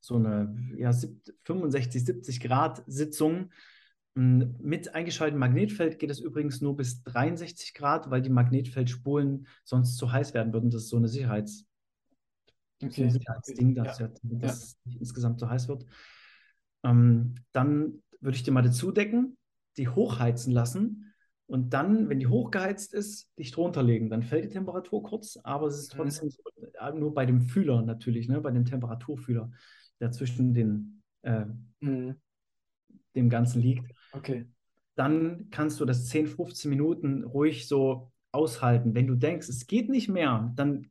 so 0.00 0.16
eine 0.16 0.54
ja, 0.76 0.92
65, 1.44 2.04
70 2.04 2.40
Grad 2.40 2.82
Sitzung, 2.86 3.52
hm, 4.16 4.56
mit 4.60 4.94
eingeschaltetem 4.94 5.40
Magnetfeld 5.40 5.98
geht 5.98 6.10
es 6.10 6.20
übrigens 6.20 6.60
nur 6.60 6.76
bis 6.76 7.02
63 7.04 7.72
Grad, 7.72 8.10
weil 8.10 8.20
die 8.20 8.30
Magnetfeldspulen 8.30 9.46
sonst 9.64 9.96
zu 9.96 10.12
heiß 10.12 10.34
werden 10.34 10.52
würden. 10.52 10.68
Das 10.68 10.82
ist 10.82 10.88
so 10.90 10.98
eine 10.98 11.08
Sicherheits- 11.08 11.64
Okay. 12.86 13.10
So 13.10 13.20
als 13.26 13.46
Ding, 13.54 13.74
dass, 13.74 13.98
ja. 13.98 14.10
das 14.22 14.76
ja. 14.84 14.96
insgesamt 15.00 15.40
so 15.40 15.48
heiß 15.48 15.68
wird. 15.68 15.84
Ähm, 16.84 17.34
dann 17.52 18.02
würde 18.20 18.36
ich 18.36 18.42
die 18.42 18.50
Matte 18.50 18.70
zudecken, 18.70 19.36
die 19.76 19.88
hochheizen 19.88 20.52
lassen 20.52 21.14
und 21.46 21.74
dann, 21.74 22.08
wenn 22.08 22.20
die 22.20 22.26
hochgeheizt 22.26 22.94
ist, 22.94 23.30
dich 23.38 23.50
drunter 23.50 23.82
legen. 23.82 24.08
Dann 24.08 24.22
fällt 24.22 24.44
die 24.44 24.48
Temperatur 24.48 25.02
kurz, 25.02 25.38
aber 25.42 25.66
es 25.66 25.78
ist 25.78 25.94
mhm. 25.94 25.98
trotzdem 25.98 26.28
mhm. 26.28 26.98
nur 26.98 27.14
bei 27.14 27.26
dem 27.26 27.42
Fühler 27.42 27.82
natürlich, 27.82 28.28
ne, 28.28 28.40
bei 28.40 28.50
dem 28.50 28.64
Temperaturfühler, 28.64 29.50
der 30.00 30.10
zwischen 30.12 30.54
den, 30.54 31.02
äh, 31.22 31.44
mhm. 31.80 32.16
dem 33.14 33.28
Ganzen 33.28 33.60
liegt. 33.60 33.90
Okay. 34.12 34.46
Dann 34.96 35.48
kannst 35.50 35.80
du 35.80 35.84
das 35.84 36.06
10, 36.06 36.28
15 36.28 36.70
Minuten 36.70 37.24
ruhig 37.24 37.68
so 37.68 38.12
aushalten. 38.32 38.94
Wenn 38.94 39.06
du 39.06 39.14
denkst, 39.14 39.48
es 39.48 39.66
geht 39.66 39.88
nicht 39.90 40.08
mehr, 40.08 40.52
dann 40.56 40.90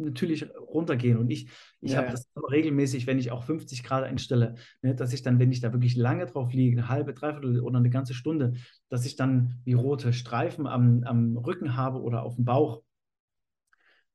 natürlich 0.00 0.46
runtergehen. 0.56 1.18
Und 1.18 1.30
ich, 1.30 1.48
ich 1.80 1.92
ja, 1.92 1.98
habe 1.98 2.10
das 2.10 2.28
regelmäßig, 2.50 3.06
wenn 3.06 3.18
ich 3.18 3.30
auch 3.30 3.44
50 3.44 3.82
Grad 3.82 4.04
einstelle, 4.04 4.56
ne, 4.82 4.94
dass 4.94 5.12
ich 5.12 5.22
dann, 5.22 5.38
wenn 5.38 5.52
ich 5.52 5.60
da 5.60 5.72
wirklich 5.72 5.96
lange 5.96 6.26
drauf 6.26 6.52
liege, 6.52 6.78
eine 6.78 6.88
halbe, 6.88 7.14
dreiviertel 7.14 7.60
oder 7.60 7.78
eine 7.78 7.90
ganze 7.90 8.14
Stunde, 8.14 8.54
dass 8.88 9.06
ich 9.06 9.16
dann 9.16 9.60
wie 9.64 9.74
rote 9.74 10.12
Streifen 10.12 10.66
am, 10.66 11.04
am 11.04 11.36
Rücken 11.36 11.76
habe 11.76 12.00
oder 12.00 12.22
auf 12.22 12.36
dem 12.36 12.44
Bauch. 12.44 12.82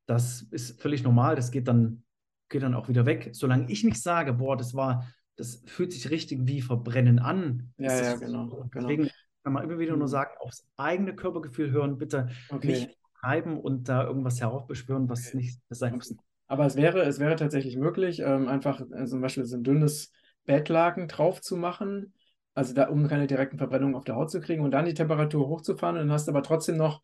Das 0.06 0.42
ist 0.42 0.80
völlig 0.80 1.02
normal. 1.02 1.36
Das 1.36 1.50
geht 1.50 1.68
dann, 1.68 2.04
geht 2.48 2.62
dann 2.62 2.74
auch 2.74 2.88
wieder 2.88 3.06
weg. 3.06 3.30
Solange 3.32 3.70
ich 3.70 3.84
nicht 3.84 4.00
sage, 4.00 4.34
boah, 4.34 4.56
das 4.56 4.74
war, 4.74 5.06
das 5.36 5.62
fühlt 5.66 5.92
sich 5.92 6.10
richtig 6.10 6.40
wie 6.46 6.60
Verbrennen 6.62 7.18
an. 7.18 7.72
Ja, 7.78 7.96
ja, 7.96 8.14
genau, 8.16 8.48
genau. 8.70 8.88
Deswegen 8.88 9.10
kann 9.42 9.52
man 9.52 9.64
immer 9.64 9.78
wieder 9.78 9.96
nur 9.96 10.06
mhm. 10.06 10.10
sagen, 10.10 10.30
aufs 10.40 10.66
eigene 10.76 11.14
Körpergefühl 11.14 11.70
hören, 11.70 11.98
bitte 11.98 12.28
okay. 12.48 12.66
nicht 12.66 12.96
treiben 13.26 13.58
und 13.58 13.88
da 13.88 14.04
irgendwas 14.04 14.40
heraufbeschwören, 14.40 15.08
was 15.08 15.34
nicht 15.34 15.60
sein 15.68 15.96
muss. 15.96 16.14
Aber 16.46 16.64
es 16.66 16.76
wäre, 16.76 17.02
es 17.02 17.18
wäre 17.18 17.34
tatsächlich 17.36 17.76
möglich, 17.76 18.20
ähm, 18.20 18.46
einfach 18.46 18.80
äh, 18.80 19.04
zum 19.06 19.20
Beispiel 19.20 19.44
so 19.44 19.56
ein 19.56 19.64
dünnes 19.64 20.12
Bettlaken 20.44 21.08
drauf 21.08 21.40
zu 21.40 21.56
machen, 21.56 22.14
also 22.54 22.72
da, 22.72 22.88
um 22.88 23.08
keine 23.08 23.26
direkten 23.26 23.58
Verbrennungen 23.58 23.96
auf 23.96 24.04
der 24.04 24.14
Haut 24.14 24.30
zu 24.30 24.40
kriegen 24.40 24.62
und 24.62 24.70
dann 24.70 24.84
die 24.84 24.94
Temperatur 24.94 25.48
hochzufahren 25.48 25.96
und 25.96 26.02
dann 26.02 26.12
hast 26.12 26.28
du 26.28 26.32
aber 26.32 26.44
trotzdem 26.44 26.76
noch, 26.76 27.02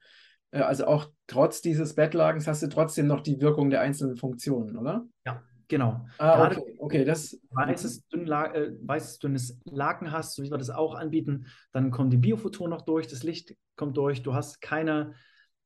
äh, 0.52 0.60
also 0.60 0.86
auch 0.86 1.10
trotz 1.26 1.60
dieses 1.60 1.94
Bettlagens 1.96 2.46
hast 2.46 2.62
du 2.62 2.68
trotzdem 2.68 3.08
noch 3.08 3.20
die 3.20 3.40
Wirkung 3.40 3.70
der 3.70 3.80
einzelnen 3.80 4.16
Funktionen, 4.16 4.76
oder? 4.76 5.04
Ja, 5.26 5.42
genau. 5.66 6.06
Ah, 6.18 6.46
okay, 6.46 6.76
okay, 6.78 7.04
das. 7.04 7.36
Weißes, 7.50 8.06
dünn, 8.06 8.30
äh, 8.30 8.70
weißes, 8.80 9.18
dünnes 9.18 9.60
Laken 9.64 10.12
hast, 10.12 10.36
so 10.36 10.44
wie 10.44 10.52
wir 10.52 10.58
das 10.58 10.70
auch 10.70 10.94
anbieten, 10.94 11.46
dann 11.72 11.90
kommen 11.90 12.10
die 12.10 12.16
Biophotonen 12.16 12.70
noch 12.70 12.82
durch, 12.82 13.08
das 13.08 13.24
Licht 13.24 13.56
kommt 13.74 13.96
durch, 13.96 14.22
du 14.22 14.34
hast 14.34 14.60
keine 14.60 15.14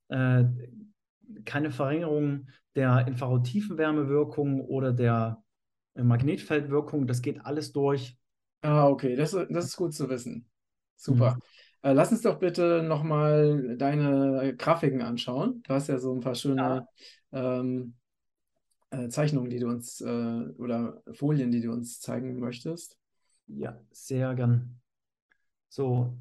äh, 0.08 0.44
keine 1.44 1.70
Verringerung 1.70 2.48
der 2.74 3.06
Infrarot-Tiefenwärmewirkung 3.06 4.60
oder 4.60 4.92
der 4.92 5.42
äh, 5.94 6.02
Magnetfeldwirkung. 6.02 7.06
Das 7.06 7.22
geht 7.22 7.44
alles 7.44 7.72
durch. 7.72 8.16
Ah, 8.62 8.88
okay, 8.88 9.16
das, 9.16 9.32
das 9.32 9.64
ist 9.66 9.76
gut 9.76 9.94
zu 9.94 10.08
wissen. 10.08 10.48
Super. 10.96 11.34
Mhm. 11.34 11.42
Äh, 11.82 11.92
lass 11.92 12.10
uns 12.10 12.22
doch 12.22 12.38
bitte 12.38 12.82
nochmal 12.82 13.76
deine 13.76 14.54
Grafiken 14.56 15.02
anschauen. 15.02 15.62
Du 15.64 15.74
hast 15.74 15.88
ja 15.88 15.98
so 15.98 16.14
ein 16.14 16.20
paar 16.20 16.34
schöne 16.34 16.86
ja. 17.32 17.60
ähm, 17.60 17.94
äh, 18.90 19.08
Zeichnungen, 19.08 19.50
die 19.50 19.58
du 19.58 19.68
uns 19.68 20.02
oder 20.02 21.02
Folien, 21.12 21.50
die 21.50 21.60
du 21.60 21.72
uns 21.72 22.00
zeigen 22.00 22.38
möchtest. 22.40 22.96
Ja, 23.46 23.80
sehr 23.90 24.34
gern. 24.34 24.80
So, 25.68 26.16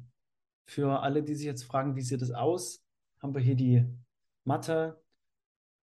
für 0.66 1.00
alle, 1.00 1.22
die 1.22 1.34
sich 1.34 1.46
jetzt 1.46 1.64
fragen, 1.64 1.96
wie 1.96 2.02
sieht 2.02 2.22
das 2.22 2.32
aus? 2.32 2.85
Haben 3.20 3.34
wir 3.34 3.40
hier 3.40 3.56
die 3.56 3.84
Matte, 4.44 5.02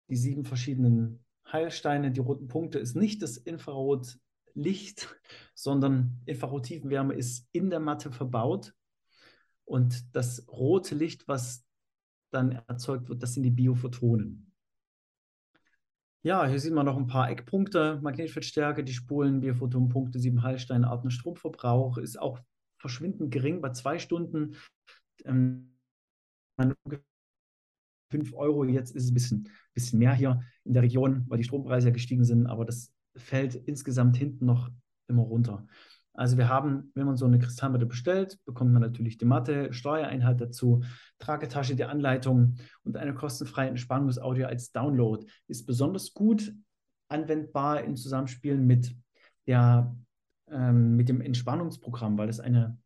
die 0.09 0.15
sieben 0.15 0.45
verschiedenen 0.45 1.23
Heilsteine. 1.51 2.11
Die 2.11 2.19
roten 2.19 2.47
Punkte 2.47 2.79
ist 2.79 2.95
nicht 2.95 3.21
das 3.21 3.37
Infrarotlicht, 3.37 5.15
sondern 5.55 6.21
Infrarotiefenwärme 6.25 7.13
ist 7.13 7.47
in 7.51 7.69
der 7.69 7.79
Matte 7.79 8.11
verbaut. 8.11 8.73
Und 9.65 10.15
das 10.15 10.47
rote 10.49 10.95
Licht, 10.95 11.27
was 11.27 11.65
dann 12.31 12.51
erzeugt 12.67 13.09
wird, 13.09 13.23
das 13.23 13.33
sind 13.33 13.43
die 13.43 13.51
Biophotonen. 13.51 14.51
Ja, 16.25 16.47
hier 16.47 16.59
sieht 16.59 16.73
man 16.73 16.85
noch 16.85 16.97
ein 16.97 17.07
paar 17.07 17.29
Eckpunkte. 17.29 17.99
Magnetfeldstärke, 18.01 18.83
die 18.83 18.93
Spulen, 18.93 19.41
Bierphotonpunkte, 19.41 20.19
sieben 20.19 20.41
Heilsteinarten, 20.41 21.11
Stromverbrauch 21.11 21.97
ist 21.97 22.17
auch 22.17 22.39
verschwindend 22.77 23.31
gering 23.31 23.61
bei 23.61 23.71
zwei 23.71 23.99
Stunden. 23.99 24.55
Ähm, 25.25 25.77
5 28.13 28.33
Euro, 28.35 28.63
jetzt 28.63 28.95
ist 28.95 29.05
es 29.05 29.11
ein 29.11 29.15
bisschen, 29.15 29.49
bisschen 29.73 29.97
mehr 29.97 30.13
hier 30.13 30.41
in 30.65 30.73
der 30.73 30.83
Region, 30.83 31.25
weil 31.27 31.39
die 31.39 31.43
Strompreise 31.43 31.87
ja 31.87 31.93
gestiegen 31.93 32.23
sind, 32.23 32.45
aber 32.45 32.63
das 32.63 32.93
fällt 33.15 33.55
insgesamt 33.55 34.17
hinten 34.17 34.45
noch 34.45 34.69
immer 35.07 35.23
runter. 35.23 35.65
Also 36.13 36.37
wir 36.37 36.47
haben, 36.47 36.91
wenn 36.93 37.07
man 37.07 37.17
so 37.17 37.25
eine 37.25 37.39
Kristallmatte 37.39 37.87
bestellt, 37.87 38.37
bekommt 38.45 38.71
man 38.71 38.83
natürlich 38.83 39.17
die 39.17 39.25
Matte, 39.25 39.73
Steuereinheit 39.73 40.39
dazu, 40.39 40.83
Tragetasche, 41.17 41.75
die 41.75 41.85
Anleitung 41.85 42.57
und 42.83 42.97
eine 42.97 43.15
kostenfreie 43.15 43.69
Entspannungsaudio 43.69 44.45
als 44.45 44.71
Download. 44.71 45.25
Ist 45.47 45.65
besonders 45.65 46.13
gut 46.13 46.53
anwendbar 47.07 47.83
im 47.83 47.95
Zusammenspiel 47.95 48.57
mit, 48.57 48.95
der, 49.47 49.95
ähm, 50.51 50.95
mit 50.95 51.09
dem 51.09 51.19
Entspannungsprogramm, 51.19 52.15
weil 52.19 52.29
es 52.29 52.39
eine 52.39 52.77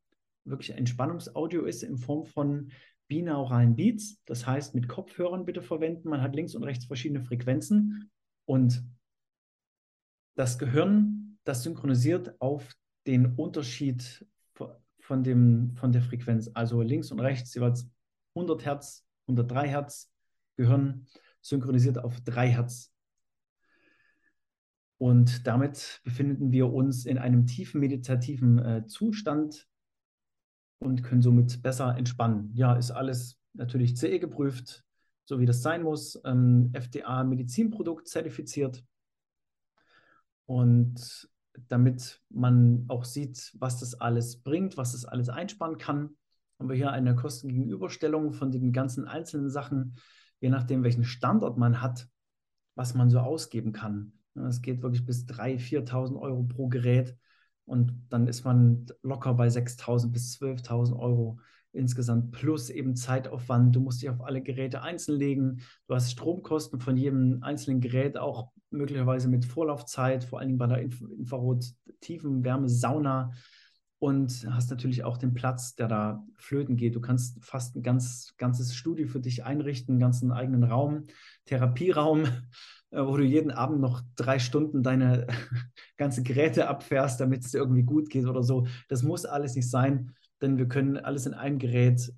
wirklich 0.46 0.70
Entspannungsaudio 0.70 1.66
ist 1.66 1.84
in 1.84 1.98
Form 1.98 2.24
von 2.24 2.72
binauralen 3.08 3.76
Beats. 3.76 4.22
Das 4.26 4.46
heißt, 4.46 4.76
mit 4.76 4.88
Kopfhörern 4.88 5.46
bitte 5.46 5.62
verwenden. 5.62 6.10
Man 6.10 6.22
hat 6.22 6.36
links 6.36 6.56
und 6.56 6.64
rechts 6.64 6.86
verschiedene 6.86 7.22
Frequenzen 7.22 8.10
und 8.46 8.84
das 10.36 10.60
Gehirn, 10.60 11.40
das 11.44 11.64
synchronisiert 11.64 12.40
auf 12.40 12.76
den 13.08 13.34
Unterschied 13.36 14.26
von, 15.00 15.24
dem, 15.24 15.74
von 15.76 15.92
der 15.92 16.02
Frequenz. 16.02 16.52
Also 16.54 16.82
links 16.82 17.12
und 17.12 17.20
rechts 17.20 17.54
jeweils 17.56 17.90
100 18.36 18.66
Hertz, 18.66 19.06
103 19.28 19.68
Hertz, 19.68 20.12
Gehirn 20.56 21.08
synchronisiert 21.42 21.98
auf 21.98 22.20
3 22.22 22.50
Hertz. 22.50 22.94
Und 24.98 25.46
damit 25.48 26.02
befinden 26.04 26.52
wir 26.52 26.74
uns 26.74 27.06
in 27.06 27.18
einem 27.18 27.46
tiefen 27.46 27.80
meditativen 27.80 28.60
äh, 28.60 28.86
Zustand 28.88 29.68
und 30.80 31.04
können 31.04 31.22
somit 31.22 31.62
besser 31.62 31.96
entspannen. 31.98 32.52
Ja, 32.54 32.76
ist 32.76 32.92
alles 32.92 33.40
natürlich 33.54 33.98
CE 33.98 34.20
geprüft, 34.20 34.84
so 35.26 35.40
wie 35.40 35.46
das 35.46 35.62
sein 35.62 35.84
muss. 35.84 36.20
Ähm, 36.26 36.72
FDA 36.74 37.24
Medizinprodukt 37.24 38.08
zertifiziert. 38.08 38.84
Und 40.46 41.30
damit 41.68 42.22
man 42.30 42.86
auch 42.88 43.04
sieht, 43.04 43.54
was 43.60 43.80
das 43.80 43.96
alles 43.96 44.42
bringt, 44.42 44.78
was 44.78 44.94
das 44.94 45.06
alles 45.06 45.30
einsparen 45.30 45.78
kann, 45.78 46.16
haben 46.60 46.70
wir 46.70 46.76
hier 46.76 46.92
eine 46.92 47.16
Kostengegenüberstellung 47.16 48.34
von 48.34 48.52
den 48.52 48.72
ganzen 48.72 49.08
einzelnen 49.08 49.50
Sachen, 49.50 49.96
je 50.40 50.50
nachdem, 50.50 50.84
welchen 50.84 51.04
Standort 51.04 51.58
man 51.58 51.82
hat, 51.82 52.08
was 52.76 52.94
man 52.94 53.10
so 53.10 53.20
ausgeben 53.20 53.74
kann. 53.74 54.14
Es 54.36 54.62
geht 54.62 54.82
wirklich 54.82 55.06
bis 55.06 55.26
3.000, 55.26 55.88
4.000 55.90 56.20
Euro 56.20 56.44
pro 56.44 56.68
Gerät 56.68 57.18
und 57.68 58.02
dann 58.10 58.28
ist 58.28 58.46
man 58.46 58.86
locker 59.04 59.34
bei 59.34 59.48
6.000 59.48 60.12
bis 60.12 60.40
12.000 60.40 60.98
Euro 60.98 61.40
insgesamt 61.74 62.32
plus 62.32 62.70
eben 62.70 62.96
Zeitaufwand. 62.96 63.76
Du 63.76 63.82
musst 63.82 64.02
dich 64.02 64.10
auf 64.10 64.22
alle 64.22 64.42
Geräte 64.42 64.82
einzeln 64.82 65.20
legen. 65.20 65.62
Du 65.88 65.94
hast 65.94 66.12
Stromkosten 66.12 66.80
von 66.80 66.98
jedem 66.98 67.44
einzelnen 67.44 67.82
Gerät, 67.82 68.18
auch 68.18 68.52
möglicherweise 68.72 69.28
mit 69.28 69.46
Vorlaufzeit, 69.46 70.24
vor 70.24 70.40
allem 70.40 70.58
bei 70.58 70.68
der 70.68 70.82
Inf 70.82 71.02
Infrarot-Tiefenwärme, 71.02 72.70
Sauna. 72.70 73.32
Und 74.00 74.48
hast 74.52 74.70
natürlich 74.70 75.04
auch 75.04 75.18
den 75.18 75.34
Platz, 75.34 75.74
der 75.74 75.88
da 75.88 76.24
flöten 76.38 76.78
geht. 76.78 76.96
Du 76.96 77.02
kannst 77.02 77.44
fast 77.44 77.76
ein 77.76 77.82
ganz, 77.82 78.36
ganzes 78.38 78.76
Studio 78.76 79.08
für 79.08 79.20
dich 79.20 79.44
einrichten, 79.44 79.94
einen 79.94 80.00
ganzen 80.00 80.32
eigenen 80.32 80.64
Raum, 80.64 81.08
Therapieraum, 81.46 82.26
wo 82.92 83.18
du 83.18 83.24
jeden 83.24 83.52
Abend 83.52 83.82
noch 83.82 84.02
drei 84.16 84.40
Stunden 84.40 84.84
deine 84.84 85.28
ganze 85.98 86.24
Geräte 86.24 86.68
abfährst, 86.68 87.20
damit 87.20 87.44
es 87.44 87.52
dir 87.52 87.58
irgendwie 87.58 87.84
gut 87.84 88.10
geht 88.10 88.26
oder 88.26 88.44
so. 88.44 88.68
Das 88.88 89.04
muss 89.04 89.26
alles 89.26 89.56
nicht 89.56 89.70
sein 89.70 90.14
denn 90.42 90.58
wir 90.58 90.68
können 90.68 90.98
alles 90.98 91.26
in 91.26 91.34
einem 91.34 91.60
Gerät 91.60 92.14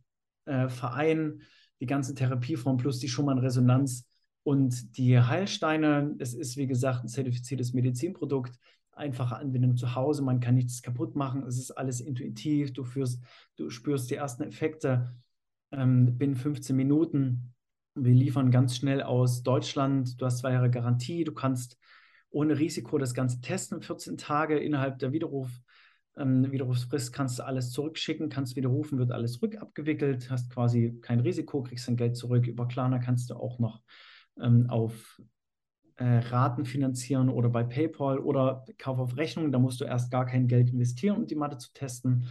äh, 0.45 0.70
vereinen, 0.70 1.41
die 1.80 1.86
ganze 1.86 2.13
Therapieform 2.13 2.78
plus 2.78 2.99
die 2.99 3.07
Schumann-Resonanz 3.07 4.05
und 4.43 4.97
die 4.97 5.20
Heilsteine. 5.20 6.15
Es 6.20 6.34
ist, 6.34 6.57
wie 6.57 6.67
gesagt, 6.67 7.03
ein 7.03 7.07
zertifiziertes 7.07 7.74
Medizinprodukt, 7.74 8.57
einfache 8.91 9.38
Anwendung 9.38 9.78
zu 9.78 9.95
Hause, 9.95 10.22
man 10.22 10.41
kann 10.41 10.55
nichts 10.55 10.82
kaputt 10.82 11.15
machen, 11.15 11.43
es 11.43 11.57
ist 11.57 11.72
alles 11.72 12.01
intuitiv, 12.01 12.74
du, 12.74 12.84
führst, 12.84 13.24
du 13.55 13.70
spürst 13.70 14.11
die 14.11 14.15
ersten 14.15 14.43
Effekte 14.43 15.15
ähm, 15.72 16.17
binnen 16.17 16.36
15 16.36 16.76
Minuten. 16.76 17.53
Wir 18.03 18.13
liefern 18.13 18.51
ganz 18.51 18.75
schnell 18.75 19.01
aus 19.01 19.43
Deutschland, 19.43 20.19
du 20.19 20.25
hast 20.25 20.39
zwei 20.39 20.53
Jahre 20.53 20.69
Garantie, 20.69 21.23
du 21.23 21.33
kannst 21.33 21.77
ohne 22.29 22.57
Risiko 22.59 22.97
das 22.97 23.13
Ganze 23.13 23.41
testen, 23.41 23.81
14 23.81 24.17
Tage 24.17 24.57
innerhalb 24.59 24.99
der 24.99 25.11
Widerruf 25.11 25.49
ähm, 26.19 26.51
Widerrufsfrist 26.51 27.13
kannst 27.13 27.39
du 27.39 27.45
alles 27.45 27.71
zurückschicken, 27.71 28.29
kannst 28.29 28.55
widerrufen, 28.55 28.99
wird 28.99 29.11
alles 29.11 29.41
rückabgewickelt, 29.41 30.29
hast 30.29 30.51
quasi 30.51 30.99
kein 31.01 31.21
Risiko, 31.21 31.63
kriegst 31.63 31.87
dein 31.87 31.95
Geld 31.95 32.17
zurück. 32.17 32.45
Über 32.45 32.67
Klarna 32.67 32.99
kannst 32.99 33.29
du 33.29 33.35
auch 33.35 33.57
noch 33.59 33.81
ähm, 34.39 34.69
auf 34.69 35.21
äh, 35.95 36.05
Raten 36.05 36.65
finanzieren 36.65 37.29
oder 37.29 37.49
bei 37.49 37.63
PayPal 37.63 38.19
oder 38.19 38.65
Kauf 38.77 38.99
auf 38.99 39.17
Rechnung. 39.17 39.51
Da 39.51 39.59
musst 39.59 39.79
du 39.79 39.85
erst 39.85 40.11
gar 40.11 40.25
kein 40.25 40.47
Geld 40.47 40.69
investieren, 40.69 41.17
um 41.17 41.25
die 41.25 41.35
Matte 41.35 41.57
zu 41.57 41.71
testen. 41.73 42.27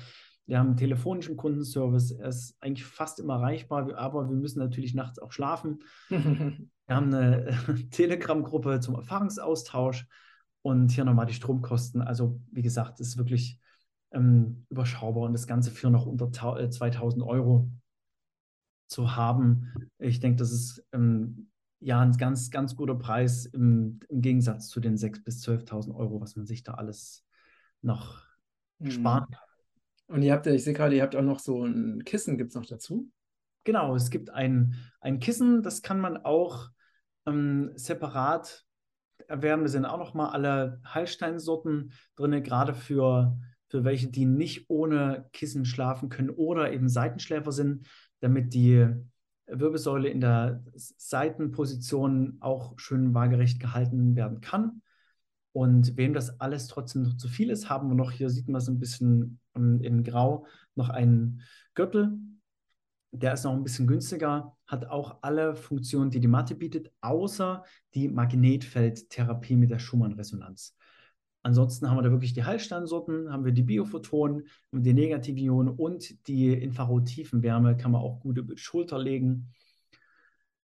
Wir 0.48 0.58
haben 0.58 0.68
einen 0.68 0.76
telefonischen 0.78 1.36
Kundenservice, 1.36 2.10
er 2.12 2.30
ist 2.30 2.56
eigentlich 2.60 2.86
fast 2.86 3.20
immer 3.20 3.34
erreichbar, 3.34 3.94
aber 3.98 4.30
wir 4.30 4.34
müssen 4.34 4.60
natürlich 4.60 4.94
nachts 4.94 5.18
auch 5.18 5.30
schlafen. 5.30 5.80
wir 6.08 6.70
haben 6.88 7.12
eine 7.12 7.54
Telegram-Gruppe 7.90 8.80
zum 8.80 8.94
Erfahrungsaustausch 8.94 10.06
und 10.62 10.90
hier 10.90 11.04
nochmal 11.04 11.26
die 11.26 11.34
Stromkosten. 11.34 12.00
Also 12.00 12.40
wie 12.50 12.62
gesagt, 12.62 12.98
es 12.98 13.08
ist 13.08 13.18
wirklich 13.18 13.60
ähm, 14.10 14.64
überschaubar 14.70 15.24
und 15.24 15.34
das 15.34 15.46
Ganze 15.46 15.70
für 15.70 15.90
noch 15.90 16.06
unter 16.06 16.32
2000 16.32 17.22
äh, 17.22 17.26
Euro 17.26 17.70
zu 18.86 19.16
haben. 19.16 19.70
Ich 19.98 20.18
denke, 20.18 20.36
das 20.38 20.50
ist 20.50 20.82
ähm, 20.92 21.50
ja 21.78 22.00
ein 22.00 22.12
ganz, 22.12 22.50
ganz 22.50 22.74
guter 22.74 22.94
Preis 22.94 23.44
im, 23.44 24.00
im 24.08 24.22
Gegensatz 24.22 24.68
zu 24.68 24.80
den 24.80 24.96
6.000 24.96 25.24
bis 25.24 25.46
12.000 25.46 25.94
Euro, 25.94 26.22
was 26.22 26.36
man 26.36 26.46
sich 26.46 26.62
da 26.62 26.72
alles 26.72 27.26
noch 27.82 28.22
mhm. 28.78 28.92
sparen 28.92 29.26
kann. 29.30 29.47
Und 30.08 30.22
ihr 30.22 30.32
habt 30.32 30.46
ja, 30.46 30.52
ich 30.52 30.64
sehe 30.64 30.74
gerade, 30.74 30.96
ihr 30.96 31.02
habt 31.02 31.16
auch 31.16 31.22
noch 31.22 31.38
so 31.38 31.64
ein 31.64 32.04
Kissen, 32.04 32.36
gibt 32.36 32.50
es 32.50 32.56
noch 32.56 32.66
dazu? 32.66 33.10
Genau, 33.64 33.94
es 33.94 34.10
gibt 34.10 34.30
ein, 34.30 34.74
ein 35.00 35.20
Kissen, 35.20 35.62
das 35.62 35.82
kann 35.82 36.00
man 36.00 36.16
auch 36.16 36.70
ähm, 37.26 37.70
separat 37.74 38.64
erwerben. 39.26 39.62
Da 39.62 39.68
sind 39.68 39.84
auch 39.84 39.98
noch 39.98 40.14
mal 40.14 40.30
alle 40.30 40.80
Heilsteinsorten 40.84 41.92
drin, 42.16 42.42
gerade 42.42 42.74
für 42.74 43.38
für 43.68 43.84
welche, 43.84 44.08
die 44.08 44.24
nicht 44.24 44.68
ohne 44.68 45.28
Kissen 45.32 45.64
schlafen 45.64 46.08
können 46.08 46.30
oder 46.30 46.72
eben 46.72 46.88
Seitenschläfer 46.88 47.52
sind, 47.52 47.86
damit 48.20 48.54
die 48.54 48.88
Wirbelsäule 49.46 50.08
in 50.08 50.20
der 50.20 50.64
Seitenposition 50.74 52.38
auch 52.40 52.78
schön 52.78 53.14
waagerecht 53.14 53.60
gehalten 53.60 54.16
werden 54.16 54.40
kann. 54.40 54.82
Und 55.52 55.96
wem 55.96 56.12
das 56.12 56.40
alles 56.40 56.66
trotzdem 56.66 57.02
noch 57.02 57.16
zu 57.16 57.28
viel 57.28 57.50
ist, 57.50 57.68
haben 57.68 57.88
wir 57.88 57.94
noch, 57.94 58.10
hier 58.10 58.30
sieht 58.30 58.48
man 58.48 58.60
es 58.60 58.68
ein 58.68 58.78
bisschen 58.78 59.40
in 59.58 60.04
Grau, 60.04 60.46
noch 60.74 60.88
einen 60.88 61.42
Gürtel. 61.74 62.18
Der 63.10 63.32
ist 63.32 63.44
noch 63.44 63.54
ein 63.54 63.62
bisschen 63.62 63.86
günstiger, 63.86 64.56
hat 64.66 64.86
auch 64.86 65.18
alle 65.22 65.54
Funktionen, 65.56 66.10
die 66.10 66.20
die 66.20 66.28
Matte 66.28 66.54
bietet, 66.54 66.92
außer 67.00 67.64
die 67.94 68.08
Magnetfeldtherapie 68.08 69.56
mit 69.56 69.70
der 69.70 69.78
Schumann-Resonanz. 69.78 70.76
Ansonsten 71.42 71.88
haben 71.88 71.96
wir 71.96 72.02
da 72.02 72.10
wirklich 72.10 72.34
die 72.34 72.44
Heilsteinsorten, 72.44 73.32
haben 73.32 73.44
wir 73.44 73.52
die 73.52 73.62
Biophotonen, 73.62 74.46
die 74.72 74.92
Negativionen 74.92 75.72
und 75.72 76.28
die 76.28 76.52
Infrarot-Tiefenwärme 76.52 77.76
kann 77.76 77.92
man 77.92 78.02
auch 78.02 78.20
gut 78.20 78.36
über 78.36 78.54
die 78.54 78.60
Schulter 78.60 78.98
legen. 78.98 79.52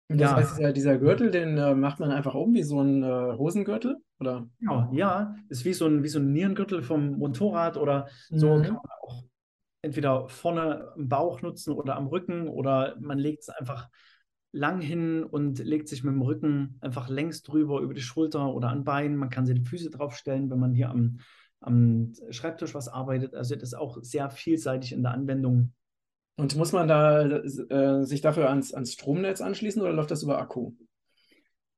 Und 0.09 0.20
das 0.20 0.30
ja. 0.30 0.37
heißt, 0.37 0.59
dieser, 0.59 0.72
dieser 0.72 0.99
Gürtel, 0.99 1.30
den 1.30 1.57
äh, 1.57 1.74
macht 1.74 2.01
man 2.01 2.11
einfach 2.11 2.35
um 2.35 2.55
wie 2.55 2.62
so 2.62 2.80
ein 2.80 3.03
äh, 3.03 3.37
Hosengürtel? 3.37 3.99
Oder? 4.21 4.49
Ja, 4.61 4.89
ja, 4.93 5.37
ist 5.49 5.65
wie 5.65 5.75
so 5.75 5.87
ein, 5.87 6.03
wie 6.03 6.09
so 6.09 6.19
ein 6.19 6.33
Nierengürtel 6.33 6.83
vom 6.83 7.19
Motorrad 7.19 7.77
oder 7.77 8.09
so 8.31 8.57
mhm. 8.57 8.62
kann 8.62 8.75
man 8.75 8.91
auch 9.03 9.25
entweder 9.83 10.29
vorne 10.29 10.93
im 10.97 11.09
Bauch 11.09 11.43
nutzen 11.43 11.75
oder 11.75 11.97
am 11.97 12.07
Rücken 12.07 12.49
oder 12.49 12.97
man 13.01 13.19
legt 13.19 13.43
es 13.43 13.49
einfach 13.51 13.89
lang 14.53 14.81
hin 14.81 15.25
und 15.25 15.59
legt 15.59 15.89
sich 15.89 16.05
mit 16.05 16.15
dem 16.15 16.23
Rücken 16.23 16.79
einfach 16.81 17.09
längs 17.09 17.43
drüber 17.43 17.81
über 17.81 17.93
die 17.93 18.01
Schulter 18.01 18.55
oder 18.55 18.69
an 18.69 18.85
Bein. 18.85 19.17
Man 19.17 19.31
kann 19.31 19.47
sich 19.47 19.57
die 19.57 19.69
Füße 19.69 19.91
draufstellen, 19.91 20.49
wenn 20.49 20.61
man 20.61 20.75
hier 20.75 20.91
am, 20.91 21.19
am 21.61 22.12
Schreibtisch 22.31 22.75
was 22.75 22.89
arbeitet. 22.89 23.35
Also 23.35 23.55
das 23.57 23.65
ist 23.65 23.75
auch 23.75 23.99
sehr 24.01 24.31
vielseitig 24.31 24.93
in 24.93 25.03
der 25.03 25.12
Anwendung. 25.12 25.73
Und 26.37 26.57
muss 26.57 26.73
man 26.73 26.89
da 26.89 27.27
äh, 27.27 28.05
sich 28.05 28.21
dafür 28.21 28.49
ans, 28.49 28.73
ans 28.73 28.93
Stromnetz 28.93 29.41
anschließen 29.41 29.83
oder 29.83 29.93
läuft 29.93 30.11
das 30.11 30.23
über 30.23 30.39
Akku? 30.39 30.73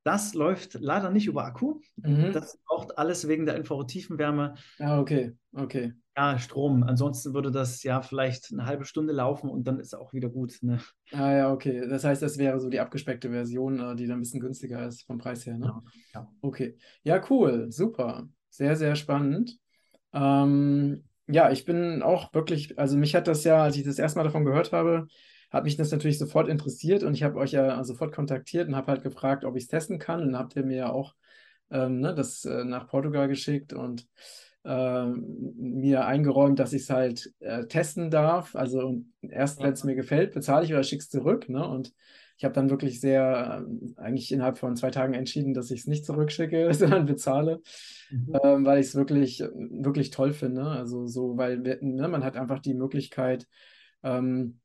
Das 0.07 0.35
läuft 0.35 0.75
leider 0.75 1.11
nicht 1.11 1.27
über 1.27 1.45
Akku. 1.45 1.81
Mhm. 1.97 2.31
Das 2.33 2.59
braucht 2.65 2.97
alles 2.97 3.27
wegen 3.27 3.45
der 3.45 3.57
Infrarottiefenwärme 3.57 4.55
Ah, 4.79 5.01
okay, 5.01 5.33
okay. 5.53 5.95
ja, 6.17 6.39
Strom. 6.39 6.85
Ansonsten 6.85 7.35
würde 7.35 7.51
das 7.51 7.83
ja 7.83 8.01
vielleicht 8.03 8.53
eine 8.53 8.67
halbe 8.67 8.85
Stunde 8.85 9.13
laufen 9.13 9.51
und 9.51 9.67
dann 9.67 9.81
ist 9.81 9.97
auch 9.97 10.13
wieder 10.13 10.29
gut. 10.29 10.59
Ne? 10.63 10.79
Ah 11.13 11.33
ja, 11.33 11.53
okay. 11.53 11.89
Das 11.89 12.05
heißt, 12.05 12.23
das 12.23 12.39
wäre 12.39 12.61
so 12.61 12.71
die 12.71 12.79
abgespeckte 12.79 13.31
Version, 13.31 13.81
äh, 13.81 13.97
die 13.97 14.07
dann 14.07 14.19
ein 14.19 14.21
bisschen 14.21 14.39
günstiger 14.39 14.87
ist 14.87 15.03
vom 15.03 15.19
Preis 15.19 15.45
her, 15.45 15.59
ne? 15.59 15.67
Ja, 15.67 15.83
ja. 16.15 16.33
Okay. 16.41 16.79
Ja, 17.03 17.21
cool. 17.29 17.73
Super. 17.73 18.29
Sehr, 18.49 18.77
sehr 18.77 18.95
spannend. 18.95 19.59
Ähm, 20.13 21.03
ja, 21.27 21.51
ich 21.51 21.65
bin 21.65 22.01
auch 22.05 22.33
wirklich, 22.33 22.79
also 22.79 22.97
mich 22.97 23.17
hat 23.17 23.27
das 23.27 23.43
ja, 23.43 23.61
als 23.61 23.77
ich 23.77 23.83
das 23.83 23.99
erste 23.99 24.21
Mal 24.21 24.25
davon 24.25 24.45
gehört 24.45 24.71
habe, 24.71 25.09
hat 25.57 25.65
mich 25.65 25.77
das 25.77 25.91
natürlich 25.91 26.19
sofort 26.19 26.49
interessiert 26.49 27.03
und 27.03 27.15
ich 27.15 27.23
habe 27.23 27.39
euch 27.39 27.53
ja 27.53 27.83
sofort 27.85 28.15
kontaktiert 28.15 28.69
und 28.69 28.77
habe 28.77 28.89
halt 28.93 29.03
gefragt, 29.03 29.45
ob 29.45 29.57
ich 29.57 29.65
es 29.65 29.69
testen 29.69 29.99
kann. 29.99 30.21
Und 30.21 30.33
dann 30.33 30.39
habt 30.39 30.57
ihr 30.57 30.65
mir 30.65 30.77
ja 30.77 30.93
auch 30.93 31.15
ähm, 31.71 32.01
ne, 32.01 32.15
das 32.15 32.45
äh, 32.45 32.65
nach 32.65 32.89
Portugal 32.89 33.29
geschickt 33.29 33.73
und 33.73 34.07
äh, 34.65 35.07
mir 35.07 36.07
eingeräumt, 36.07 36.59
dass 36.59 36.73
ich 36.73 36.83
es 36.83 36.91
halt 36.91 37.33
äh, 37.41 37.67
testen 37.67 38.11
darf. 38.11 38.55
Also 38.57 39.03
erst, 39.23 39.61
wenn 39.63 39.73
es 39.73 39.85
mir 39.85 39.95
gefällt, 39.95 40.33
bezahle 40.35 40.65
ich 40.65 40.73
oder 40.73 40.83
schicke 40.83 41.03
es 41.03 41.09
zurück. 41.11 41.49
Ne? 41.49 41.67
Und 41.67 41.93
ich 42.39 42.45
habe 42.45 42.55
dann 42.55 42.69
wirklich 42.71 43.01
sehr, 43.01 43.65
äh, 43.67 44.01
eigentlich 44.01 44.31
innerhalb 44.31 44.59
von 44.59 44.77
zwei 44.77 44.91
Tagen 44.91 45.15
entschieden, 45.15 45.55
dass 45.55 45.71
ich 45.71 45.81
es 45.81 45.87
nicht 45.87 46.05
zurückschicke, 46.05 46.73
sondern 46.75 47.07
bezahle, 47.07 47.61
Mhm. 48.11 48.39
ähm, 48.43 48.65
weil 48.65 48.81
ich 48.81 48.87
es 48.89 48.95
wirklich, 48.95 49.41
wirklich 49.41 50.11
toll 50.11 50.33
finde. 50.33 50.65
Also 50.65 51.07
so, 51.07 51.37
weil 51.37 51.65
wir- 51.65 51.79
ne, 51.81 52.09
man 52.09 52.25
hat 52.25 52.37
einfach 52.37 52.61
die 52.61 52.75
Möglichkeit, 52.75 53.47
ähm, 54.03 54.61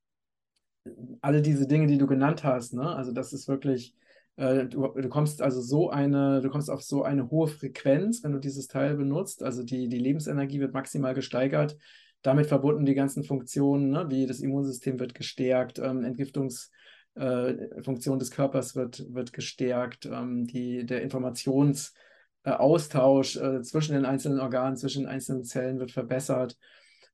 alle 1.21 1.41
diese 1.41 1.67
Dinge, 1.67 1.87
die 1.87 1.97
du 1.97 2.07
genannt 2.07 2.43
hast, 2.43 2.73
ne? 2.73 2.95
Also 2.95 3.11
das 3.11 3.33
ist 3.33 3.47
wirklich, 3.47 3.95
äh, 4.35 4.65
du, 4.65 4.87
du 4.87 5.09
kommst 5.09 5.41
also 5.41 5.61
so 5.61 5.89
eine, 5.89 6.41
du 6.41 6.49
kommst 6.49 6.69
auf 6.69 6.81
so 6.81 7.03
eine 7.03 7.29
hohe 7.29 7.47
Frequenz, 7.47 8.23
wenn 8.23 8.31
du 8.31 8.39
dieses 8.39 8.67
Teil 8.67 8.95
benutzt. 8.95 9.43
Also 9.43 9.63
die, 9.63 9.89
die 9.89 9.99
Lebensenergie 9.99 10.59
wird 10.59 10.73
maximal 10.73 11.13
gesteigert. 11.13 11.77
Damit 12.23 12.47
verbunden 12.47 12.85
die 12.85 12.95
ganzen 12.95 13.23
Funktionen, 13.23 13.89
ne? 13.89 14.05
Wie 14.09 14.25
das 14.25 14.39
Immunsystem 14.39 14.99
wird 14.99 15.13
gestärkt, 15.15 15.79
ähm, 15.79 16.03
Entgiftungsfunktion 16.03 18.19
des 18.19 18.31
Körpers 18.31 18.75
wird, 18.75 19.05
wird 19.13 19.33
gestärkt, 19.33 20.05
ähm, 20.05 20.47
die, 20.47 20.85
der 20.85 21.01
Informationsaustausch 21.03 23.37
äh, 23.37 23.61
zwischen 23.61 23.93
den 23.93 24.05
einzelnen 24.05 24.39
Organen, 24.39 24.77
zwischen 24.77 25.03
den 25.03 25.09
einzelnen 25.09 25.43
Zellen 25.43 25.79
wird 25.79 25.91
verbessert. 25.91 26.57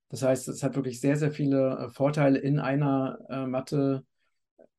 Das 0.09 0.23
heißt, 0.23 0.47
es 0.47 0.63
hat 0.63 0.75
wirklich 0.75 1.01
sehr, 1.01 1.17
sehr 1.17 1.31
viele 1.31 1.77
äh, 1.77 1.89
Vorteile 1.89 2.39
in 2.39 2.59
einer 2.59 3.19
äh, 3.29 3.45
Matte 3.45 4.05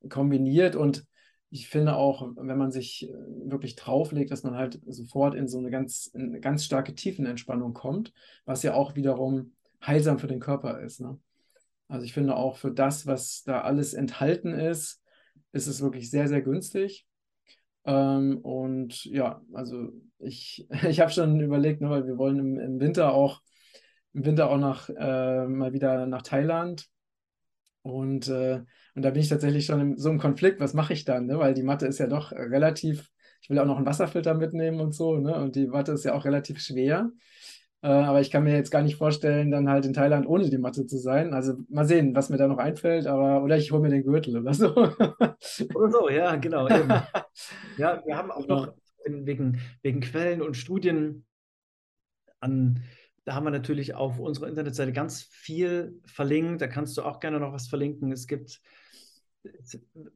kombiniert 0.09 0.75
und 0.75 1.05
ich 1.51 1.67
finde 1.67 1.95
auch, 1.95 2.29
wenn 2.35 2.57
man 2.57 2.71
sich 2.71 3.09
äh, 3.09 3.13
wirklich 3.49 3.75
drauflegt, 3.75 4.31
dass 4.31 4.43
man 4.43 4.55
halt 4.55 4.79
sofort 4.87 5.35
in 5.35 5.47
so 5.47 5.57
eine 5.57 5.71
ganz, 5.71 6.07
in 6.07 6.29
eine 6.29 6.39
ganz 6.39 6.63
starke 6.63 6.93
Tiefenentspannung 6.93 7.73
kommt, 7.73 8.13
was 8.45 8.63
ja 8.63 8.73
auch 8.73 8.95
wiederum 8.95 9.53
heilsam 9.85 10.19
für 10.19 10.27
den 10.27 10.39
Körper 10.39 10.79
ist. 10.81 11.01
Ne? 11.01 11.19
Also 11.87 12.05
ich 12.05 12.13
finde 12.13 12.35
auch 12.35 12.57
für 12.57 12.71
das, 12.71 13.07
was 13.07 13.43
da 13.43 13.61
alles 13.61 13.93
enthalten 13.93 14.53
ist, 14.53 15.01
ist 15.51 15.67
es 15.67 15.81
wirklich 15.81 16.11
sehr, 16.11 16.27
sehr 16.27 16.41
günstig. 16.41 17.07
Ähm, 17.85 18.37
und 18.39 19.05
ja, 19.05 19.41
also 19.53 19.91
ich, 20.19 20.67
ich 20.87 20.99
habe 20.99 21.11
schon 21.11 21.39
überlegt, 21.39 21.81
ne, 21.81 21.89
weil 21.89 22.05
wir 22.05 22.17
wollen 22.17 22.37
im, 22.37 22.59
im 22.59 22.79
Winter 22.79 23.13
auch 23.13 23.41
im 24.13 24.25
Winter 24.25 24.49
auch 24.49 24.57
nach, 24.57 24.89
äh, 24.89 25.45
mal 25.47 25.73
wieder 25.73 26.05
nach 26.05 26.21
Thailand. 26.21 26.87
Und, 27.81 28.27
äh, 28.27 28.61
und 28.95 29.01
da 29.01 29.09
bin 29.11 29.21
ich 29.21 29.29
tatsächlich 29.29 29.65
schon 29.65 29.79
in 29.79 29.97
so 29.97 30.09
einem 30.09 30.19
Konflikt, 30.19 30.59
was 30.59 30.73
mache 30.73 30.93
ich 30.93 31.05
dann? 31.05 31.27
Ne? 31.27 31.39
Weil 31.39 31.53
die 31.53 31.63
Matte 31.63 31.87
ist 31.87 31.99
ja 31.99 32.07
doch 32.07 32.31
relativ, 32.31 33.09
ich 33.41 33.49
will 33.49 33.59
auch 33.59 33.65
noch 33.65 33.77
einen 33.77 33.85
Wasserfilter 33.85 34.33
mitnehmen 34.33 34.79
und 34.81 34.93
so, 34.93 35.17
ne? 35.17 35.33
Und 35.35 35.55
die 35.55 35.67
Matte 35.67 35.93
ist 35.93 36.03
ja 36.03 36.13
auch 36.13 36.25
relativ 36.25 36.59
schwer. 36.59 37.09
Äh, 37.81 37.87
aber 37.87 38.19
ich 38.19 38.29
kann 38.29 38.43
mir 38.43 38.53
jetzt 38.53 38.71
gar 38.71 38.81
nicht 38.81 38.97
vorstellen, 38.97 39.51
dann 39.51 39.69
halt 39.69 39.85
in 39.85 39.93
Thailand 39.93 40.27
ohne 40.27 40.49
die 40.49 40.57
Matte 40.57 40.85
zu 40.85 40.97
sein. 40.97 41.33
Also 41.33 41.53
mal 41.69 41.85
sehen, 41.85 42.13
was 42.15 42.29
mir 42.29 42.37
da 42.37 42.47
noch 42.47 42.57
einfällt, 42.57 43.07
aber 43.07 43.41
oder 43.41 43.57
ich 43.57 43.71
hole 43.71 43.81
mir 43.81 43.89
den 43.89 44.03
Gürtel 44.03 44.37
oder 44.37 44.53
so. 44.53 44.75
Oder 45.75 45.91
so, 45.91 46.09
ja, 46.09 46.35
genau. 46.35 46.67
Eben. 46.67 46.89
Ja, 47.77 48.03
wir 48.05 48.17
haben 48.17 48.31
auch 48.31 48.45
noch 48.45 48.73
wegen, 49.05 49.61
wegen 49.81 50.01
Quellen 50.01 50.41
und 50.41 50.57
Studien 50.57 51.25
an, 52.41 52.83
da 53.29 53.35
haben 53.35 53.43
wir 53.43 53.51
natürlich 53.51 53.93
auf 53.93 54.17
unserer 54.17 54.47
Internetseite 54.47 54.91
ganz 54.91 55.21
viel 55.21 56.01
verlinkt. 56.07 56.63
Da 56.63 56.67
kannst 56.67 56.97
du 56.97 57.03
auch 57.03 57.19
gerne 57.19 57.39
noch 57.39 57.53
was 57.53 57.67
verlinken. 57.67 58.11
Es 58.11 58.25
gibt 58.25 58.59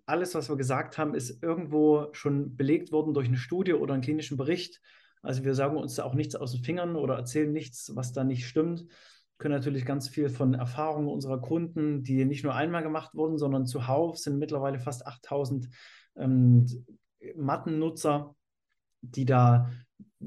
alles, 0.08 0.34
was 0.34 0.50
wir 0.50 0.58
gesagt 0.58 0.98
haben, 0.98 1.14
ist 1.14 1.44
irgendwo 1.44 2.08
schon 2.14 2.56
belegt 2.56 2.92
worden 2.92 3.14
durch 3.14 3.28
eine 3.28 3.38
Studie 3.38 3.74
oder 3.74 3.94
einen 3.94 4.02
klinischen 4.02 4.36
Bericht. 4.36 4.82
Also 5.22 5.44
wir 5.44 5.54
sagen 5.54 5.78
uns 5.78 5.94
da 5.94 6.06
auch 6.06 6.16
nichts 6.16 6.36
aus 6.36 6.54
den 6.54 6.64
Fingern 6.64 6.96
oder 6.96 7.14
erzählen 7.14 7.54
nichts, 7.54 7.96
was 7.96 8.14
da 8.14 8.24
nicht 8.24 8.48
stimmt. 8.48 8.84
Können 9.38 9.54
natürlich 9.54 9.86
ganz 9.86 10.10
viel 10.10 10.30
von 10.30 10.56
Erfahrungen 10.56 11.08
unserer 11.08 11.40
Kunden, 11.40 12.04
die 12.04 12.26
nicht 12.26 12.44
nur 12.44 12.56
einmal 12.56 12.82
gemacht 12.82 13.14
wurden, 13.14 13.38
sondern 13.38 13.68
zuhauf 13.68 14.18
sind 14.18 14.40
mittlerweile 14.40 14.80
fast 14.80 15.06
8000 15.06 15.70
ähm, 16.16 16.66
Mattennutzer, 17.36 18.36
die 19.02 19.26
da 19.26 19.70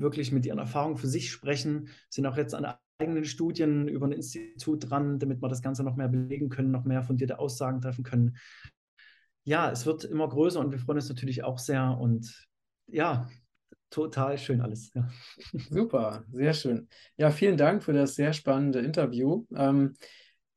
wirklich 0.01 0.33
mit 0.33 0.47
ihren 0.47 0.59
Erfahrungen 0.59 0.97
für 0.97 1.09
sich 1.09 1.31
sprechen, 1.31 1.89
sind 2.09 2.27
auch 2.27 2.37
jetzt 2.37 2.55
an 2.55 2.75
eigenen 2.99 3.25
Studien 3.25 3.89
über 3.89 4.07
ein 4.07 4.13
Institut 4.13 4.91
dran, 4.91 5.19
damit 5.19 5.43
wir 5.43 5.49
das 5.49 5.63
Ganze 5.63 5.85
noch 5.85 5.97
mehr 5.97 6.09
belegen 6.09 6.49
können, 6.49 6.71
noch 6.71 6.85
mehr 6.85 7.03
fundierte 7.03 7.39
Aussagen 7.39 7.81
treffen 7.81 8.05
können. 8.05 8.37
Ja, 9.45 9.71
es 9.71 9.87
wird 9.87 10.05
immer 10.05 10.29
größer 10.29 10.59
und 10.61 10.73
wir 10.73 10.79
freuen 10.79 10.99
uns 10.99 11.09
natürlich 11.09 11.45
auch 11.45 11.59
sehr 11.59 11.99
und 11.99 12.49
ja, 12.87 13.29
total 13.91 14.39
schön 14.39 14.61
alles. 14.61 14.93
Ja. 14.95 15.09
Super, 15.71 16.25
sehr 16.33 16.53
schön. 16.53 16.89
Ja, 17.17 17.31
vielen 17.31 17.57
Dank 17.57 17.85
für 17.85 17.93
das 17.93 18.15
sehr 18.15 18.33
spannende 18.33 18.81
Interview. 18.81 19.47
Ähm, 19.55 19.95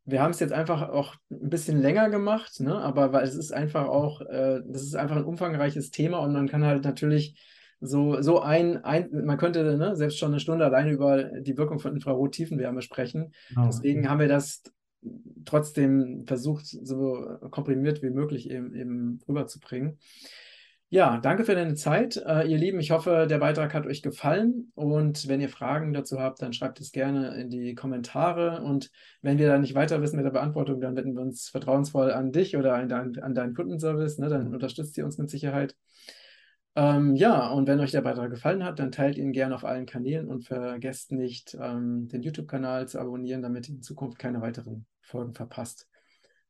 wir 0.06 0.22
haben 0.22 0.32
es 0.32 0.40
jetzt 0.40 0.54
einfach 0.54 0.90
auch 0.90 1.16
ein 1.30 1.50
bisschen 1.50 1.80
länger 1.82 2.10
gemacht, 2.10 2.60
ne? 2.60 2.76
aber 2.76 3.14
weil 3.14 3.24
es 3.24 3.36
ist 3.36 3.52
einfach 3.52 3.88
auch, 3.88 4.22
äh, 4.22 4.62
das 4.66 4.82
ist 4.82 4.96
einfach 4.96 5.18
ein 5.18 5.26
umfangreiches 5.26 5.92
Thema 5.92 6.20
und 6.20 6.34
man 6.34 6.48
kann 6.48 6.64
halt 6.64 6.84
natürlich 6.84 7.40
so, 7.82 8.22
so 8.22 8.42
ein, 8.42 8.84
ein 8.84 9.10
man 9.26 9.38
könnte 9.38 9.78
ne, 9.78 9.96
selbst 9.96 10.18
schon 10.18 10.32
eine 10.32 10.40
Stunde 10.40 10.66
alleine 10.66 10.92
über 10.92 11.24
die 11.24 11.58
Wirkung 11.58 11.80
von 11.80 11.94
Infrarot-Tiefenwärme 11.94 12.82
sprechen. 12.82 13.34
Genau. 13.50 13.68
Deswegen 13.68 14.10
haben 14.10 14.20
wir 14.20 14.28
das 14.28 14.64
trotzdem 15.46 16.26
versucht, 16.28 16.66
so 16.66 17.38
komprimiert 17.52 18.04
wie 18.04 18.10
möglich 18.10 18.50
eben, 18.50 18.76
eben 18.76 19.22
rüberzubringen. 19.28 19.98
Ja, 20.92 21.20
danke 21.20 21.46
für 21.46 21.54
deine 21.54 21.76
Zeit, 21.76 22.18
äh, 22.18 22.48
ihr 22.48 22.58
Lieben. 22.58 22.80
Ich 22.80 22.90
hoffe, 22.90 23.28
der 23.30 23.38
Beitrag 23.38 23.76
hat 23.76 23.86
euch 23.86 24.02
gefallen. 24.02 24.72
Und 24.74 25.28
wenn 25.28 25.40
ihr 25.40 25.48
Fragen 25.48 25.94
dazu 25.94 26.20
habt, 26.20 26.42
dann 26.42 26.52
schreibt 26.52 26.82
es 26.82 26.92
gerne 26.92 27.40
in 27.40 27.52
die 27.52 27.76
Kommentare. 27.76 28.64
Und 28.64 28.90
wenn 29.22 29.38
wir 29.38 29.48
da 29.48 29.60
nicht 29.60 29.76
weiter 29.76 30.02
wissen 30.02 30.16
mit 30.16 30.26
der 30.26 30.32
Beantwortung, 30.32 30.82
dann 30.82 30.96
wenden 30.96 31.14
wir 31.14 31.22
uns 31.22 31.48
vertrauensvoll 31.48 32.12
an 32.12 32.32
dich 32.32 32.58
oder 32.58 32.74
an, 32.74 32.90
dein, 32.90 33.20
an 33.20 33.36
deinen 33.36 33.54
Kundenservice. 33.54 34.18
Ne? 34.18 34.30
Dann 34.30 34.52
unterstützt 34.52 34.98
ihr 34.98 35.06
uns 35.06 35.20
mit 35.20 35.30
Sicherheit. 35.30 35.76
Ähm, 36.76 37.16
ja, 37.16 37.50
und 37.50 37.68
wenn 37.68 37.80
euch 37.80 37.92
der 37.92 38.02
Beitrag 38.02 38.30
gefallen 38.30 38.64
hat, 38.64 38.80
dann 38.80 38.92
teilt 38.92 39.18
ihn 39.18 39.32
gerne 39.32 39.56
auf 39.56 39.66
allen 39.66 39.86
Kanälen 39.86 40.28
und 40.28 40.46
vergesst 40.46 41.12
nicht, 41.12 41.58
ähm, 41.60 42.08
den 42.08 42.22
YouTube-Kanal 42.22 42.88
zu 42.88 43.00
abonnieren, 43.00 43.42
damit 43.42 43.68
ihr 43.68 43.76
in 43.76 43.82
Zukunft 43.82 44.20
keine 44.20 44.42
weiteren 44.42 44.86
Folgen 45.02 45.34
verpasst. 45.34 45.88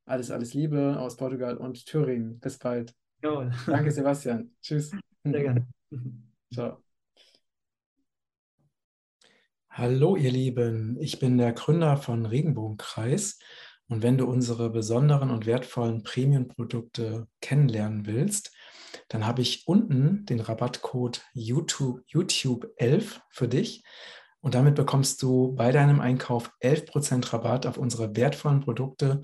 Alles, 0.06 0.32
alles 0.32 0.54
Liebe 0.54 1.00
aus 1.00 1.18
Portugal 1.18 1.58
und 1.58 1.86
Thüringen. 1.86 2.40
Bis 2.40 2.58
bald. 2.58 2.94
Jawohl. 3.24 3.52
Danke, 3.66 3.92
Sebastian. 3.92 4.52
Tschüss. 4.62 4.92
Sehr 5.24 5.42
gerne. 5.42 5.68
Ciao. 6.54 6.84
Hallo 9.70 10.18
ihr 10.18 10.32
Lieben, 10.32 10.98
ich 11.00 11.20
bin 11.20 11.38
der 11.38 11.54
Gründer 11.54 11.96
von 11.96 12.26
Regenbogenkreis 12.26 13.40
und 13.88 14.04
wenn 14.04 14.18
du 14.18 14.26
unsere 14.26 14.70
besonderen 14.70 15.30
und 15.30 15.46
wertvollen 15.46 16.04
Premium-Produkte 16.04 17.28
kennenlernen 17.40 18.06
willst, 18.06 18.52
dann 19.10 19.26
habe 19.26 19.42
ich 19.42 19.68
unten 19.68 20.26
den 20.26 20.40
Rabattcode 20.40 21.22
YouTube, 21.34 22.02
YouTube 22.08 22.72
11 22.78 23.22
für 23.30 23.48
dich 23.48 23.84
und 24.42 24.56
damit 24.56 24.76
bekommst 24.76 25.22
du 25.22 25.54
bei 25.54 25.72
deinem 25.72 26.00
Einkauf 26.00 26.52
11% 26.62 27.34
Rabatt 27.34 27.66
auf 27.66 27.78
unsere 27.78 28.16
wertvollen 28.16 28.62
Produkte 28.62 29.22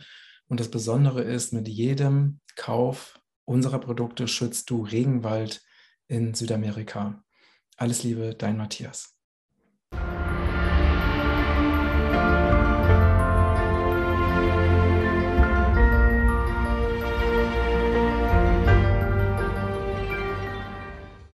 und 0.48 0.60
das 0.60 0.70
Besondere 0.70 1.22
ist, 1.22 1.54
mit 1.54 1.68
jedem 1.68 2.40
Kauf 2.56 3.20
unserer 3.46 3.80
Produkte 3.80 4.28
schützt 4.28 4.70
du 4.70 4.84
Regenwald 4.84 5.64
in 6.08 6.34
Südamerika. 6.34 7.24
Alles 7.78 8.04
Liebe, 8.04 8.36
dein 8.36 8.58
Matthias. 8.58 9.15